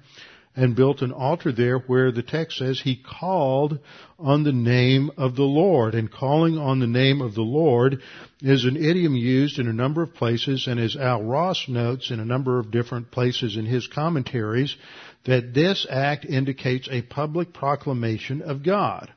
and 0.55 0.75
built 0.75 1.03
an 1.03 1.11
altar 1.11 1.51
there 1.51 1.77
where 1.77 2.11
the 2.11 2.23
text 2.23 2.57
says 2.57 2.81
he 2.81 2.95
called 2.95 3.77
on 4.17 4.43
the 4.43 4.51
name 4.51 5.11
of 5.17 5.35
the 5.35 5.43
Lord. 5.43 5.93
And 5.93 6.11
calling 6.11 6.57
on 6.57 6.79
the 6.79 6.87
name 6.87 7.21
of 7.21 7.35
the 7.35 7.43
Lord 7.43 8.01
is 8.41 8.65
an 8.65 8.75
idiom 8.75 9.15
used 9.15 9.59
in 9.59 9.67
a 9.67 9.73
number 9.73 10.01
of 10.01 10.15
places 10.15 10.65
and 10.65 10.79
as 10.79 10.95
Al 10.95 11.21
Ross 11.23 11.67
notes 11.67 12.09
in 12.09 12.19
a 12.19 12.25
number 12.25 12.57
of 12.57 12.71
different 12.71 13.11
places 13.11 13.55
in 13.55 13.67
his 13.67 13.85
commentaries 13.85 14.75
that 15.25 15.53
this 15.53 15.85
act 15.87 16.25
indicates 16.25 16.87
a 16.89 17.03
public 17.03 17.53
proclamation 17.53 18.41
of 18.41 18.63
God. 18.63 19.13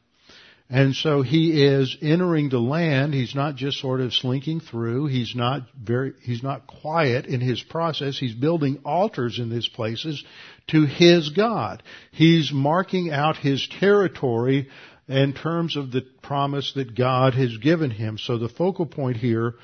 And 0.68 0.96
so 0.96 1.22
he 1.22 1.64
is 1.64 1.96
entering 2.02 2.48
the 2.48 2.58
land. 2.58 3.14
He's 3.14 3.36
not 3.36 3.54
just 3.54 3.78
sort 3.78 4.00
of 4.00 4.12
slinking 4.12 4.60
through. 4.60 5.06
He's 5.06 5.34
not 5.36 5.62
very, 5.80 6.14
he's 6.22 6.42
not 6.42 6.66
quiet 6.66 7.26
in 7.26 7.40
his 7.40 7.62
process. 7.62 8.18
He's 8.18 8.34
building 8.34 8.80
altars 8.84 9.38
in 9.38 9.48
these 9.48 9.68
places 9.68 10.24
to 10.68 10.84
his 10.84 11.30
God. 11.30 11.84
He's 12.10 12.50
marking 12.52 13.12
out 13.12 13.36
his 13.36 13.68
territory 13.78 14.68
in 15.08 15.34
terms 15.34 15.76
of 15.76 15.92
the 15.92 16.02
promise 16.20 16.72
that 16.74 16.96
God 16.96 17.34
has 17.34 17.56
given 17.58 17.92
him. 17.92 18.18
So 18.18 18.38
the 18.38 18.48
focal 18.48 18.86
point 18.86 19.18
here 19.18 19.54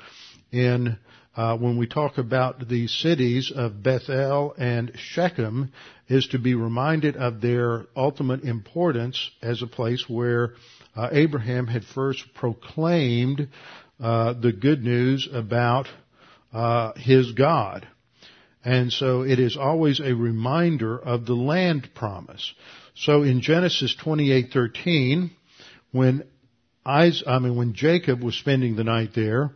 in 0.53 0.97
uh, 1.35 1.57
when 1.57 1.77
we 1.77 1.87
talk 1.87 2.19
about 2.19 2.67
the 2.69 2.87
cities 2.87 3.51
of 3.53 3.81
Bethel 3.81 4.53
and 4.57 4.91
Shechem 4.95 5.71
is 6.07 6.27
to 6.27 6.39
be 6.39 6.53
reminded 6.53 7.17
of 7.17 7.41
their 7.41 7.87
ultimate 7.95 8.43
importance 8.43 9.31
as 9.41 9.61
a 9.61 9.67
place 9.67 10.05
where 10.07 10.53
uh, 10.95 11.09
Abraham 11.11 11.67
had 11.67 11.83
first 11.83 12.33
proclaimed 12.33 13.47
uh, 13.99 14.33
the 14.33 14.51
good 14.51 14.83
news 14.83 15.27
about 15.31 15.87
uh, 16.51 16.93
his 16.95 17.31
God. 17.31 17.87
And 18.65 18.91
so 18.93 19.23
it 19.23 19.39
is 19.39 19.57
always 19.57 19.99
a 19.99 20.13
reminder 20.13 20.97
of 20.97 21.25
the 21.25 21.35
land 21.35 21.89
promise. 21.93 22.53
So 22.95 23.23
in 23.23 23.41
Genesis 23.41 23.95
28:13, 24.03 25.31
when 25.91 26.23
I 26.85 27.11
mean 27.39 27.55
when 27.55 27.73
Jacob 27.73 28.21
was 28.21 28.35
spending 28.35 28.75
the 28.75 28.83
night 28.83 29.11
there, 29.15 29.51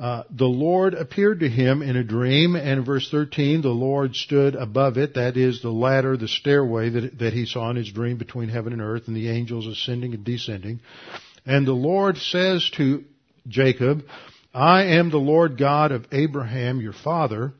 uh, 0.00 0.22
the 0.30 0.46
Lord 0.46 0.94
appeared 0.94 1.40
to 1.40 1.48
him 1.48 1.82
in 1.82 1.96
a 1.96 2.04
dream, 2.04 2.56
and 2.56 2.84
verse 2.84 3.10
13, 3.10 3.60
the 3.60 3.68
Lord 3.68 4.16
stood 4.16 4.54
above 4.54 4.96
it, 4.96 5.14
that 5.14 5.36
is 5.36 5.60
the 5.60 5.70
ladder, 5.70 6.16
the 6.16 6.28
stairway 6.28 6.88
that, 6.88 7.18
that 7.18 7.32
he 7.34 7.44
saw 7.44 7.68
in 7.70 7.76
his 7.76 7.92
dream 7.92 8.16
between 8.16 8.48
heaven 8.48 8.72
and 8.72 8.80
earth, 8.80 9.06
and 9.06 9.16
the 9.16 9.28
angels 9.28 9.66
ascending 9.66 10.14
and 10.14 10.24
descending. 10.24 10.80
And 11.44 11.66
the 11.66 11.72
Lord 11.72 12.16
says 12.16 12.70
to 12.76 13.04
Jacob, 13.46 14.04
I 14.54 14.84
am 14.84 15.10
the 15.10 15.18
Lord 15.18 15.58
God 15.58 15.92
of 15.92 16.06
Abraham 16.10 16.80
your 16.80 16.94
father, 16.94 17.52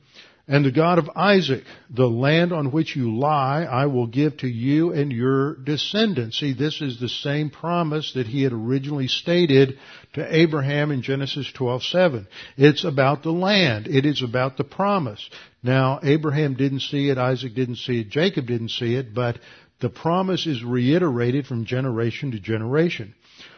and 0.48 0.64
the 0.64 0.72
God 0.72 0.98
of 0.98 1.08
Isaac, 1.14 1.62
the 1.88 2.08
land 2.08 2.52
on 2.52 2.72
which 2.72 2.96
you 2.96 3.16
lie, 3.16 3.62
I 3.62 3.86
will 3.86 4.08
give 4.08 4.38
to 4.38 4.48
you 4.48 4.92
and 4.92 5.12
your 5.12 5.54
descendants. 5.54 6.40
See, 6.40 6.52
this 6.52 6.80
is 6.80 6.98
the 6.98 7.08
same 7.08 7.48
promise 7.50 8.12
that 8.14 8.26
he 8.26 8.42
had 8.42 8.52
originally 8.52 9.06
stated 9.06 9.78
to 10.14 10.36
Abraham 10.36 10.90
in 10.90 11.02
Genesis 11.02 11.50
12:7. 11.52 12.26
It's 12.56 12.84
about 12.84 13.22
the 13.22 13.32
land. 13.32 13.86
It 13.86 14.04
is 14.04 14.22
about 14.22 14.56
the 14.56 14.64
promise. 14.64 15.30
Now, 15.62 16.00
Abraham 16.02 16.54
didn't 16.54 16.80
see 16.80 17.08
it, 17.08 17.18
Isaac 17.18 17.54
didn't 17.54 17.76
see 17.76 18.00
it, 18.00 18.08
Jacob 18.08 18.46
didn't 18.46 18.70
see 18.70 18.96
it, 18.96 19.14
but 19.14 19.38
the 19.80 19.90
promise 19.90 20.46
is 20.46 20.64
reiterated 20.64 21.46
from 21.46 21.66
generation 21.66 22.32
to 22.32 22.40
generation. 22.40 23.14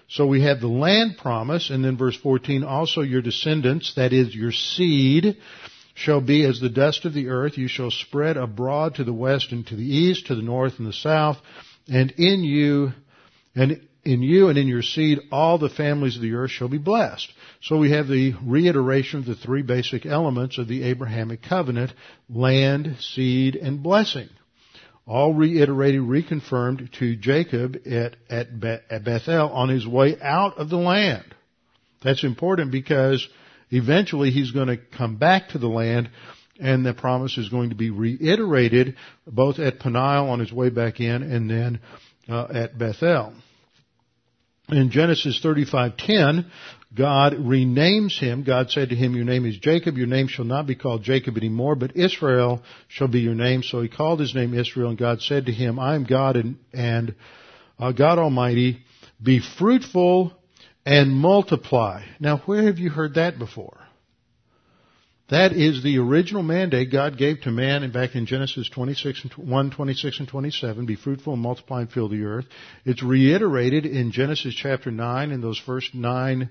So 0.08 0.26
we 0.26 0.42
have 0.42 0.60
the 0.60 0.68
land 0.68 1.16
promise, 1.16 1.70
and 1.70 1.82
then 1.82 1.96
verse 1.96 2.16
14, 2.16 2.62
also 2.62 3.00
your 3.00 3.22
descendants, 3.22 3.94
that 3.94 4.12
is 4.12 4.34
your 4.34 4.52
seed, 4.52 5.38
shall 5.94 6.20
be 6.20 6.44
as 6.44 6.60
the 6.60 6.68
dust 6.68 7.04
of 7.04 7.14
the 7.14 7.28
earth. 7.28 7.56
You 7.56 7.68
shall 7.68 7.90
spread 7.90 8.36
abroad 8.36 8.96
to 8.96 9.04
the 9.04 9.12
west 9.12 9.52
and 9.52 9.66
to 9.68 9.76
the 9.76 9.82
east, 9.82 10.26
to 10.26 10.34
the 10.34 10.42
north 10.42 10.74
and 10.78 10.86
the 10.86 10.92
south, 10.92 11.38
and 11.88 12.10
in 12.12 12.44
you, 12.44 12.92
and 13.54 13.80
in 14.04 14.22
you 14.22 14.48
and 14.48 14.58
in 14.58 14.66
your 14.66 14.82
seed, 14.82 15.18
all 15.32 15.58
the 15.58 15.70
families 15.70 16.16
of 16.16 16.22
the 16.22 16.34
earth 16.34 16.50
shall 16.50 16.68
be 16.68 16.78
blessed. 16.78 17.32
So 17.62 17.78
we 17.78 17.92
have 17.92 18.08
the 18.08 18.34
reiteration 18.44 19.20
of 19.20 19.26
the 19.26 19.34
three 19.34 19.62
basic 19.62 20.04
elements 20.04 20.58
of 20.58 20.68
the 20.68 20.82
Abrahamic 20.84 21.42
covenant, 21.42 21.92
land, 22.28 22.96
seed, 23.00 23.56
and 23.56 23.82
blessing. 23.82 24.28
All 25.06 25.34
reiterated, 25.34 26.00
reconfirmed 26.00 26.92
to 26.98 27.16
Jacob 27.16 27.76
at, 27.86 28.16
at, 28.30 28.58
Bethel 28.58 29.50
on 29.50 29.68
his 29.68 29.86
way 29.86 30.16
out 30.20 30.58
of 30.58 30.70
the 30.70 30.78
land. 30.78 31.34
That's 32.02 32.24
important 32.24 32.70
because 32.72 33.26
Eventually 33.74 34.30
he's 34.30 34.52
going 34.52 34.68
to 34.68 34.76
come 34.76 35.16
back 35.16 35.48
to 35.50 35.58
the 35.58 35.68
land 35.68 36.10
and 36.60 36.86
the 36.86 36.94
promise 36.94 37.36
is 37.36 37.48
going 37.48 37.70
to 37.70 37.74
be 37.74 37.90
reiterated 37.90 38.96
both 39.26 39.58
at 39.58 39.80
Peniel 39.80 40.30
on 40.30 40.38
his 40.38 40.52
way 40.52 40.70
back 40.70 41.00
in 41.00 41.22
and 41.22 41.50
then 41.50 41.80
uh, 42.28 42.46
at 42.54 42.78
Bethel. 42.78 43.34
In 44.68 44.90
Genesis 44.90 45.40
35:10, 45.44 46.46
God 46.96 47.34
renames 47.34 48.18
him. 48.18 48.44
God 48.44 48.70
said 48.70 48.90
to 48.90 48.94
him, 48.94 49.14
"Your 49.14 49.24
name 49.24 49.44
is 49.44 49.58
Jacob. 49.58 49.98
Your 49.98 50.06
name 50.06 50.28
shall 50.28 50.46
not 50.46 50.66
be 50.66 50.74
called 50.74 51.02
Jacob 51.02 51.36
anymore, 51.36 51.74
but 51.74 51.96
Israel 51.96 52.62
shall 52.88 53.08
be 53.08 53.20
your 53.20 53.34
name." 53.34 53.62
So 53.62 53.82
he 53.82 53.88
called 53.88 54.20
his 54.20 54.34
name 54.34 54.54
Israel, 54.54 54.88
and 54.90 54.98
God 54.98 55.20
said 55.20 55.46
to 55.46 55.52
him, 55.52 55.78
"I 55.78 55.96
am 55.96 56.04
God 56.04 56.36
and, 56.36 56.56
and 56.72 57.14
uh, 57.78 57.92
God 57.92 58.18
Almighty. 58.18 58.78
Be 59.22 59.40
fruitful 59.58 60.32
and 60.84 61.12
multiply. 61.12 62.02
Now, 62.20 62.38
where 62.38 62.64
have 62.64 62.78
you 62.78 62.90
heard 62.90 63.14
that 63.14 63.38
before? 63.38 63.78
That 65.30 65.52
is 65.52 65.82
the 65.82 65.98
original 65.98 66.42
mandate 66.42 66.92
God 66.92 67.16
gave 67.16 67.40
to 67.42 67.50
man 67.50 67.90
back 67.92 68.14
in 68.14 68.26
Genesis 68.26 68.68
26 68.68 69.24
and 69.24 69.32
1, 69.48 69.70
26 69.70 70.18
and 70.18 70.28
27. 70.28 70.84
Be 70.84 70.96
fruitful 70.96 71.32
and 71.32 71.40
multiply 71.42 71.80
and 71.80 71.90
fill 71.90 72.10
the 72.10 72.24
earth. 72.24 72.44
It's 72.84 73.02
reiterated 73.02 73.86
in 73.86 74.12
Genesis 74.12 74.54
chapter 74.54 74.90
9 74.90 75.30
in 75.30 75.40
those 75.40 75.58
first 75.58 75.94
nine 75.94 76.50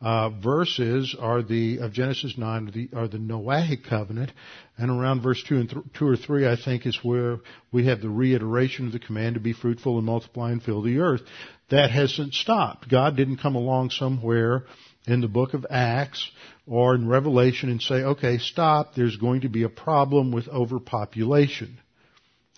uh, 0.00 0.28
verses 0.30 1.16
are 1.18 1.42
the 1.42 1.78
of 1.78 1.92
Genesis 1.92 2.36
9 2.36 2.68
are 2.68 2.70
the, 2.70 2.88
are 2.94 3.08
the 3.08 3.18
Noahic 3.18 3.88
covenant, 3.88 4.32
and 4.76 4.90
around 4.90 5.22
verse 5.22 5.42
2 5.48 5.56
and 5.56 5.70
th- 5.70 5.84
2 5.94 6.06
or 6.06 6.16
3 6.16 6.46
I 6.46 6.56
think 6.56 6.86
is 6.86 6.98
where 7.02 7.38
we 7.72 7.86
have 7.86 8.00
the 8.00 8.10
reiteration 8.10 8.86
of 8.86 8.92
the 8.92 8.98
command 8.98 9.34
to 9.34 9.40
be 9.40 9.52
fruitful 9.52 9.96
and 9.96 10.04
multiply 10.04 10.50
and 10.50 10.62
fill 10.62 10.82
the 10.82 10.98
earth. 10.98 11.22
That 11.70 11.90
hasn't 11.90 12.34
stopped. 12.34 12.88
God 12.88 13.16
didn't 13.16 13.38
come 13.38 13.54
along 13.54 13.90
somewhere 13.90 14.64
in 15.06 15.20
the 15.20 15.28
book 15.28 15.54
of 15.54 15.66
Acts 15.70 16.30
or 16.66 16.94
in 16.94 17.08
Revelation 17.08 17.70
and 17.70 17.80
say, 17.80 17.96
okay, 17.96 18.38
stop, 18.38 18.94
there's 18.94 19.16
going 19.16 19.42
to 19.42 19.48
be 19.48 19.62
a 19.62 19.68
problem 19.68 20.32
with 20.32 20.48
overpopulation. 20.48 21.78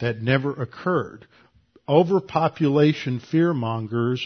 That 0.01 0.21
never 0.21 0.53
occurred. 0.53 1.27
Overpopulation 1.89 3.21
fearmongers 3.21 4.21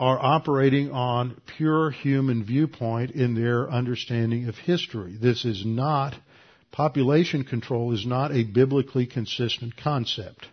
are 0.00 0.18
operating 0.20 0.90
on 0.90 1.40
pure 1.56 1.90
human 1.90 2.44
viewpoint 2.44 3.12
in 3.12 3.34
their 3.34 3.70
understanding 3.70 4.48
of 4.48 4.56
history. 4.56 5.16
This 5.20 5.44
is 5.44 5.64
not, 5.64 6.14
population 6.70 7.44
control 7.44 7.92
is 7.92 8.06
not 8.06 8.32
a 8.32 8.44
biblically 8.44 9.06
consistent 9.06 9.76
concept. 9.76 10.46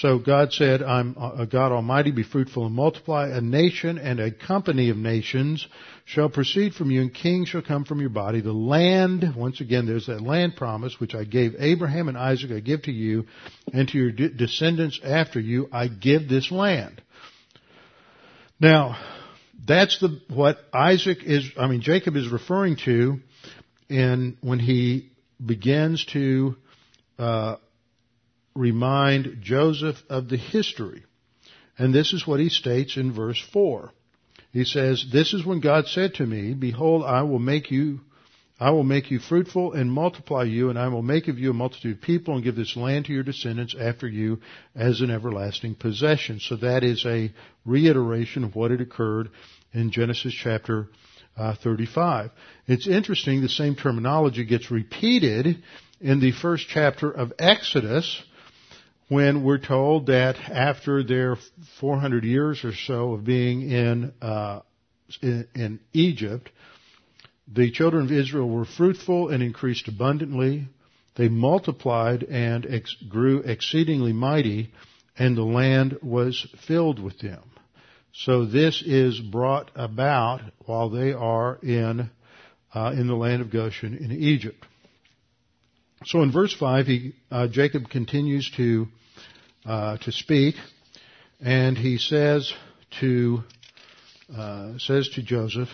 So 0.00 0.18
God 0.18 0.52
said, 0.52 0.82
I'm 0.82 1.16
a 1.16 1.46
God 1.46 1.72
Almighty, 1.72 2.10
be 2.10 2.22
fruitful 2.22 2.66
and 2.66 2.74
multiply. 2.74 3.28
A 3.28 3.40
nation 3.40 3.96
and 3.96 4.20
a 4.20 4.30
company 4.30 4.90
of 4.90 4.98
nations 4.98 5.66
shall 6.04 6.28
proceed 6.28 6.74
from 6.74 6.90
you 6.90 7.00
and 7.00 7.14
kings 7.14 7.48
shall 7.48 7.62
come 7.62 7.86
from 7.86 8.00
your 8.00 8.10
body. 8.10 8.42
The 8.42 8.52
land, 8.52 9.34
once 9.34 9.62
again, 9.62 9.86
there's 9.86 10.08
that 10.08 10.20
land 10.20 10.54
promise 10.54 11.00
which 11.00 11.14
I 11.14 11.24
gave 11.24 11.54
Abraham 11.58 12.08
and 12.08 12.18
Isaac, 12.18 12.50
I 12.50 12.60
give 12.60 12.82
to 12.82 12.92
you 12.92 13.24
and 13.72 13.88
to 13.88 13.96
your 13.96 14.10
de- 14.10 14.28
descendants 14.28 15.00
after 15.02 15.40
you, 15.40 15.70
I 15.72 15.88
give 15.88 16.28
this 16.28 16.50
land. 16.50 17.00
Now, 18.60 18.98
that's 19.66 19.98
the, 19.98 20.20
what 20.28 20.58
Isaac 20.74 21.18
is, 21.22 21.50
I 21.58 21.68
mean, 21.68 21.80
Jacob 21.80 22.16
is 22.16 22.28
referring 22.28 22.76
to 22.84 23.20
in, 23.88 24.36
when 24.42 24.58
he 24.58 25.08
begins 25.44 26.04
to, 26.12 26.56
uh, 27.18 27.56
remind 28.56 29.38
Joseph 29.42 30.02
of 30.08 30.28
the 30.28 30.36
history. 30.36 31.04
And 31.78 31.94
this 31.94 32.12
is 32.12 32.26
what 32.26 32.40
he 32.40 32.48
states 32.48 32.96
in 32.96 33.12
verse 33.12 33.40
4. 33.52 33.90
He 34.52 34.64
says, 34.64 35.06
This 35.12 35.34
is 35.34 35.44
when 35.44 35.60
God 35.60 35.86
said 35.86 36.14
to 36.14 36.26
me, 36.26 36.54
Behold, 36.54 37.04
I 37.04 37.22
will 37.22 37.38
make 37.38 37.70
you 37.70 38.00
I 38.58 38.70
will 38.70 38.84
make 38.84 39.10
you 39.10 39.18
fruitful 39.18 39.74
and 39.74 39.92
multiply 39.92 40.44
you, 40.44 40.70
and 40.70 40.78
I 40.78 40.88
will 40.88 41.02
make 41.02 41.28
of 41.28 41.38
you 41.38 41.50
a 41.50 41.54
multitude 41.54 41.96
of 41.96 42.02
people 42.02 42.34
and 42.34 42.42
give 42.42 42.56
this 42.56 42.74
land 42.74 43.04
to 43.04 43.12
your 43.12 43.22
descendants 43.22 43.76
after 43.78 44.08
you 44.08 44.40
as 44.74 45.02
an 45.02 45.10
everlasting 45.10 45.74
possession. 45.74 46.40
So 46.40 46.56
that 46.56 46.82
is 46.82 47.04
a 47.04 47.30
reiteration 47.66 48.44
of 48.44 48.56
what 48.56 48.70
had 48.70 48.80
occurred 48.80 49.28
in 49.74 49.90
Genesis 49.90 50.32
chapter 50.32 50.88
uh, 51.36 51.54
35. 51.62 52.30
It's 52.66 52.88
interesting, 52.88 53.42
the 53.42 53.50
same 53.50 53.76
terminology 53.76 54.46
gets 54.46 54.70
repeated 54.70 55.62
in 56.00 56.20
the 56.20 56.32
first 56.32 56.66
chapter 56.66 57.10
of 57.10 57.34
Exodus 57.38 58.22
when 59.08 59.44
we're 59.44 59.58
told 59.58 60.06
that 60.06 60.36
after 60.50 61.02
their 61.02 61.36
400 61.80 62.24
years 62.24 62.64
or 62.64 62.72
so 62.74 63.12
of 63.12 63.24
being 63.24 63.70
in, 63.70 64.12
uh, 64.20 64.60
in, 65.22 65.46
in 65.54 65.80
Egypt, 65.92 66.50
the 67.52 67.70
children 67.70 68.06
of 68.06 68.12
Israel 68.12 68.48
were 68.48 68.64
fruitful 68.64 69.28
and 69.28 69.42
increased 69.42 69.86
abundantly. 69.86 70.66
They 71.14 71.28
multiplied 71.28 72.24
and 72.24 72.66
ex- 72.68 72.96
grew 73.08 73.40
exceedingly 73.40 74.12
mighty, 74.12 74.72
and 75.16 75.36
the 75.36 75.44
land 75.44 75.98
was 76.02 76.46
filled 76.66 76.98
with 76.98 77.18
them. 77.20 77.42
So 78.12 78.44
this 78.44 78.82
is 78.84 79.20
brought 79.20 79.70
about 79.74 80.40
while 80.64 80.90
they 80.90 81.12
are 81.12 81.58
in 81.62 82.10
uh, 82.74 82.92
in 82.92 83.06
the 83.06 83.14
land 83.14 83.40
of 83.40 83.50
Goshen 83.50 83.96
in 83.96 84.10
Egypt. 84.10 84.66
So 86.04 86.22
in 86.22 86.30
verse 86.30 86.54
five, 86.54 86.86
he, 86.86 87.14
uh, 87.30 87.48
Jacob 87.48 87.88
continues 87.88 88.50
to 88.56 88.86
uh, 89.64 89.96
to 89.98 90.12
speak, 90.12 90.54
and 91.40 91.76
he 91.76 91.98
says 91.98 92.52
to 93.00 93.42
uh, 94.36 94.78
says 94.78 95.08
to 95.14 95.22
Joseph, 95.22 95.68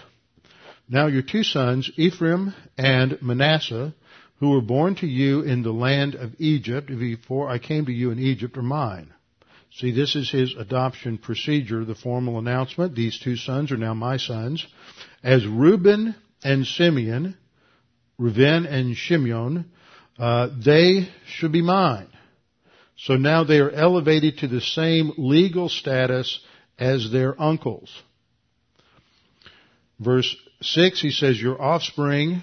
now 0.88 1.06
your 1.06 1.22
two 1.22 1.42
sons, 1.42 1.90
Ephraim 1.96 2.54
and 2.78 3.20
Manasseh, 3.20 3.94
who 4.38 4.50
were 4.50 4.60
born 4.60 4.94
to 4.96 5.06
you 5.06 5.40
in 5.42 5.62
the 5.62 5.72
land 5.72 6.14
of 6.14 6.34
Egypt, 6.38 6.88
before 6.88 7.48
I 7.48 7.58
came 7.58 7.86
to 7.86 7.92
you 7.92 8.10
in 8.10 8.18
Egypt, 8.18 8.56
are 8.56 8.62
mine. 8.62 9.12
See, 9.74 9.90
this 9.90 10.14
is 10.16 10.30
his 10.30 10.54
adoption 10.54 11.16
procedure, 11.16 11.84
the 11.84 11.94
formal 11.94 12.38
announcement. 12.38 12.94
These 12.94 13.18
two 13.18 13.36
sons 13.36 13.72
are 13.72 13.76
now 13.78 13.94
my 13.94 14.18
sons. 14.18 14.66
As 15.22 15.46
Reuben 15.46 16.14
and 16.44 16.66
Simeon, 16.66 17.36
Reuben 18.18 18.66
and 18.66 18.94
Shimeon, 18.94 19.64
uh, 20.22 20.48
they 20.64 21.08
should 21.26 21.50
be 21.50 21.62
mine. 21.62 22.06
So 22.96 23.16
now 23.16 23.42
they 23.42 23.58
are 23.58 23.72
elevated 23.72 24.38
to 24.38 24.46
the 24.46 24.60
same 24.60 25.10
legal 25.18 25.68
status 25.68 26.38
as 26.78 27.10
their 27.10 27.34
uncles. 27.42 27.90
Verse 29.98 30.36
6, 30.60 31.02
he 31.02 31.10
says, 31.10 31.42
Your 31.42 31.60
offspring, 31.60 32.42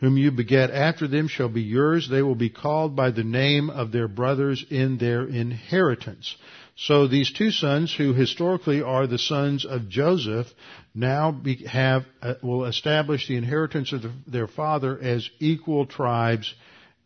whom 0.00 0.16
you 0.16 0.32
beget 0.32 0.72
after 0.72 1.06
them, 1.06 1.28
shall 1.28 1.48
be 1.48 1.62
yours. 1.62 2.08
They 2.08 2.22
will 2.22 2.34
be 2.34 2.50
called 2.50 2.96
by 2.96 3.12
the 3.12 3.22
name 3.22 3.70
of 3.70 3.92
their 3.92 4.08
brothers 4.08 4.64
in 4.68 4.98
their 4.98 5.22
inheritance. 5.22 6.34
So 6.74 7.06
these 7.06 7.32
two 7.32 7.52
sons, 7.52 7.94
who 7.94 8.14
historically 8.14 8.82
are 8.82 9.06
the 9.06 9.18
sons 9.18 9.64
of 9.64 9.88
Joseph, 9.88 10.48
now 10.92 11.40
have 11.68 12.04
uh, 12.20 12.34
will 12.42 12.64
establish 12.64 13.28
the 13.28 13.36
inheritance 13.36 13.92
of 13.92 14.02
the, 14.02 14.12
their 14.26 14.48
father 14.48 14.98
as 15.00 15.30
equal 15.38 15.86
tribes 15.86 16.52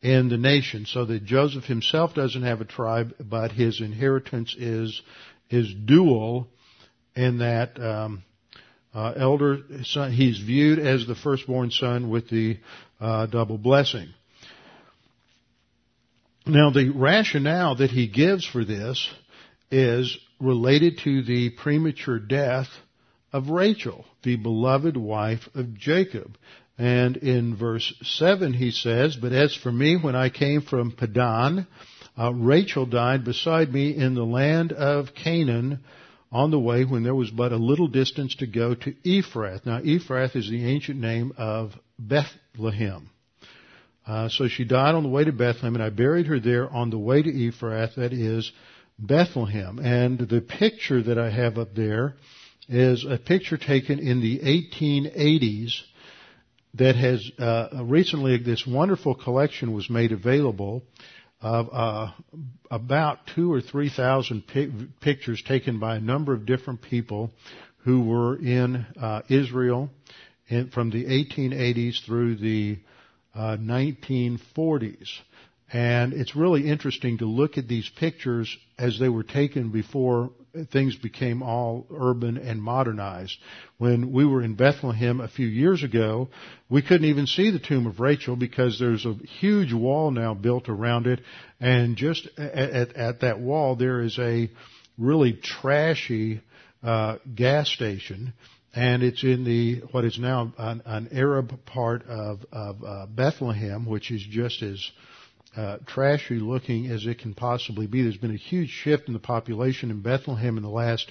in 0.03 0.29
the 0.29 0.37
nation, 0.37 0.87
so 0.87 1.05
that 1.07 1.25
Joseph 1.25 1.65
himself 1.65 2.15
doesn't 2.15 2.43
have 2.43 2.61
a 2.61 2.65
tribe, 2.65 3.15
but 3.19 3.53
his 3.53 3.81
inheritance 3.81 4.55
is 4.59 5.01
is 5.51 5.73
dual, 5.73 6.49
in 7.15 7.39
that 7.39 7.81
um, 7.81 8.23
uh, 8.95 9.13
elder 9.17 9.59
son, 9.83 10.13
he's 10.13 10.39
viewed 10.39 10.79
as 10.79 11.07
the 11.07 11.15
firstborn 11.15 11.71
son 11.71 12.11
with 12.11 12.29
the 12.29 12.59
uh, 13.01 13.27
double 13.27 13.59
blessing. 13.59 14.09
Now 16.47 16.71
the 16.71 16.91
rationale 16.91 17.77
that 17.77 17.91
he 17.91 18.07
gives 18.07 18.47
for 18.47 18.65
this 18.65 19.09
is 19.71 20.17
related 20.39 20.99
to 21.05 21.23
the 21.23 21.51
premature 21.51 22.19
death 22.19 22.69
of 23.33 23.49
Rachel, 23.49 24.05
the 24.23 24.37
beloved 24.37 24.97
wife 24.97 25.49
of 25.55 25.75
Jacob. 25.75 26.37
And 26.79 27.17
in 27.17 27.57
verse 27.57 27.93
7 28.03 28.53
he 28.53 28.71
says, 28.71 29.17
But 29.17 29.33
as 29.33 29.55
for 29.55 29.73
me, 29.73 29.97
when 29.97 30.15
I 30.15 30.29
came 30.29 30.61
from 30.61 30.93
Padan, 30.93 31.67
uh, 32.19 32.33
Rachel 32.33 32.87
died 32.87 33.25
beside 33.25 33.73
me 33.73 33.97
in 33.97 34.15
the 34.15 34.25
land 34.25 34.73
of 34.73 35.15
Canaan 35.15 35.81
on 36.31 36.51
the 36.51 36.59
way 36.59 36.85
when 36.85 37.03
there 37.03 37.15
was 37.15 37.31
but 37.31 37.53
a 37.53 37.57
little 37.57 37.89
distance 37.89 38.35
to 38.37 38.47
go 38.47 38.75
to 38.75 38.93
Ephrath. 39.05 39.65
Now 39.65 39.81
Ephrath 39.81 40.37
is 40.37 40.51
the 40.51 40.67
ancient 40.67 41.01
name 41.01 41.33
of 41.39 41.73
Bethlehem. 41.99 43.11
Uh, 44.07 44.29
so 44.29 44.47
she 44.47 44.65
died 44.65 44.95
on 44.95 45.03
the 45.03 45.09
way 45.09 45.25
to 45.25 45.33
Bethlehem, 45.33 45.75
and 45.75 45.83
I 45.83 45.91
buried 45.91 46.27
her 46.27 46.39
there 46.39 46.71
on 46.71 46.91
the 46.91 46.99
way 46.99 47.23
to 47.23 47.31
Ephrath, 47.31 47.97
that 47.97 48.13
is 48.13 48.53
Bethlehem. 48.99 49.79
And 49.79 50.19
the 50.19 50.41
picture 50.41 51.03
that 51.03 51.19
I 51.19 51.31
have 51.31 51.59
up 51.59 51.75
there 51.75 52.15
is 52.69 53.05
a 53.09 53.19
picture 53.19 53.57
taken 53.57 53.99
in 53.99 54.21
the 54.21 54.39
1880s 54.39 55.83
that 56.75 56.97
has 56.97 57.31
uh, 57.39 57.83
recently 57.85 58.37
this 58.39 58.67
wonderful 58.67 59.15
collection 59.15 59.73
was 59.73 59.89
made 59.89 60.13
available 60.13 60.83
of 61.41 61.69
uh, 61.73 62.11
about 62.71 63.19
two 63.35 63.53
or 63.53 63.61
three 63.61 63.91
thousand 63.91 64.45
pictures 65.01 65.43
taken 65.43 65.79
by 65.79 65.97
a 65.97 66.01
number 66.01 66.33
of 66.33 66.47
different 66.47 66.83
people 66.83 67.31
who 67.79 68.03
were 68.03 68.37
in 68.37 68.85
uh, 69.01 69.23
Israel 69.29 69.91
in, 70.49 70.71
from 70.71 70.91
the 70.91 71.05
1880s 71.05 72.05
through 72.05 72.37
the 72.37 72.79
1940s. 73.37 75.03
Uh, 75.03 75.23
and 75.73 76.13
it's 76.13 76.37
really 76.37 76.69
interesting 76.69 77.19
to 77.19 77.27
look 77.27 77.59
at 77.59 77.69
these 77.69 77.89
pictures 77.89 78.57
as 78.79 78.99
they 78.99 79.09
were 79.09 79.25
taken 79.25 79.71
before 79.71 80.31
things 80.71 80.97
became 80.97 81.43
all 81.43 81.87
urban 81.91 82.37
and 82.39 82.63
modernized. 82.63 83.37
When 83.79 84.13
we 84.13 84.25
were 84.25 84.43
in 84.43 84.55
Bethlehem 84.55 85.21
a 85.21 85.29
few 85.29 85.47
years 85.47 85.83
ago, 85.83 86.29
we 86.69 86.83
couldn't 86.83 87.09
even 87.09 87.27
see 87.27 87.51
the 87.51 87.59
tomb 87.59 87.87
of 87.87 88.01
Rachel 88.01 88.37
because 88.37 88.79
there's 88.79 89.05
a 89.05 89.15
huge 89.41 89.73
wall 89.73 90.11
now 90.11 90.35
built 90.35 90.69
around 90.69 91.07
it, 91.07 91.21
and 91.61 91.97
just 91.97 92.29
at, 92.39 92.97
at 92.97 93.21
that 93.21 93.41
wall 93.41 93.77
there 93.77 94.03
is 94.03 94.19
a 94.19 94.51
really 94.99 95.35
trashy 95.35 96.41
uh, 96.83 97.17
gas 97.35 97.69
station 97.69 98.33
and 98.77 99.03
it's 99.03 99.25
in 99.25 99.43
the 99.45 99.81
what 99.91 100.05
is 100.05 100.19
now 100.19 100.53
an, 100.59 100.83
an 100.85 101.09
Arab 101.11 101.65
part 101.65 102.07
of, 102.07 102.45
of 102.53 102.85
uh, 102.85 103.07
Bethlehem, 103.07 103.87
which 103.87 104.11
is 104.11 104.23
just 104.31 104.63
as 104.63 104.91
uh, 105.57 105.79
trashy 105.87 106.39
looking 106.39 106.87
as 106.89 107.07
it 107.07 107.19
can 107.19 107.35
possibly 107.35 107.87
be. 107.87 108.03
There's 108.03 108.17
been 108.17 108.35
a 108.35 108.37
huge 108.37 108.71
shift 108.71 109.09
in 109.09 109.15
the 109.15 109.19
population 109.19 109.91
in 109.91 110.03
Bethlehem 110.03 110.57
in 110.57 110.63
the 110.63 110.69
last 110.69 111.11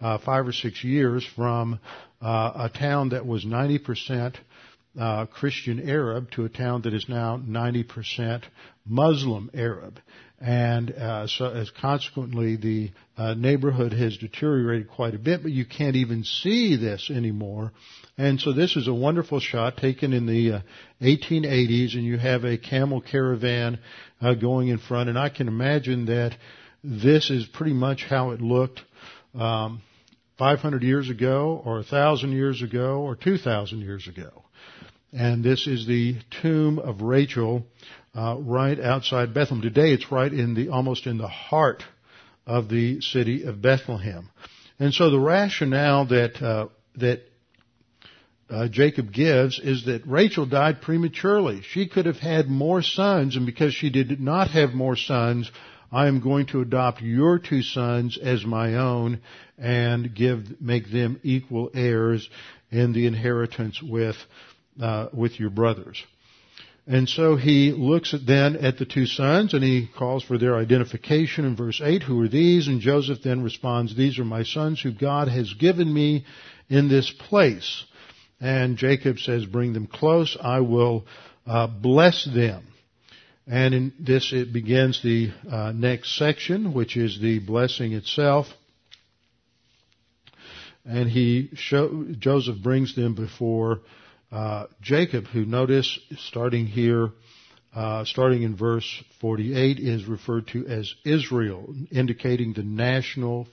uh, 0.00 0.18
five 0.18 0.46
or 0.46 0.52
six 0.52 0.82
years 0.82 1.24
from 1.36 1.78
uh, 2.20 2.52
a 2.54 2.68
town 2.68 3.10
that 3.10 3.26
was 3.26 3.44
90% 3.44 4.34
uh, 4.98 5.26
Christian 5.26 5.88
Arab 5.88 6.30
to 6.32 6.44
a 6.44 6.48
town 6.48 6.82
that 6.82 6.94
is 6.94 7.06
now 7.08 7.38
90% 7.38 8.42
Muslim 8.86 9.50
Arab. 9.54 9.98
And 10.40 10.90
uh, 10.90 11.28
so 11.28 11.46
as 11.46 11.70
consequently, 11.70 12.56
the 12.56 12.90
uh, 13.16 13.34
neighborhood 13.34 13.92
has 13.92 14.16
deteriorated 14.16 14.90
quite 14.90 15.14
a 15.14 15.18
bit, 15.18 15.42
but 15.42 15.52
you 15.52 15.64
can't 15.64 15.94
even 15.94 16.24
see 16.24 16.76
this 16.76 17.10
anymore. 17.14 17.70
And 18.18 18.40
so 18.40 18.52
this 18.52 18.74
is 18.74 18.88
a 18.88 18.94
wonderful 18.94 19.38
shot 19.38 19.76
taken 19.76 20.12
in 20.12 20.26
the 20.26 20.52
uh, 20.52 20.60
1880s, 21.00 21.94
and 21.94 22.04
you 22.04 22.18
have 22.18 22.44
a 22.44 22.58
camel 22.58 23.00
caravan 23.00 23.78
uh, 24.20 24.34
going 24.34 24.68
in 24.68 24.78
front. 24.78 25.08
And 25.08 25.18
I 25.18 25.28
can 25.28 25.46
imagine 25.46 26.06
that 26.06 26.36
this 26.82 27.30
is 27.30 27.46
pretty 27.46 27.74
much 27.74 28.04
how 28.04 28.32
it 28.32 28.40
looked 28.40 28.80
um, 29.36 29.80
500 30.38 30.82
years 30.82 31.08
ago, 31.08 31.62
or 31.64 31.76
1,000 31.76 32.32
years 32.32 32.62
ago, 32.62 33.00
or 33.00 33.14
2,000 33.14 33.80
years 33.80 34.08
ago. 34.08 34.41
And 35.12 35.44
this 35.44 35.66
is 35.66 35.86
the 35.86 36.16
tomb 36.40 36.78
of 36.78 37.02
Rachel 37.02 37.66
uh, 38.14 38.36
right 38.38 38.80
outside 38.80 39.34
Bethlehem. 39.34 39.62
Today 39.62 39.92
it's 39.92 40.10
right 40.10 40.32
in 40.32 40.54
the, 40.54 40.70
almost 40.70 41.06
in 41.06 41.18
the 41.18 41.28
heart 41.28 41.82
of 42.46 42.70
the 42.70 43.02
city 43.02 43.44
of 43.44 43.60
Bethlehem. 43.60 44.30
And 44.78 44.94
so 44.94 45.10
the 45.10 45.20
rationale 45.20 46.06
that, 46.06 46.42
uh, 46.42 46.68
that 46.96 47.22
uh, 48.48 48.68
Jacob 48.68 49.12
gives 49.12 49.58
is 49.58 49.84
that 49.84 50.06
Rachel 50.06 50.46
died 50.46 50.80
prematurely. 50.80 51.60
She 51.62 51.88
could 51.88 52.06
have 52.06 52.18
had 52.18 52.48
more 52.48 52.80
sons, 52.82 53.36
and 53.36 53.44
because 53.44 53.74
she 53.74 53.90
did 53.90 54.18
not 54.18 54.50
have 54.50 54.72
more 54.72 54.96
sons, 54.96 55.50
I 55.90 56.08
am 56.08 56.20
going 56.20 56.46
to 56.46 56.62
adopt 56.62 57.02
your 57.02 57.38
two 57.38 57.60
sons 57.60 58.16
as 58.16 58.46
my 58.46 58.76
own 58.76 59.20
and 59.58 60.14
give 60.14 60.60
make 60.60 60.90
them 60.90 61.20
equal 61.22 61.70
heirs 61.74 62.28
in 62.70 62.94
the 62.94 63.06
inheritance 63.06 63.82
with 63.82 64.16
uh, 64.80 65.08
with 65.12 65.38
your 65.38 65.50
brothers. 65.50 66.02
And 66.86 67.08
so 67.08 67.36
he 67.36 67.70
looks 67.70 68.12
at 68.12 68.26
then 68.26 68.56
at 68.56 68.76
the 68.76 68.84
two 68.84 69.06
sons 69.06 69.54
and 69.54 69.62
he 69.62 69.88
calls 69.96 70.24
for 70.24 70.36
their 70.36 70.56
identification 70.56 71.44
in 71.44 71.54
verse 71.54 71.80
8. 71.82 72.02
Who 72.02 72.20
are 72.22 72.28
these? 72.28 72.66
And 72.66 72.80
Joseph 72.80 73.22
then 73.22 73.42
responds, 73.42 73.96
These 73.96 74.18
are 74.18 74.24
my 74.24 74.42
sons 74.42 74.80
who 74.80 74.92
God 74.92 75.28
has 75.28 75.54
given 75.54 75.92
me 75.92 76.24
in 76.68 76.88
this 76.88 77.10
place. 77.10 77.84
And 78.40 78.76
Jacob 78.76 79.20
says, 79.20 79.46
Bring 79.46 79.72
them 79.72 79.86
close. 79.86 80.36
I 80.40 80.60
will 80.60 81.06
uh, 81.46 81.68
bless 81.68 82.24
them. 82.24 82.66
And 83.46 83.74
in 83.74 83.92
this, 84.00 84.32
it 84.32 84.52
begins 84.52 85.02
the 85.02 85.32
uh, 85.48 85.72
next 85.72 86.16
section, 86.16 86.74
which 86.74 86.96
is 86.96 87.20
the 87.20 87.38
blessing 87.38 87.92
itself. 87.92 88.46
And 90.84 91.08
he 91.08 91.50
show, 91.54 92.06
Joseph 92.18 92.60
brings 92.60 92.96
them 92.96 93.14
before 93.14 93.80
uh, 94.32 94.66
Jacob, 94.80 95.26
who 95.26 95.44
notice 95.44 95.98
starting 96.16 96.66
here, 96.66 97.10
uh, 97.74 98.04
starting 98.04 98.42
in 98.42 98.56
verse 98.56 99.04
48, 99.20 99.78
is 99.78 100.06
referred 100.06 100.48
to 100.48 100.66
as 100.66 100.94
Israel, 101.04 101.74
indicating 101.90 102.54
the 102.54 102.62
national 102.62 103.46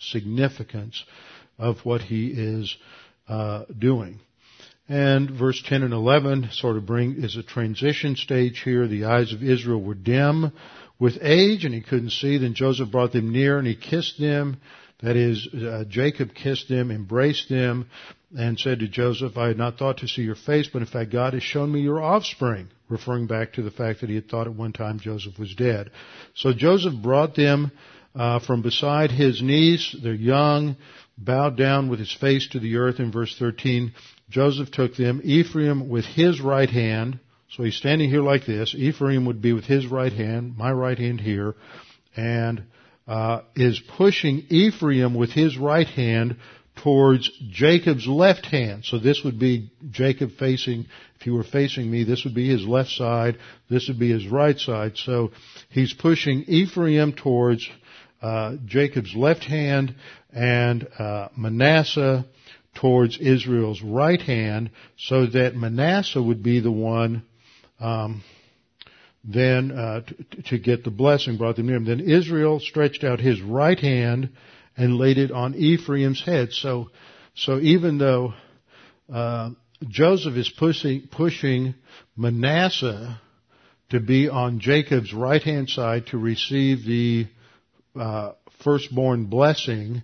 significance 0.00 1.04
of 1.58 1.84
what 1.84 2.00
he 2.00 2.28
is 2.28 2.74
uh, 3.28 3.64
doing. 3.78 4.20
And 4.88 5.30
verse 5.30 5.62
10 5.66 5.82
and 5.82 5.92
11 5.92 6.48
sort 6.52 6.76
of 6.76 6.86
bring 6.86 7.22
is 7.22 7.36
a 7.36 7.42
transition 7.42 8.16
stage 8.16 8.60
here. 8.64 8.88
The 8.88 9.04
eyes 9.04 9.32
of 9.32 9.42
Israel 9.42 9.82
were 9.82 9.94
dim 9.94 10.52
with 10.98 11.18
age, 11.20 11.64
and 11.64 11.74
he 11.74 11.82
couldn't 11.82 12.10
see. 12.10 12.38
Then 12.38 12.54
Joseph 12.54 12.90
brought 12.90 13.12
them 13.12 13.32
near, 13.32 13.58
and 13.58 13.66
he 13.66 13.76
kissed 13.76 14.18
them. 14.18 14.60
That 15.02 15.16
is, 15.16 15.48
uh, 15.52 15.84
Jacob 15.88 16.34
kissed 16.34 16.68
them, 16.68 16.90
embraced 16.90 17.48
them, 17.48 17.86
and 18.36 18.58
said 18.58 18.78
to 18.80 18.88
Joseph, 18.88 19.36
I 19.36 19.48
had 19.48 19.58
not 19.58 19.76
thought 19.76 19.98
to 19.98 20.08
see 20.08 20.22
your 20.22 20.36
face, 20.36 20.68
but 20.72 20.80
in 20.80 20.86
fact 20.86 21.10
God 21.10 21.34
has 21.34 21.42
shown 21.42 21.72
me 21.72 21.80
your 21.80 22.00
offspring, 22.00 22.68
referring 22.88 23.26
back 23.26 23.54
to 23.54 23.62
the 23.62 23.70
fact 23.70 24.00
that 24.00 24.08
he 24.08 24.14
had 24.14 24.28
thought 24.28 24.46
at 24.46 24.54
one 24.54 24.72
time 24.72 25.00
Joseph 25.00 25.38
was 25.38 25.54
dead. 25.54 25.90
So 26.34 26.52
Joseph 26.52 26.94
brought 27.02 27.34
them 27.34 27.72
uh, 28.14 28.38
from 28.40 28.62
beside 28.62 29.10
his 29.10 29.42
knees. 29.42 29.94
They're 30.02 30.14
young, 30.14 30.76
bowed 31.18 31.56
down 31.56 31.88
with 31.88 31.98
his 31.98 32.12
face 32.12 32.48
to 32.52 32.60
the 32.60 32.76
earth. 32.76 33.00
In 33.00 33.10
verse 33.12 33.36
13, 33.38 33.92
Joseph 34.30 34.70
took 34.70 34.96
them, 34.96 35.20
Ephraim 35.24 35.88
with 35.88 36.04
his 36.04 36.40
right 36.40 36.70
hand. 36.70 37.18
So 37.50 37.64
he's 37.64 37.76
standing 37.76 38.08
here 38.08 38.22
like 38.22 38.46
this. 38.46 38.74
Ephraim 38.76 39.26
would 39.26 39.42
be 39.42 39.52
with 39.52 39.64
his 39.64 39.86
right 39.86 40.12
hand, 40.12 40.56
my 40.56 40.72
right 40.72 40.98
hand 40.98 41.20
here, 41.20 41.54
and 42.16 42.62
uh, 43.06 43.40
is 43.56 43.80
pushing 43.96 44.44
Ephraim 44.48 45.14
with 45.14 45.30
his 45.30 45.58
right 45.58 45.86
hand 45.86 46.36
towards 46.76 47.30
Jacob's 47.50 48.06
left 48.06 48.46
hand. 48.46 48.84
So 48.84 48.98
this 48.98 49.22
would 49.24 49.38
be 49.38 49.70
Jacob 49.90 50.32
facing, 50.38 50.86
if 51.16 51.22
he 51.22 51.30
were 51.30 51.44
facing 51.44 51.90
me, 51.90 52.04
this 52.04 52.24
would 52.24 52.34
be 52.34 52.48
his 52.48 52.66
left 52.66 52.90
side, 52.90 53.38
this 53.68 53.88
would 53.88 53.98
be 53.98 54.10
his 54.10 54.26
right 54.26 54.58
side. 54.58 54.96
So 54.96 55.32
he's 55.68 55.92
pushing 55.92 56.44
Ephraim 56.46 57.12
towards 57.12 57.68
uh, 58.22 58.56
Jacob's 58.64 59.14
left 59.14 59.44
hand 59.44 59.94
and 60.32 60.88
uh, 60.98 61.28
Manasseh 61.36 62.24
towards 62.74 63.18
Israel's 63.18 63.82
right 63.82 64.20
hand, 64.20 64.70
so 64.96 65.26
that 65.26 65.54
Manasseh 65.54 66.22
would 66.22 66.42
be 66.42 66.60
the 66.60 66.72
one 66.72 67.22
um, 67.80 68.22
then 69.24 69.70
uh, 69.70 70.00
to, 70.00 70.42
to, 70.42 70.58
get 70.58 70.84
the 70.84 70.90
blessing 70.90 71.36
brought 71.36 71.56
them 71.56 71.66
near 71.66 71.76
him. 71.76 71.84
Then 71.84 72.00
Israel 72.00 72.58
stretched 72.60 73.04
out 73.04 73.20
his 73.20 73.40
right 73.40 73.78
hand 73.78 74.30
and 74.76 74.96
laid 74.96 75.18
it 75.18 75.30
on 75.30 75.54
Ephraim's 75.54 76.22
head. 76.24 76.52
So, 76.52 76.90
so 77.34 77.58
even 77.60 77.98
though 77.98 78.34
uh, 79.12 79.50
Joseph 79.88 80.34
is 80.34 80.48
pushing, 80.48 81.08
pushing 81.10 81.74
Manasseh 82.16 83.20
to 83.90 84.00
be 84.00 84.28
on 84.28 84.58
Jacob's 84.58 85.12
right 85.12 85.42
hand 85.42 85.68
side 85.68 86.06
to 86.08 86.18
receive 86.18 86.84
the 86.84 87.26
uh, 87.98 88.32
firstborn 88.64 89.26
blessing, 89.26 90.02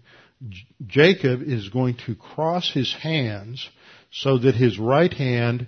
J- 0.49 0.67
Jacob 0.87 1.43
is 1.43 1.71
going 1.71 1.97
to 2.07 2.15
cross 2.15 2.71
his 2.71 2.93
hands 2.93 3.69
so 4.13 4.39
that 4.39 4.55
his 4.55 4.79
right 4.79 5.13
hand 5.13 5.67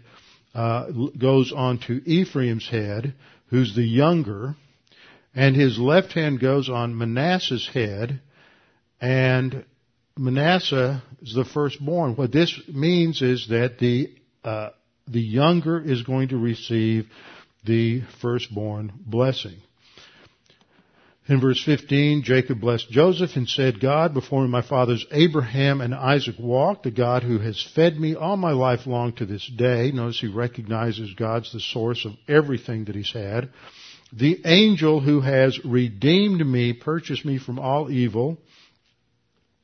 uh, 0.54 0.86
goes 1.18 1.52
onto 1.52 2.00
Ephraim's 2.04 2.68
head, 2.68 3.14
who's 3.50 3.74
the 3.74 3.84
younger, 3.84 4.56
and 5.34 5.54
his 5.54 5.78
left 5.78 6.12
hand 6.12 6.40
goes 6.40 6.68
on 6.68 6.96
Manasseh's 6.96 7.68
head, 7.68 8.20
and 9.00 9.64
Manasseh 10.16 11.02
is 11.22 11.34
the 11.34 11.44
firstborn. 11.44 12.16
What 12.16 12.32
this 12.32 12.58
means 12.68 13.22
is 13.22 13.48
that 13.48 13.78
the 13.78 14.12
uh, 14.44 14.70
the 15.06 15.20
younger 15.20 15.80
is 15.80 16.02
going 16.02 16.28
to 16.28 16.38
receive 16.38 17.06
the 17.64 18.02
firstborn 18.20 18.92
blessing. 19.04 19.60
In 21.30 21.40
verse 21.40 21.62
15, 21.62 22.24
Jacob 22.24 22.60
blessed 22.60 22.90
Joseph 22.90 23.36
and 23.36 23.48
said, 23.48 23.78
God, 23.78 24.12
before 24.14 24.48
my 24.48 24.62
fathers 24.62 25.06
Abraham 25.12 25.80
and 25.80 25.94
Isaac 25.94 26.34
walked, 26.40 26.82
the 26.82 26.90
God 26.90 27.22
who 27.22 27.38
has 27.38 27.62
fed 27.62 28.00
me 28.00 28.16
all 28.16 28.36
my 28.36 28.50
life 28.50 28.84
long 28.84 29.12
to 29.12 29.26
this 29.26 29.46
day. 29.46 29.92
Notice 29.92 30.18
he 30.18 30.26
recognizes 30.26 31.14
God's 31.14 31.52
the 31.52 31.60
source 31.60 32.04
of 32.04 32.14
everything 32.26 32.86
that 32.86 32.96
he's 32.96 33.12
had. 33.12 33.50
The 34.12 34.40
angel 34.44 34.98
who 34.98 35.20
has 35.20 35.64
redeemed 35.64 36.44
me, 36.44 36.72
purchased 36.72 37.24
me 37.24 37.38
from 37.38 37.60
all 37.60 37.92
evil, 37.92 38.36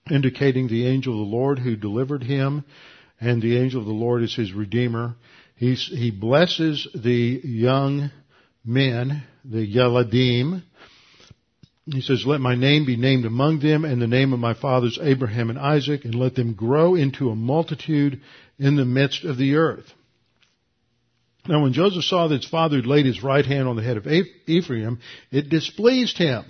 indicating 0.08 0.68
the 0.68 0.86
angel 0.86 1.14
of 1.14 1.28
the 1.28 1.36
Lord 1.36 1.58
who 1.58 1.74
delivered 1.74 2.22
him, 2.22 2.64
and 3.20 3.42
the 3.42 3.58
angel 3.58 3.80
of 3.80 3.86
the 3.88 3.92
Lord 3.92 4.22
is 4.22 4.36
his 4.36 4.52
redeemer. 4.52 5.16
He's, 5.56 5.84
he 5.84 6.12
blesses 6.12 6.86
the 6.94 7.40
young 7.42 8.12
men, 8.64 9.24
the 9.44 9.66
Yeladim. 9.66 10.62
He 11.86 12.00
says, 12.00 12.26
let 12.26 12.40
my 12.40 12.56
name 12.56 12.84
be 12.84 12.96
named 12.96 13.26
among 13.26 13.60
them 13.60 13.84
and 13.84 14.02
the 14.02 14.08
name 14.08 14.32
of 14.32 14.40
my 14.40 14.54
fathers 14.54 14.98
Abraham 15.00 15.50
and 15.50 15.58
Isaac 15.58 16.04
and 16.04 16.16
let 16.16 16.34
them 16.34 16.54
grow 16.54 16.96
into 16.96 17.30
a 17.30 17.36
multitude 17.36 18.20
in 18.58 18.74
the 18.74 18.84
midst 18.84 19.24
of 19.24 19.36
the 19.36 19.54
earth. 19.54 19.86
Now 21.46 21.62
when 21.62 21.72
Joseph 21.72 22.02
saw 22.02 22.26
that 22.26 22.42
his 22.42 22.50
father 22.50 22.76
had 22.76 22.86
laid 22.86 23.06
his 23.06 23.22
right 23.22 23.46
hand 23.46 23.68
on 23.68 23.76
the 23.76 23.84
head 23.84 23.96
of 23.96 24.06
Ephraim, 24.46 24.98
it 25.30 25.48
displeased 25.48 26.18
him. 26.18 26.44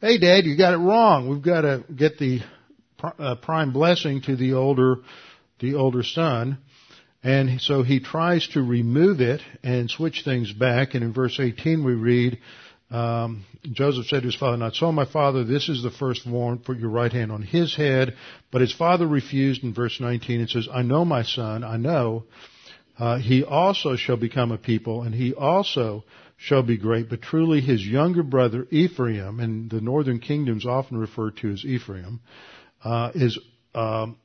Hey 0.00 0.18
dad, 0.18 0.44
you 0.46 0.56
got 0.56 0.74
it 0.74 0.78
wrong. 0.78 1.28
We've 1.28 1.42
got 1.42 1.60
to 1.60 1.84
get 1.94 2.18
the 2.18 2.40
uh, 3.02 3.36
prime 3.36 3.72
blessing 3.72 4.22
to 4.22 4.34
the 4.34 4.54
older, 4.54 4.96
the 5.60 5.74
older 5.74 6.02
son. 6.02 6.58
And 7.22 7.60
so 7.60 7.82
he 7.84 8.00
tries 8.00 8.48
to 8.48 8.62
remove 8.62 9.20
it 9.20 9.42
and 9.62 9.88
switch 9.88 10.22
things 10.24 10.52
back. 10.52 10.94
And 10.94 11.04
in 11.04 11.12
verse 11.12 11.38
18 11.38 11.84
we 11.84 11.92
read, 11.92 12.38
um, 12.90 13.44
Joseph 13.62 14.06
said 14.06 14.22
to 14.22 14.26
his 14.26 14.34
father, 14.34 14.56
Not 14.56 14.74
so, 14.74 14.90
my 14.90 15.04
father, 15.04 15.44
this 15.44 15.68
is 15.68 15.82
the 15.82 15.90
firstborn. 15.90 16.58
Put 16.58 16.78
your 16.78 16.90
right 16.90 17.12
hand 17.12 17.30
on 17.30 17.42
his 17.42 17.74
head. 17.76 18.16
But 18.50 18.62
his 18.62 18.72
father 18.72 19.06
refused 19.06 19.62
in 19.62 19.74
verse 19.74 20.00
19 20.00 20.40
and 20.40 20.50
says, 20.50 20.68
I 20.72 20.82
know 20.82 21.04
my 21.04 21.22
son, 21.22 21.62
I 21.62 21.76
know. 21.76 22.24
Uh, 22.98 23.18
he 23.18 23.44
also 23.44 23.96
shall 23.96 24.16
become 24.16 24.52
a 24.52 24.58
people, 24.58 25.02
and 25.02 25.14
he 25.14 25.32
also 25.32 26.04
shall 26.36 26.62
be 26.62 26.76
great. 26.76 27.08
But 27.08 27.22
truly 27.22 27.60
his 27.60 27.86
younger 27.86 28.22
brother 28.22 28.66
Ephraim, 28.70 29.40
and 29.40 29.70
the 29.70 29.80
northern 29.80 30.18
kingdoms 30.18 30.66
often 30.66 30.98
referred 30.98 31.36
to 31.38 31.52
as 31.52 31.64
Ephraim, 31.64 32.20
uh, 32.84 33.12
is 33.14 33.38
um, 33.74 34.16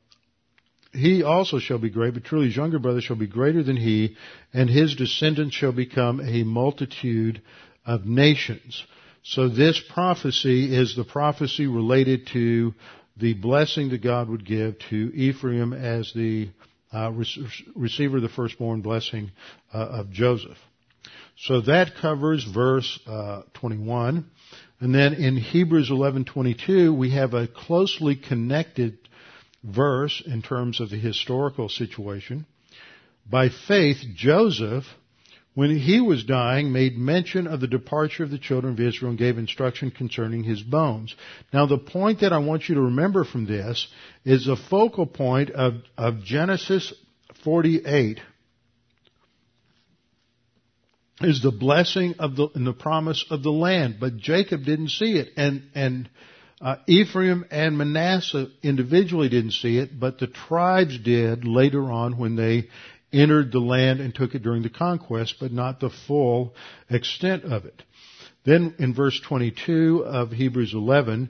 he 0.95 1.23
also 1.23 1.59
shall 1.59 1.77
be 1.77 1.89
great, 1.89 2.13
but 2.13 2.23
truly 2.23 2.47
his 2.47 2.55
younger 2.55 2.79
brother 2.79 3.01
shall 3.01 3.15
be 3.15 3.27
greater 3.27 3.63
than 3.63 3.77
he, 3.77 4.15
and 4.53 4.69
his 4.69 4.95
descendants 4.95 5.55
shall 5.55 5.71
become 5.71 6.19
a 6.21 6.43
multitude 6.43 7.41
of 7.85 8.05
nations. 8.05 8.83
So 9.23 9.49
this 9.49 9.81
prophecy 9.93 10.75
is 10.75 10.95
the 10.95 11.03
prophecy 11.03 11.67
related 11.67 12.27
to 12.33 12.73
the 13.17 13.33
blessing 13.33 13.89
that 13.89 14.03
God 14.03 14.29
would 14.29 14.45
give 14.45 14.77
to 14.89 15.11
Ephraim 15.15 15.73
as 15.73 16.11
the 16.13 16.49
uh, 16.91 17.11
receiver 17.75 18.17
of 18.17 18.23
the 18.23 18.29
firstborn 18.29 18.81
blessing 18.81 19.31
uh, 19.73 19.77
of 19.77 20.11
Joseph. 20.11 20.57
So 21.37 21.61
that 21.61 21.95
covers 21.95 22.43
verse 22.43 22.99
uh, 23.07 23.41
21. 23.55 24.29
And 24.79 24.93
then 24.93 25.13
in 25.13 25.37
Hebrews 25.37 25.89
11:22 25.89 26.95
we 26.95 27.11
have 27.11 27.33
a 27.33 27.47
closely 27.47 28.15
connected 28.15 28.97
verse 29.63 30.21
in 30.25 30.41
terms 30.41 30.79
of 30.79 30.89
the 30.89 30.97
historical 30.97 31.69
situation. 31.69 32.45
By 33.29 33.49
faith, 33.49 33.97
Joseph, 34.13 34.85
when 35.55 35.75
he 35.75 36.01
was 36.01 36.23
dying, 36.25 36.71
made 36.71 36.97
mention 36.97 37.47
of 37.47 37.61
the 37.61 37.67
departure 37.67 38.23
of 38.23 38.29
the 38.29 38.37
children 38.37 38.73
of 38.73 38.79
Israel 38.79 39.11
and 39.11 39.17
gave 39.17 39.37
instruction 39.37 39.89
concerning 39.89 40.43
his 40.43 40.61
bones. 40.61 41.15
Now 41.51 41.65
the 41.65 41.77
point 41.77 42.19
that 42.19 42.33
I 42.33 42.39
want 42.39 42.67
you 42.67 42.75
to 42.75 42.81
remember 42.81 43.23
from 43.23 43.45
this 43.45 43.87
is 44.25 44.45
the 44.45 44.57
focal 44.57 45.05
point 45.05 45.49
of, 45.51 45.75
of 45.97 46.23
Genesis 46.23 46.93
48 47.43 48.19
is 51.21 51.41
the 51.41 51.51
blessing 51.51 52.15
of 52.19 52.35
the 52.35 52.49
and 52.53 52.67
the 52.67 52.73
promise 52.73 53.25
of 53.29 53.41
the 53.41 53.51
land. 53.51 53.95
But 53.99 54.17
Jacob 54.17 54.65
didn't 54.65 54.89
see 54.89 55.17
it, 55.17 55.29
and 55.37 55.63
and 55.73 56.09
uh, 56.59 56.77
Ephraim 56.87 57.45
and 57.51 57.77
Manasseh 57.77 58.47
individually 58.61 59.29
didn't 59.29 59.51
see 59.51 59.77
it, 59.77 59.97
but 59.97 60.19
the 60.19 60.27
tribes 60.27 60.97
did 60.99 61.45
later 61.45 61.83
on 61.83 62.17
when 62.17 62.35
they 62.35 62.67
entered 63.15 63.51
the 63.51 63.59
land 63.59 63.99
and 63.99 64.13
took 64.13 64.35
it 64.35 64.43
during 64.43 64.63
the 64.63 64.69
conquest, 64.69 65.35
but 65.39 65.51
not 65.51 65.79
the 65.79 65.89
full 66.07 66.53
extent 66.89 67.43
of 67.43 67.65
it. 67.65 67.83
Then 68.45 68.75
in 68.77 68.93
verse 68.93 69.19
22 69.27 70.03
of 70.05 70.31
Hebrews 70.31 70.73
11, 70.73 71.29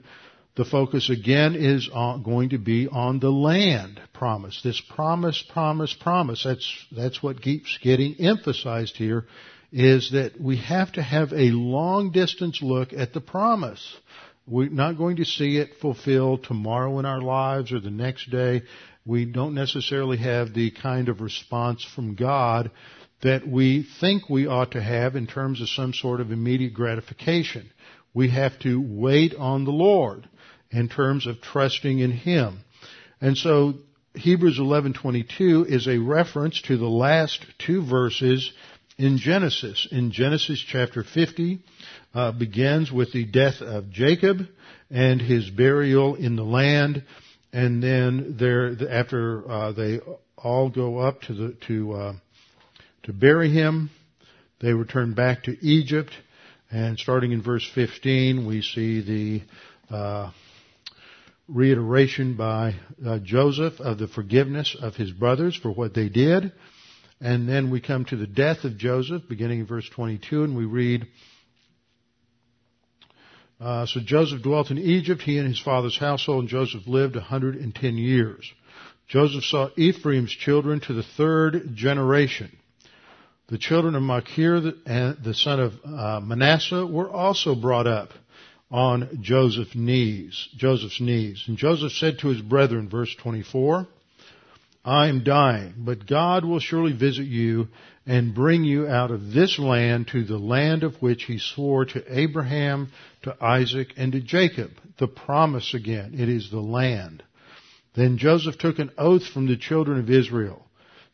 the 0.56 0.64
focus 0.64 1.10
again 1.10 1.54
is 1.54 1.88
on, 1.92 2.22
going 2.22 2.50
to 2.50 2.58
be 2.58 2.88
on 2.88 3.20
the 3.20 3.30
land 3.30 4.00
promise. 4.12 4.60
This 4.62 4.80
promise, 4.80 5.42
promise, 5.42 5.94
promise. 5.94 6.44
That's, 6.44 6.86
that's 6.92 7.22
what 7.22 7.42
keeps 7.42 7.78
getting 7.82 8.16
emphasized 8.18 8.96
here 8.96 9.26
is 9.72 10.12
that 10.12 10.40
we 10.40 10.56
have 10.58 10.92
to 10.92 11.02
have 11.02 11.32
a 11.32 11.50
long 11.50 12.10
distance 12.10 12.62
look 12.62 12.92
at 12.92 13.12
the 13.12 13.20
promise. 13.20 13.96
We're 14.46 14.70
not 14.70 14.96
going 14.96 15.16
to 15.16 15.24
see 15.24 15.58
it 15.58 15.80
fulfilled 15.80 16.44
tomorrow 16.44 16.98
in 16.98 17.04
our 17.04 17.20
lives 17.20 17.72
or 17.72 17.80
the 17.80 17.90
next 17.90 18.30
day. 18.30 18.62
We 19.06 19.24
don't 19.24 19.54
necessarily 19.54 20.16
have 20.18 20.52
the 20.52 20.72
kind 20.72 21.08
of 21.08 21.20
response 21.20 21.84
from 21.84 22.16
God 22.16 22.70
that 23.22 23.46
we 23.46 23.86
think 24.00 24.28
we 24.28 24.46
ought 24.46 24.72
to 24.72 24.82
have 24.82 25.16
in 25.16 25.26
terms 25.26 25.60
of 25.60 25.68
some 25.68 25.94
sort 25.94 26.20
of 26.20 26.32
immediate 26.32 26.74
gratification. 26.74 27.70
We 28.12 28.30
have 28.30 28.58
to 28.60 28.80
wait 28.80 29.34
on 29.34 29.64
the 29.64 29.70
Lord 29.70 30.28
in 30.70 30.88
terms 30.88 31.26
of 31.26 31.40
trusting 31.40 32.00
in 32.00 32.10
Him. 32.10 32.64
And 33.20 33.38
so 33.38 33.74
Hebrews 34.14 34.58
11:22 34.58 35.66
is 35.66 35.86
a 35.86 35.98
reference 35.98 36.60
to 36.62 36.76
the 36.76 36.88
last 36.88 37.44
two 37.58 37.84
verses 37.84 38.50
in 38.98 39.18
Genesis. 39.18 39.86
In 39.90 40.10
Genesis 40.10 40.58
chapter 40.66 41.02
50, 41.02 41.60
uh, 42.14 42.32
begins 42.32 42.90
with 42.90 43.12
the 43.12 43.24
death 43.24 43.60
of 43.60 43.90
Jacob 43.90 44.48
and 44.90 45.20
his 45.20 45.50
burial 45.50 46.14
in 46.14 46.36
the 46.36 46.44
land, 46.44 47.02
and 47.56 47.82
then 47.82 48.36
there 48.38 48.76
after 48.90 49.50
uh, 49.50 49.72
they 49.72 50.00
all 50.36 50.68
go 50.68 50.98
up 50.98 51.22
to 51.22 51.32
the 51.32 51.56
to 51.66 51.92
uh, 51.94 52.12
to 53.04 53.14
bury 53.14 53.50
him, 53.50 53.88
they 54.60 54.74
return 54.74 55.14
back 55.14 55.44
to 55.44 55.56
Egypt, 55.66 56.10
and 56.70 56.98
starting 56.98 57.32
in 57.32 57.40
verse 57.40 57.66
15, 57.74 58.46
we 58.46 58.60
see 58.60 59.00
the 59.88 59.94
uh, 59.94 60.32
reiteration 61.48 62.36
by 62.36 62.74
uh, 63.06 63.20
Joseph 63.20 63.80
of 63.80 63.96
the 63.96 64.08
forgiveness 64.08 64.76
of 64.78 64.94
his 64.94 65.10
brothers 65.10 65.56
for 65.56 65.70
what 65.70 65.94
they 65.94 66.10
did. 66.10 66.52
And 67.22 67.48
then 67.48 67.70
we 67.70 67.80
come 67.80 68.04
to 68.06 68.16
the 68.16 68.26
death 68.26 68.64
of 68.64 68.76
Joseph, 68.76 69.22
beginning 69.30 69.60
in 69.60 69.66
verse 69.66 69.88
22, 69.94 70.44
and 70.44 70.54
we 70.54 70.66
read, 70.66 71.06
uh, 73.60 73.86
so 73.86 74.00
Joseph 74.00 74.42
dwelt 74.42 74.70
in 74.70 74.78
Egypt, 74.78 75.22
he 75.22 75.38
and 75.38 75.48
his 75.48 75.60
father's 75.60 75.98
household, 75.98 76.40
and 76.40 76.48
Joseph 76.48 76.86
lived 76.86 77.16
110 77.16 77.96
years. 77.96 78.52
Joseph 79.08 79.44
saw 79.44 79.68
Ephraim's 79.76 80.32
children 80.32 80.80
to 80.80 80.92
the 80.92 81.02
third 81.02 81.74
generation. 81.74 82.56
The 83.48 83.58
children 83.58 83.94
of 83.94 84.02
Machir, 84.02 84.60
the, 84.60 85.16
the 85.22 85.34
son 85.34 85.60
of 85.60 85.72
uh, 85.84 86.20
Manasseh, 86.20 86.84
were 86.84 87.08
also 87.08 87.54
brought 87.54 87.86
up 87.86 88.10
on 88.70 89.20
Joseph's 89.22 89.76
knees, 89.76 90.48
Joseph's 90.56 91.00
knees. 91.00 91.44
And 91.46 91.56
Joseph 91.56 91.92
said 91.92 92.18
to 92.18 92.28
his 92.28 92.42
brethren, 92.42 92.88
verse 92.88 93.14
24, 93.22 93.86
I 94.84 95.08
am 95.08 95.22
dying, 95.24 95.74
but 95.78 96.06
God 96.06 96.44
will 96.44 96.60
surely 96.60 96.92
visit 96.92 97.26
you 97.26 97.68
and 98.06 98.34
bring 98.34 98.62
you 98.62 98.86
out 98.86 99.10
of 99.10 99.32
this 99.32 99.58
land 99.58 100.08
to 100.08 100.24
the 100.24 100.38
land 100.38 100.84
of 100.84 100.94
which 101.02 101.24
he 101.24 101.38
swore 101.38 101.84
to 101.84 102.18
Abraham, 102.18 102.92
to 103.22 103.36
Isaac, 103.42 103.92
and 103.96 104.12
to 104.12 104.20
Jacob. 104.20 104.70
The 104.98 105.08
promise 105.08 105.74
again. 105.74 106.14
It 106.16 106.28
is 106.28 106.50
the 106.50 106.60
land. 106.60 107.24
Then 107.94 108.18
Joseph 108.18 108.58
took 108.58 108.78
an 108.78 108.90
oath 108.96 109.26
from 109.26 109.46
the 109.46 109.56
children 109.56 109.98
of 109.98 110.10
Israel, 110.10 110.64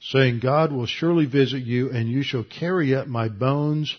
saying, 0.01 0.41
God 0.41 0.73
will 0.73 0.87
surely 0.87 1.27
visit 1.27 1.63
you, 1.63 1.91
and 1.91 2.11
you 2.11 2.23
shall 2.23 2.45
carry 2.45 2.95
up 2.95 3.07
my 3.07 3.29
bones 3.29 3.97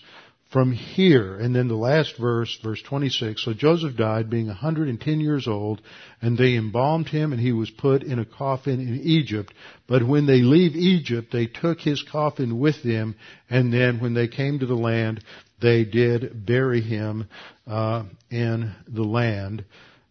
from 0.54 0.70
here. 0.70 1.34
And 1.34 1.52
then 1.52 1.66
the 1.66 1.74
last 1.74 2.16
verse, 2.16 2.56
verse 2.62 2.80
26. 2.80 3.44
So 3.44 3.54
Joseph 3.54 3.96
died 3.96 4.30
being 4.30 4.46
110 4.46 5.18
years 5.18 5.48
old 5.48 5.82
and 6.22 6.38
they 6.38 6.54
embalmed 6.54 7.08
him 7.08 7.32
and 7.32 7.42
he 7.42 7.50
was 7.50 7.70
put 7.70 8.04
in 8.04 8.20
a 8.20 8.24
coffin 8.24 8.78
in 8.78 9.00
Egypt. 9.02 9.52
But 9.88 10.06
when 10.06 10.26
they 10.26 10.42
leave 10.42 10.76
Egypt, 10.76 11.32
they 11.32 11.46
took 11.46 11.80
his 11.80 12.04
coffin 12.04 12.60
with 12.60 12.84
them 12.84 13.16
and 13.50 13.72
then 13.72 13.98
when 13.98 14.14
they 14.14 14.28
came 14.28 14.60
to 14.60 14.66
the 14.66 14.76
land, 14.76 15.24
they 15.60 15.84
did 15.84 16.46
bury 16.46 16.82
him, 16.82 17.28
uh, 17.66 18.04
in 18.30 18.76
the 18.86 19.02
land 19.02 19.64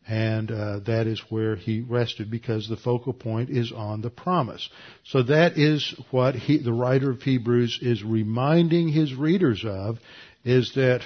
and 0.08 0.52
uh, 0.52 0.80
that 0.80 1.08
is 1.08 1.22
where 1.30 1.56
he 1.56 1.82
rested 1.82 2.30
because 2.30 2.68
the 2.68 2.76
focal 2.76 3.14
point 3.14 3.50
is 3.50 3.72
on 3.72 4.02
the 4.02 4.10
promise. 4.10 4.70
So 5.06 5.24
that 5.24 5.58
is 5.58 5.96
what 6.12 6.36
he, 6.36 6.58
the 6.58 6.74
writer 6.74 7.12
of 7.12 7.22
Hebrews 7.22 7.80
is 7.82 8.04
reminding 8.04 8.90
his 8.90 9.14
readers 9.14 9.64
of, 9.66 10.00
is 10.44 10.74
that 10.76 11.02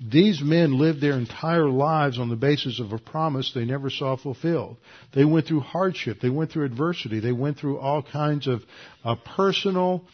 these 0.00 0.42
men 0.42 0.78
lived 0.78 1.00
their 1.00 1.16
entire 1.16 1.68
lives 1.68 2.18
on 2.18 2.28
the 2.28 2.36
basis 2.36 2.80
of 2.80 2.92
a 2.92 2.98
promise 2.98 3.52
they 3.54 3.64
never 3.64 3.88
saw 3.88 4.16
fulfilled. 4.16 4.78
They 5.14 5.24
went 5.24 5.46
through 5.46 5.60
hardship, 5.60 6.18
they 6.20 6.30
went 6.30 6.50
through 6.50 6.64
adversity, 6.64 7.20
they 7.20 7.32
went 7.32 7.58
through 7.58 7.78
all 7.78 8.02
kinds 8.02 8.48
of 8.48 8.62
uh, 9.04 9.14
personal 9.36 10.04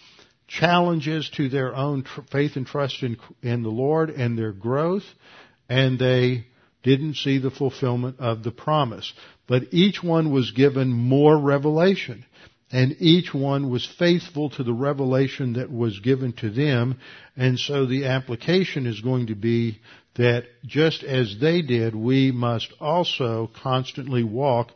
challenges 0.47 1.31
to 1.37 1.49
their 1.49 1.75
own 1.75 2.05
tr- 2.05 2.21
faith 2.31 2.57
and 2.57 2.67
trust 2.67 3.03
in, 3.03 3.17
in 3.43 3.63
the 3.63 3.71
Lord 3.71 4.11
and 4.11 4.37
their 4.37 4.53
growth, 4.53 5.05
and 5.69 5.99
they 5.99 6.47
didn't 6.83 7.15
see 7.15 7.39
the 7.39 7.51
fulfillment 7.51 8.17
of 8.19 8.43
the 8.43 8.51
promise. 8.51 9.13
But 9.47 9.73
each 9.73 10.03
one 10.03 10.31
was 10.31 10.51
given 10.51 10.89
more 10.91 11.39
revelation. 11.39 12.25
And 12.71 12.97
each 12.99 13.33
one 13.33 13.71
was 13.71 13.87
faithful 13.99 14.51
to 14.51 14.63
the 14.63 14.75
revelation 14.75 15.55
that 15.55 15.71
was 15.71 16.01
given 16.01 16.33
to 16.35 16.51
them. 16.51 16.99
And 17.37 17.59
so 17.59 17.87
the 17.87 18.07
application 18.07 18.87
is 18.87 19.01
going 19.01 19.29
to 19.29 19.35
be 19.35 19.79
that 20.17 20.45
just 20.67 21.03
as 21.03 21.37
they 21.41 21.63
did, 21.63 21.95
we 21.95 22.31
must 22.31 22.73
also 22.81 23.51
constantly 23.63 24.23
walk 24.23 24.73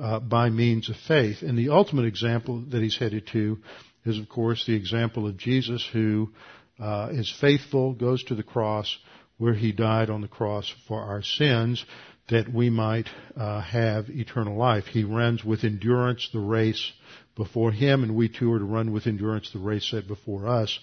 uh, 0.00 0.20
by 0.20 0.50
means 0.50 0.88
of 0.88 0.96
faith. 1.08 1.42
And 1.42 1.58
the 1.58 1.70
ultimate 1.70 2.04
example 2.04 2.64
that 2.68 2.82
he's 2.82 2.98
headed 2.98 3.26
to 3.28 3.58
is, 4.04 4.18
of 4.18 4.28
course, 4.28 4.64
the 4.66 4.76
example 4.76 5.26
of 5.26 5.36
Jesus 5.36 5.88
who 5.92 6.30
uh, 6.78 7.08
is 7.12 7.34
faithful, 7.40 7.94
goes 7.94 8.22
to 8.24 8.34
the 8.34 8.42
cross, 8.42 8.96
where 9.38 9.54
he 9.54 9.72
died 9.72 10.10
on 10.10 10.20
the 10.20 10.28
cross 10.28 10.72
for 10.86 11.00
our 11.00 11.22
sins 11.22 11.84
that 12.28 12.52
we 12.52 12.70
might 12.70 13.08
uh, 13.36 13.60
have 13.60 14.08
eternal 14.08 14.56
life. 14.56 14.84
He 14.86 15.04
runs 15.04 15.44
with 15.44 15.64
endurance 15.64 16.28
the 16.32 16.40
race 16.40 16.92
before 17.36 17.72
him, 17.72 18.02
and 18.02 18.14
we 18.14 18.28
too 18.28 18.52
are 18.52 18.58
to 18.58 18.64
run 18.64 18.92
with 18.92 19.06
endurance 19.06 19.50
the 19.52 19.58
race 19.58 19.88
set 19.90 20.08
before 20.08 20.48
us. 20.48 20.78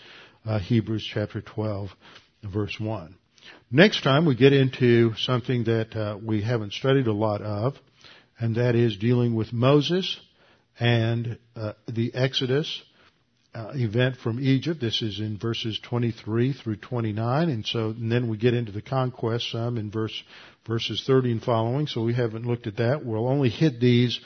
Uh, 0.46 0.60
Hebrews 0.60 1.08
chapter 1.12 1.42
12, 1.42 1.90
verse 2.44 2.80
1. 2.80 3.16
Next 3.72 4.04
time 4.04 4.26
we 4.26 4.36
get 4.36 4.54
into 4.54 5.16
something 5.16 5.64
that 5.64 5.96
uh, 5.96 6.18
we 6.24 6.42
haven't 6.42 6.74
studied 6.74 7.08
a 7.08 7.14
lot 7.14 7.42
of, 7.42 7.76
and 8.40 8.56
that 8.56 8.76
is 8.76 8.98
dealing 8.98 9.36
with 9.36 9.54
Moses 9.54 10.20
and 10.80 11.38
uh, 11.56 11.74
the 11.88 12.14
Exodus 12.14 12.82
uh, 13.54 13.72
event 13.76 14.16
from 14.18 14.40
Egypt. 14.40 14.80
This 14.80 15.02
is 15.02 15.20
in 15.20 15.38
verses 15.38 15.80
23 15.84 16.54
through 16.54 16.78
29, 16.78 17.50
and 17.50 17.66
so 17.66 17.90
and 17.90 18.12
then 18.12 18.30
we 18.30 18.38
get 18.38 18.54
into 18.54 18.72
the 18.72 18.82
conquest 18.82 19.52
some 19.52 19.78
in 19.78 19.92
verse 19.92 20.24
verses 20.66 21.04
30 21.06 21.34
and 21.34 21.44
following. 21.44 21.88
So 21.88 22.04
we 22.04 22.14
haven't 22.14 22.46
looked 22.46 22.68
at 22.68 22.78
that. 22.78 23.06
We'll 23.06 23.28
only 23.28 23.50
hit 23.50 23.80
these 23.80 24.20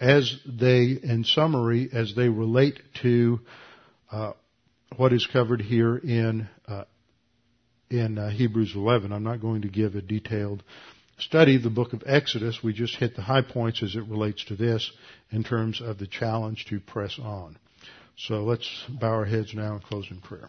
as 0.00 0.36
they, 0.46 0.98
in 1.00 1.24
summary, 1.24 1.88
as 1.92 2.14
they 2.16 2.28
relate 2.28 2.80
to 3.02 3.40
uh, 4.10 4.32
what 4.96 5.12
is 5.12 5.26
covered 5.32 5.60
here 5.60 5.96
in 5.96 6.48
uh, 6.66 6.84
in 7.88 8.18
uh, 8.18 8.30
Hebrews 8.30 8.72
11. 8.74 9.12
I'm 9.12 9.22
not 9.22 9.40
going 9.40 9.62
to 9.62 9.68
give 9.68 9.94
a 9.94 10.02
detailed 10.02 10.64
study 11.18 11.56
of 11.56 11.62
the 11.62 11.70
book 11.70 11.92
of 11.92 12.02
Exodus. 12.04 12.58
We 12.64 12.72
just 12.72 12.96
hit 12.96 13.14
the 13.14 13.22
high 13.22 13.42
points 13.42 13.82
as 13.82 13.94
it 13.94 14.08
relates 14.08 14.44
to 14.46 14.56
this 14.56 14.90
in 15.30 15.44
terms 15.44 15.80
of 15.80 15.98
the 15.98 16.06
challenge 16.06 16.66
to 16.70 16.80
press 16.80 17.18
on. 17.22 17.58
So 18.16 18.44
let's 18.44 18.68
bow 18.88 19.08
our 19.08 19.24
heads 19.24 19.54
now 19.54 19.74
and 19.74 19.82
close 19.82 20.10
in 20.10 20.20
prayer. 20.20 20.48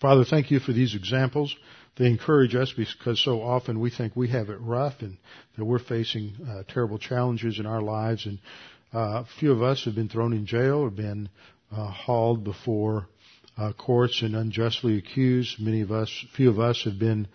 Father, 0.00 0.24
thank 0.24 0.50
you 0.50 0.58
for 0.58 0.72
these 0.72 0.94
examples. 0.94 1.54
They 1.96 2.06
encourage 2.06 2.54
us 2.54 2.72
because 2.72 3.22
so 3.22 3.42
often 3.42 3.78
we 3.78 3.90
think 3.90 4.16
we 4.16 4.28
have 4.28 4.48
it 4.48 4.58
rough 4.60 4.94
and 5.00 5.16
that 5.56 5.64
we're 5.64 5.78
facing 5.78 6.32
uh, 6.48 6.62
terrible 6.66 6.98
challenges 6.98 7.58
in 7.58 7.66
our 7.66 7.82
lives. 7.82 8.26
And 8.26 8.38
uh, 8.92 9.24
few 9.38 9.52
of 9.52 9.62
us 9.62 9.84
have 9.84 9.94
been 9.94 10.08
thrown 10.08 10.32
in 10.32 10.46
jail 10.46 10.78
or 10.78 10.90
been 10.90 11.28
uh, 11.70 11.86
hauled 11.86 12.44
before 12.44 13.06
uh, 13.56 13.72
courts 13.74 14.22
and 14.22 14.34
unjustly 14.34 14.98
accused. 14.98 15.60
Many 15.60 15.82
of 15.82 15.92
us, 15.92 16.24
few 16.34 16.48
of 16.48 16.58
us 16.58 16.82
have 16.84 16.98
been 16.98 17.28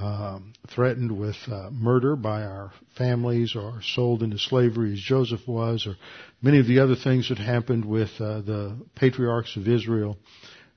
um, 0.00 0.52
threatened 0.68 1.18
with 1.18 1.36
uh, 1.50 1.70
murder 1.70 2.16
by 2.16 2.42
our 2.42 2.72
families 2.96 3.56
or 3.56 3.80
sold 3.82 4.22
into 4.22 4.38
slavery 4.38 4.92
as 4.92 5.00
Joseph 5.00 5.46
was, 5.46 5.86
or 5.86 5.96
many 6.40 6.60
of 6.60 6.66
the 6.66 6.80
other 6.80 6.94
things 6.94 7.28
that 7.28 7.38
happened 7.38 7.84
with 7.84 8.10
uh, 8.20 8.40
the 8.40 8.76
patriarchs 8.94 9.56
of 9.56 9.66
Israel. 9.66 10.16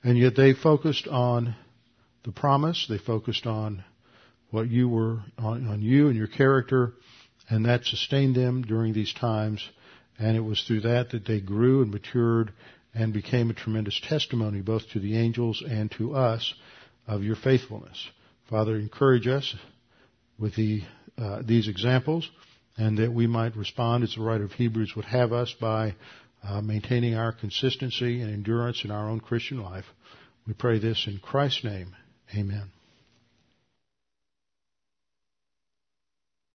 And 0.03 0.17
yet 0.17 0.35
they 0.35 0.53
focused 0.53 1.07
on 1.07 1.55
the 2.23 2.31
promise. 2.31 2.87
They 2.89 2.97
focused 2.97 3.45
on 3.45 3.83
what 4.49 4.69
you 4.69 4.89
were, 4.89 5.19
on, 5.37 5.67
on 5.67 5.81
you 5.81 6.07
and 6.07 6.17
your 6.17 6.27
character, 6.27 6.93
and 7.49 7.65
that 7.65 7.85
sustained 7.85 8.35
them 8.35 8.63
during 8.63 8.93
these 8.93 9.13
times. 9.13 9.67
And 10.19 10.35
it 10.35 10.41
was 10.41 10.63
through 10.63 10.81
that 10.81 11.11
that 11.11 11.25
they 11.25 11.39
grew 11.39 11.81
and 11.81 11.91
matured 11.91 12.51
and 12.93 13.13
became 13.13 13.49
a 13.49 13.53
tremendous 13.53 13.99
testimony 14.03 14.61
both 14.61 14.89
to 14.89 14.99
the 14.99 15.17
angels 15.17 15.63
and 15.67 15.89
to 15.91 16.15
us 16.15 16.53
of 17.07 17.23
your 17.23 17.35
faithfulness. 17.35 18.09
Father, 18.49 18.75
encourage 18.75 19.27
us 19.27 19.55
with 20.37 20.55
the, 20.55 20.81
uh, 21.17 21.41
these 21.45 21.67
examples 21.67 22.29
and 22.77 22.97
that 22.97 23.11
we 23.11 23.27
might 23.27 23.55
respond 23.55 24.03
as 24.03 24.15
the 24.15 24.21
writer 24.21 24.45
of 24.45 24.53
Hebrews 24.53 24.93
would 24.95 25.05
have 25.05 25.33
us 25.33 25.53
by 25.59 25.95
uh, 26.43 26.61
maintaining 26.61 27.15
our 27.15 27.31
consistency 27.31 28.21
and 28.21 28.33
endurance 28.33 28.83
in 28.83 28.91
our 28.91 29.09
own 29.09 29.19
Christian 29.19 29.61
life. 29.61 29.85
We 30.47 30.53
pray 30.53 30.79
this 30.79 31.05
in 31.07 31.19
Christ's 31.19 31.63
name. 31.63 31.95
Amen. 32.35 32.71